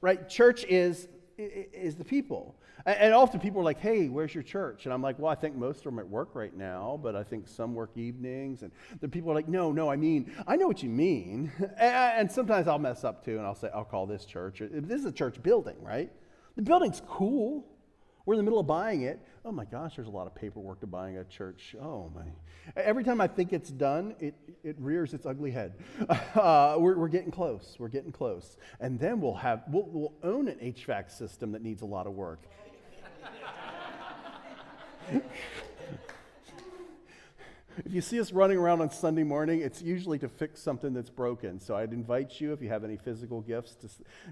right? 0.00 0.28
Church 0.28 0.64
is, 0.64 1.08
is 1.72 1.96
the 1.96 2.04
people. 2.04 2.56
And 2.84 3.14
often 3.14 3.38
people 3.38 3.60
are 3.60 3.64
like, 3.64 3.78
hey, 3.78 4.08
where's 4.08 4.34
your 4.34 4.42
church? 4.42 4.86
And 4.86 4.92
I'm 4.92 5.02
like, 5.02 5.18
well, 5.18 5.30
I 5.30 5.34
think 5.34 5.54
most 5.54 5.78
of 5.78 5.84
them 5.84 6.00
are 6.00 6.02
at 6.02 6.08
work 6.08 6.30
right 6.34 6.56
now, 6.56 6.98
but 7.00 7.14
I 7.14 7.22
think 7.22 7.46
some 7.46 7.74
work 7.74 7.90
evenings. 7.96 8.62
And 8.62 8.72
the 9.00 9.08
people 9.08 9.30
are 9.30 9.34
like, 9.34 9.48
no, 9.48 9.70
no, 9.70 9.88
I 9.88 9.96
mean, 9.96 10.32
I 10.46 10.56
know 10.56 10.66
what 10.66 10.82
you 10.82 10.90
mean. 10.90 11.52
And 11.78 12.30
sometimes 12.30 12.68
I'll 12.68 12.78
mess 12.78 13.04
up 13.04 13.24
too, 13.24 13.38
and 13.38 13.46
I'll 13.46 13.54
say, 13.54 13.68
I'll 13.74 13.84
call 13.84 14.06
this 14.06 14.24
church. 14.24 14.60
This 14.60 15.00
is 15.00 15.06
a 15.06 15.12
church 15.12 15.42
building, 15.42 15.76
right? 15.82 16.10
The 16.56 16.62
building's 16.62 17.02
cool. 17.06 17.64
We're 18.24 18.34
in 18.34 18.38
the 18.38 18.44
middle 18.44 18.60
of 18.60 18.66
buying 18.66 19.02
it. 19.02 19.20
Oh 19.44 19.50
my 19.50 19.64
gosh, 19.64 19.96
there's 19.96 20.06
a 20.06 20.12
lot 20.12 20.26
of 20.26 20.34
paperwork 20.34 20.80
to 20.80 20.86
buying 20.86 21.18
a 21.18 21.24
church. 21.24 21.74
Oh 21.80 22.10
my. 22.14 22.22
Every 22.76 23.02
time 23.02 23.20
I 23.20 23.26
think 23.26 23.52
it's 23.52 23.70
done, 23.70 24.14
it, 24.20 24.34
it 24.62 24.76
rears 24.78 25.14
its 25.14 25.26
ugly 25.26 25.50
head. 25.50 25.74
Uh, 26.34 26.76
we're, 26.78 26.96
we're 26.96 27.08
getting 27.08 27.30
close. 27.30 27.76
We're 27.78 27.88
getting 27.88 28.10
close. 28.10 28.56
And 28.80 28.98
then 28.98 29.20
we'll 29.20 29.34
have, 29.34 29.64
we'll, 29.68 29.86
we'll 29.86 30.14
own 30.22 30.48
an 30.48 30.58
HVAC 30.58 31.10
system 31.10 31.52
that 31.52 31.62
needs 31.62 31.82
a 31.82 31.86
lot 31.86 32.06
of 32.06 32.14
work. 32.14 32.40
if 37.78 37.92
you 37.92 38.00
see 38.00 38.20
us 38.20 38.32
running 38.32 38.58
around 38.58 38.80
on 38.80 38.90
Sunday 38.90 39.22
morning, 39.22 39.60
it's 39.60 39.80
usually 39.82 40.18
to 40.18 40.28
fix 40.28 40.60
something 40.60 40.92
that's 40.92 41.10
broken. 41.10 41.58
So 41.58 41.74
I'd 41.74 41.92
invite 41.92 42.40
you, 42.40 42.52
if 42.52 42.60
you 42.62 42.68
have 42.68 42.84
any 42.84 42.96
physical 42.96 43.40
gifts, 43.40 43.74
to, 43.76 43.88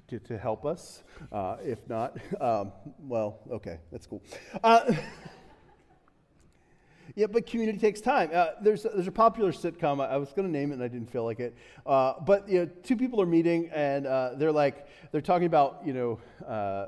to, 0.09 0.27
to 0.27 0.39
help 0.39 0.65
us. 0.67 1.03
Uh, 1.33 1.57
if 1.63 1.89
not, 1.89 2.17
um, 2.41 2.73
well, 2.99 3.41
okay, 3.51 3.79
that's 3.91 4.07
cool. 4.07 4.23
Uh, 4.63 4.93
yeah, 7.15 7.27
but 7.27 7.47
community 7.47 7.79
takes 7.79 8.01
time. 8.01 8.31
Uh, 8.33 8.49
there's, 8.63 8.83
there's 8.83 9.09
a 9.09 9.13
popular 9.13 9.53
sitcom. 9.53 10.01
I, 10.01 10.15
I 10.15 10.17
was 10.17 10.31
going 10.31 10.47
to 10.47 10.53
name 10.53 10.71
it 10.71 10.75
and 10.75 10.83
I 10.83 10.89
didn't 10.89 11.11
feel 11.11 11.25
like 11.25 11.41
it. 11.41 11.57
Uh, 11.87 12.15
but 12.21 12.49
you 12.49 12.61
know, 12.61 12.67
two 12.83 12.97
people 12.97 13.21
are 13.21 13.27
meeting 13.27 13.71
and 13.73 14.07
uh, 14.07 14.35
they're 14.37 14.53
like, 14.53 14.87
they're 15.13 15.21
talking 15.21 15.47
about, 15.47 15.83
you 15.85 15.93
know, 15.93 16.21
uh, 16.47 16.87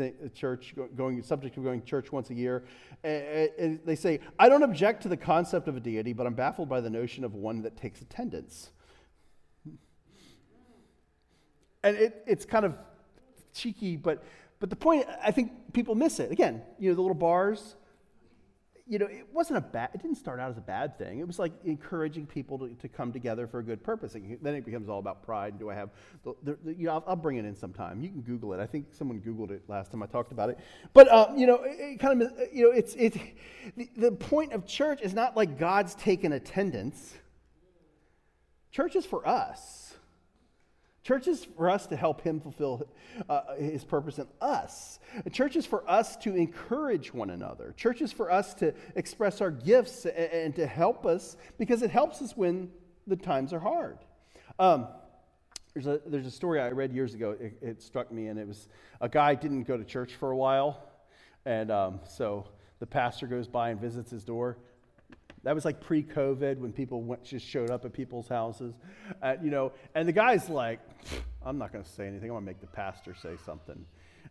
Uh, 0.00 0.28
church, 0.34 0.74
going 0.96 1.22
subject 1.22 1.56
of 1.58 1.64
going 1.64 1.80
to 1.80 1.86
church 1.86 2.10
once 2.12 2.30
a 2.30 2.34
year. 2.34 2.64
And 3.04 3.78
they 3.84 3.94
say, 3.94 4.20
I 4.38 4.48
don't 4.48 4.62
object 4.62 5.02
to 5.02 5.08
the 5.08 5.18
concept 5.18 5.68
of 5.68 5.76
a 5.76 5.80
deity, 5.80 6.14
but 6.14 6.26
I'm 6.26 6.34
baffled 6.34 6.68
by 6.68 6.80
the 6.80 6.88
notion 6.88 7.24
of 7.24 7.34
one 7.34 7.62
that 7.62 7.76
takes 7.76 8.00
attendance. 8.00 8.70
And 11.84 11.96
it, 11.96 12.24
it's 12.26 12.44
kind 12.46 12.64
of 12.64 12.78
cheeky, 13.52 13.96
but, 13.96 14.24
but 14.60 14.70
the 14.70 14.76
point, 14.76 15.06
I 15.22 15.30
think 15.30 15.52
people 15.74 15.94
miss 15.94 16.20
it. 16.20 16.32
Again, 16.32 16.62
you 16.78 16.88
know, 16.88 16.94
the 16.94 17.02
little 17.02 17.14
bars, 17.14 17.76
you 18.86 18.98
know, 18.98 19.06
it 19.06 19.26
wasn't 19.32 19.58
a 19.58 19.60
bad, 19.60 19.90
it 19.94 20.02
didn't 20.02 20.16
start 20.16 20.40
out 20.40 20.50
as 20.50 20.58
a 20.58 20.62
bad 20.62 20.98
thing. 20.98 21.20
It 21.20 21.26
was 21.26 21.38
like 21.38 21.52
encouraging 21.64 22.26
people 22.26 22.58
to, 22.58 22.68
to 22.74 22.88
come 22.88 23.12
together 23.12 23.46
for 23.46 23.60
a 23.60 23.62
good 23.62 23.82
purpose. 23.82 24.14
And 24.14 24.38
then 24.42 24.54
it 24.54 24.64
becomes 24.64 24.88
all 24.88 24.98
about 24.98 25.22
pride. 25.22 25.58
Do 25.58 25.70
I 25.70 25.74
have, 25.74 25.90
the, 26.24 26.34
the, 26.42 26.58
the, 26.64 26.74
you 26.74 26.86
know, 26.86 26.94
I'll, 26.94 27.04
I'll, 27.08 27.16
bring 27.16 27.36
it 27.36 27.44
in 27.44 27.54
sometime. 27.54 28.02
You 28.02 28.08
can 28.08 28.20
Google 28.22 28.52
it. 28.52 28.60
I 28.60 28.66
think 28.66 28.86
someone 28.92 29.20
Googled 29.20 29.50
it 29.50 29.62
last 29.68 29.92
time 29.92 30.02
I 30.02 30.06
talked 30.06 30.32
about 30.32 30.50
it. 30.50 30.58
But, 30.92 31.08
uh, 31.08 31.28
you 31.36 31.46
know, 31.46 31.62
it, 31.62 31.76
it, 31.78 32.00
kind 32.00 32.22
of, 32.22 32.32
you 32.52 32.64
know, 32.64 32.70
it's, 32.70 32.94
it's, 32.94 33.16
the, 33.76 33.88
the 33.96 34.12
point 34.12 34.52
of 34.52 34.66
church 34.66 35.00
is 35.02 35.14
not 35.14 35.36
like 35.36 35.58
God's 35.58 35.94
taken 35.94 36.32
attendance. 36.32 37.14
Church 38.72 38.96
is 38.96 39.06
for 39.06 39.26
us. 39.26 39.81
Church 41.02 41.26
is 41.26 41.44
for 41.44 41.68
us 41.68 41.86
to 41.88 41.96
help 41.96 42.20
Him 42.20 42.40
fulfill 42.40 42.88
uh, 43.28 43.56
His 43.56 43.84
purpose 43.84 44.18
in 44.18 44.28
us. 44.40 45.00
Church 45.32 45.56
is 45.56 45.66
for 45.66 45.88
us 45.90 46.16
to 46.18 46.34
encourage 46.36 47.12
one 47.12 47.30
another. 47.30 47.74
Church 47.76 48.00
is 48.00 48.12
for 48.12 48.30
us 48.30 48.54
to 48.54 48.72
express 48.94 49.40
our 49.40 49.50
gifts 49.50 50.04
and, 50.04 50.14
and 50.16 50.56
to 50.56 50.66
help 50.66 51.04
us 51.04 51.36
because 51.58 51.82
it 51.82 51.90
helps 51.90 52.22
us 52.22 52.36
when 52.36 52.70
the 53.06 53.16
times 53.16 53.52
are 53.52 53.60
hard. 53.60 53.98
Um, 54.58 54.86
there's, 55.74 55.86
a, 55.86 56.00
there's 56.06 56.26
a 56.26 56.30
story 56.30 56.60
I 56.60 56.68
read 56.68 56.92
years 56.92 57.14
ago. 57.14 57.36
It, 57.38 57.58
it, 57.62 57.82
struck 57.82 58.12
me, 58.12 58.26
and 58.26 58.38
it 58.38 58.46
was 58.46 58.68
a 59.00 59.08
guy 59.08 59.34
didn't 59.34 59.64
go 59.64 59.76
to 59.76 59.84
church 59.84 60.14
for 60.14 60.30
a 60.30 60.36
while. 60.36 60.88
And 61.46 61.70
um, 61.70 62.00
so 62.06 62.46
the 62.78 62.86
pastor 62.86 63.26
goes 63.26 63.48
by 63.48 63.70
and 63.70 63.80
visits 63.80 64.10
his 64.10 64.24
door. 64.24 64.58
That 65.44 65.54
was 65.54 65.64
like 65.64 65.80
pre-COVID 65.80 66.58
when 66.58 66.72
people 66.72 67.02
went, 67.02 67.24
just 67.24 67.46
showed 67.46 67.70
up 67.70 67.84
at 67.84 67.92
people's 67.92 68.28
houses, 68.28 68.74
uh, 69.22 69.34
you 69.42 69.50
know. 69.50 69.72
And 69.94 70.06
the 70.06 70.12
guy's 70.12 70.48
like, 70.48 70.80
"I'm 71.44 71.58
not 71.58 71.72
going 71.72 71.84
to 71.84 71.90
say 71.90 72.06
anything. 72.06 72.30
I'm 72.30 72.34
going 72.34 72.44
to 72.44 72.46
make 72.46 72.60
the 72.60 72.68
pastor 72.68 73.14
say 73.14 73.36
something." 73.44 73.84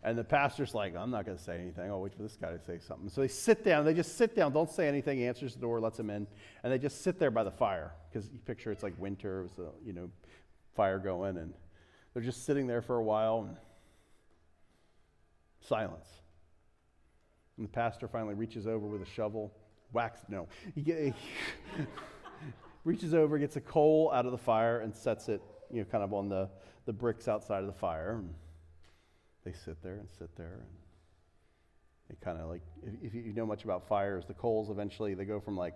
And 0.04 0.18
the 0.18 0.24
pastor's 0.24 0.74
like, 0.74 0.96
I'm 0.96 1.12
not 1.12 1.28
going 1.28 1.38
to 1.38 1.44
say 1.44 1.60
anything. 1.60 1.92
I'll 1.92 2.02
wait 2.02 2.16
for 2.16 2.24
this 2.24 2.36
guy 2.36 2.50
to 2.50 2.60
say 2.60 2.80
something. 2.80 3.08
So 3.08 3.22
they 3.22 3.28
sit 3.28 3.64
down. 3.64 3.86
They 3.86 3.94
just 3.94 4.18
sit 4.18 4.36
down, 4.36 4.52
don't 4.52 4.70
say 4.70 4.88
anything. 4.88 5.20
He 5.20 5.28
answers 5.28 5.54
the 5.54 5.62
door, 5.62 5.80
lets 5.80 6.00
him 6.00 6.10
in, 6.10 6.26
and 6.64 6.74
they 6.74 6.80
just 6.80 7.04
sit 7.04 7.20
there 7.20 7.30
by 7.30 7.44
the 7.44 7.52
fire 7.52 7.92
because 8.10 8.28
you 8.32 8.40
picture 8.40 8.72
it's 8.72 8.82
like 8.82 8.96
winter, 8.98 9.44
with 9.44 9.60
a 9.60 9.70
you 9.86 9.94
know 9.94 10.10
fire 10.76 10.98
going, 10.98 11.38
and 11.38 11.54
they're 12.14 12.24
just 12.24 12.46
sitting 12.46 12.66
there 12.66 12.82
for 12.82 12.96
a 12.96 13.04
while. 13.04 13.46
And 13.48 13.58
silence. 15.62 16.08
And 17.58 17.68
the 17.68 17.72
pastor 17.72 18.08
finally 18.08 18.34
reaches 18.34 18.68
over 18.68 18.86
with 18.88 19.02
a 19.02 19.06
shovel, 19.06 19.54
whacks. 19.92 20.22
No, 20.30 20.48
he, 20.76 20.82
he 20.82 21.14
reaches 22.84 23.14
over, 23.14 23.38
gets 23.38 23.56
a 23.56 23.62
coal 23.62 24.12
out 24.14 24.26
of 24.26 24.32
the 24.32 24.38
fire, 24.38 24.80
and 24.80 24.96
sets 24.96 25.30
it, 25.30 25.42
you 25.72 25.80
know, 25.80 25.86
kind 25.86 26.04
of 26.04 26.14
on 26.14 26.30
the 26.30 26.50
the 26.86 26.94
bricks 26.94 27.28
outside 27.28 27.60
of 27.60 27.68
the 27.68 27.80
fire. 27.80 28.16
And 28.20 28.34
they 29.44 29.54
sit 29.54 29.82
there 29.82 29.96
and 29.96 30.10
sit 30.10 30.36
there 30.36 30.60
and 30.60 30.70
they 32.10 32.16
kind 32.24 32.40
of 32.40 32.50
like 32.50 32.62
if, 32.84 33.14
if, 33.14 33.14
you 33.14 33.34
know 33.34 33.46
much 33.46 33.64
about 33.64 33.88
fires 33.88 34.26
the 34.26 34.34
coals 34.34 34.70
eventually 34.70 35.14
they 35.14 35.26
go 35.26 35.40
from 35.40 35.58
like 35.58 35.76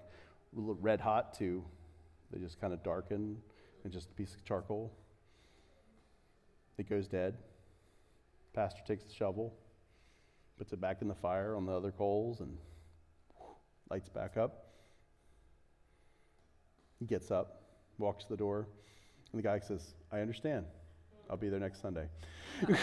red 0.53 0.99
hot 0.99 1.33
to 1.33 1.63
they 2.31 2.39
just 2.39 2.59
kind 2.59 2.73
of 2.73 2.83
darken 2.83 3.37
and 3.83 3.93
just 3.93 4.09
a 4.09 4.13
piece 4.13 4.33
of 4.33 4.43
charcoal 4.45 4.91
it 6.77 6.89
goes 6.89 7.07
dead 7.07 7.35
pastor 8.53 8.81
takes 8.85 9.05
the 9.05 9.13
shovel 9.13 9.53
puts 10.57 10.73
it 10.73 10.79
back 10.79 11.01
in 11.01 11.07
the 11.07 11.15
fire 11.15 11.55
on 11.55 11.65
the 11.65 11.71
other 11.71 11.91
coals 11.91 12.39
and 12.41 12.57
lights 13.89 14.09
back 14.09 14.37
up 14.37 14.65
he 16.99 17.05
gets 17.05 17.31
up 17.31 17.61
walks 17.97 18.23
to 18.23 18.29
the 18.29 18.37
door 18.37 18.67
and 19.31 19.39
the 19.39 19.43
guy 19.43 19.59
says 19.59 19.93
i 20.11 20.19
understand 20.19 20.65
i'll 21.29 21.37
be 21.37 21.49
there 21.49 21.59
next 21.59 21.81
sunday 21.81 22.07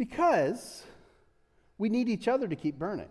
Because 0.00 0.82
we 1.76 1.90
need 1.90 2.08
each 2.08 2.26
other 2.26 2.48
to 2.48 2.56
keep 2.56 2.78
burning. 2.78 3.10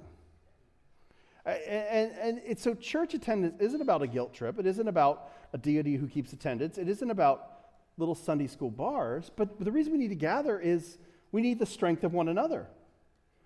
And, 1.45 2.12
and 2.20 2.41
it's, 2.43 2.64
so 2.64 2.74
church 2.74 3.14
attendance 3.14 3.62
isn't 3.62 3.80
about 3.80 4.01
a 4.01 4.07
guilt 4.07 4.34
trip. 4.34 4.57
It 4.57 4.66
isn't 4.66 4.88
about 4.88 5.30
a 5.53 5.60
deity 5.60 5.97
who 5.97 6.07
keeps 6.07 6.34
attendance. 6.34 6.80
It 6.80 6.89
isn't 6.89 7.12
about 7.12 7.60
little 7.99 8.16
Sunday 8.16 8.47
school 8.47 8.72
bars. 8.72 9.30
But 9.36 9.64
the 9.64 9.72
reason 9.72 9.91
we 9.91 9.99
need 9.99 10.07
to 10.07 10.16
gather 10.16 10.60
is 10.60 10.97
we 11.32 11.43
need 11.43 11.60
the 11.60 11.66
strength 11.68 12.03
of 12.03 12.14
one 12.14 12.28
another. 12.28 12.66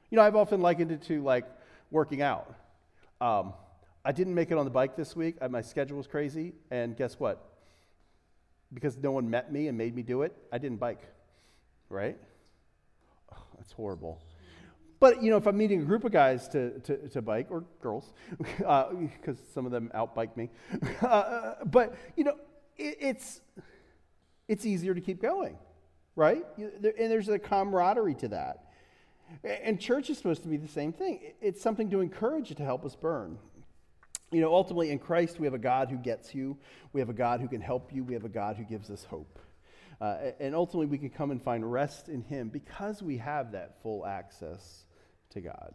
You 0.09 0.16
know, 0.16 0.22
I've 0.22 0.38
often 0.38 0.61
likened 0.61 0.93
it 0.93 1.01
to 1.07 1.22
like 1.22 1.43
working 1.94 2.22
out. 2.22 2.54
Um, 3.22 3.54
I 4.04 4.12
didn't 4.12 4.34
make 4.34 4.52
it 4.52 4.58
on 4.58 4.66
the 4.66 4.72
bike 4.72 4.98
this 4.98 5.16
week. 5.16 5.36
My 5.50 5.62
schedule 5.62 5.98
was 5.98 6.08
crazy. 6.08 6.54
And 6.72 6.98
guess 6.98 7.20
what? 7.20 7.52
Because 8.74 8.98
no 8.98 9.12
one 9.12 9.30
met 9.30 9.54
me 9.54 9.68
and 9.68 9.78
made 9.78 9.96
me 9.96 10.02
do 10.02 10.24
it, 10.24 10.36
I 10.52 10.58
didn't 10.58 10.80
bike, 10.80 11.04
right? 11.89 12.18
That's 13.58 13.72
horrible. 13.72 14.22
But, 15.00 15.22
you 15.22 15.30
know, 15.30 15.38
if 15.38 15.46
I'm 15.46 15.58
meeting 15.58 15.82
a 15.82 15.86
group 15.86 16.06
of 16.06 16.12
guys 16.12 16.48
to, 16.50 16.80
to, 16.80 17.10
to 17.10 17.22
bike, 17.22 17.48
or 17.50 17.66
girls, 17.82 18.14
because 18.38 18.58
uh, 19.38 19.54
some 19.54 19.66
of 19.66 19.72
them 19.72 19.91
outbike 19.94 20.36
me, 20.36 20.50
uh, 21.02 21.56
but, 21.66 21.96
you 22.16 22.24
know, 22.24 22.36
it, 22.78 22.98
it's, 23.00 23.41
it's 24.48 24.66
easier 24.66 24.94
to 24.94 25.02
keep 25.02 25.22
going, 25.22 25.58
right? 26.16 26.44
And 26.58 26.82
there's 26.82 27.30
a 27.30 27.38
camaraderie 27.38 28.16
to 28.16 28.30
that. 28.30 28.72
And 29.43 29.79
church 29.79 30.09
is 30.09 30.17
supposed 30.17 30.43
to 30.43 30.49
be 30.49 30.57
the 30.57 30.67
same 30.67 30.93
thing. 30.93 31.34
It's 31.41 31.61
something 31.61 31.89
to 31.91 32.01
encourage 32.01 32.53
to 32.55 32.63
help 32.63 32.86
us 32.86 32.95
burn. 32.95 33.38
You 34.31 34.41
know, 34.41 34.53
ultimately 34.53 34.91
in 34.91 34.99
Christ, 34.99 35.39
we 35.39 35.45
have 35.45 35.53
a 35.53 35.59
God 35.59 35.89
who 35.89 35.97
gets 35.97 36.34
you, 36.34 36.57
we 36.91 36.99
have 36.99 37.09
a 37.09 37.13
God 37.13 37.39
who 37.39 37.47
can 37.47 37.61
help 37.61 37.93
you, 37.93 38.03
we 38.03 38.13
have 38.13 38.25
a 38.25 38.29
God 38.29 38.57
who 38.57 38.63
gives 38.63 38.89
us 38.89 39.05
hope. 39.05 39.39
Uh, 40.01 40.31
and 40.39 40.53
ultimately, 40.53 40.88
we 40.88 40.97
can 40.97 41.09
come 41.09 41.31
and 41.31 41.41
find 41.41 41.71
rest 41.71 42.09
in 42.09 42.21
Him 42.23 42.49
because 42.49 43.01
we 43.01 43.17
have 43.17 43.53
that 43.53 43.81
full 43.81 44.05
access 44.05 44.86
to 45.29 45.39
God. 45.39 45.71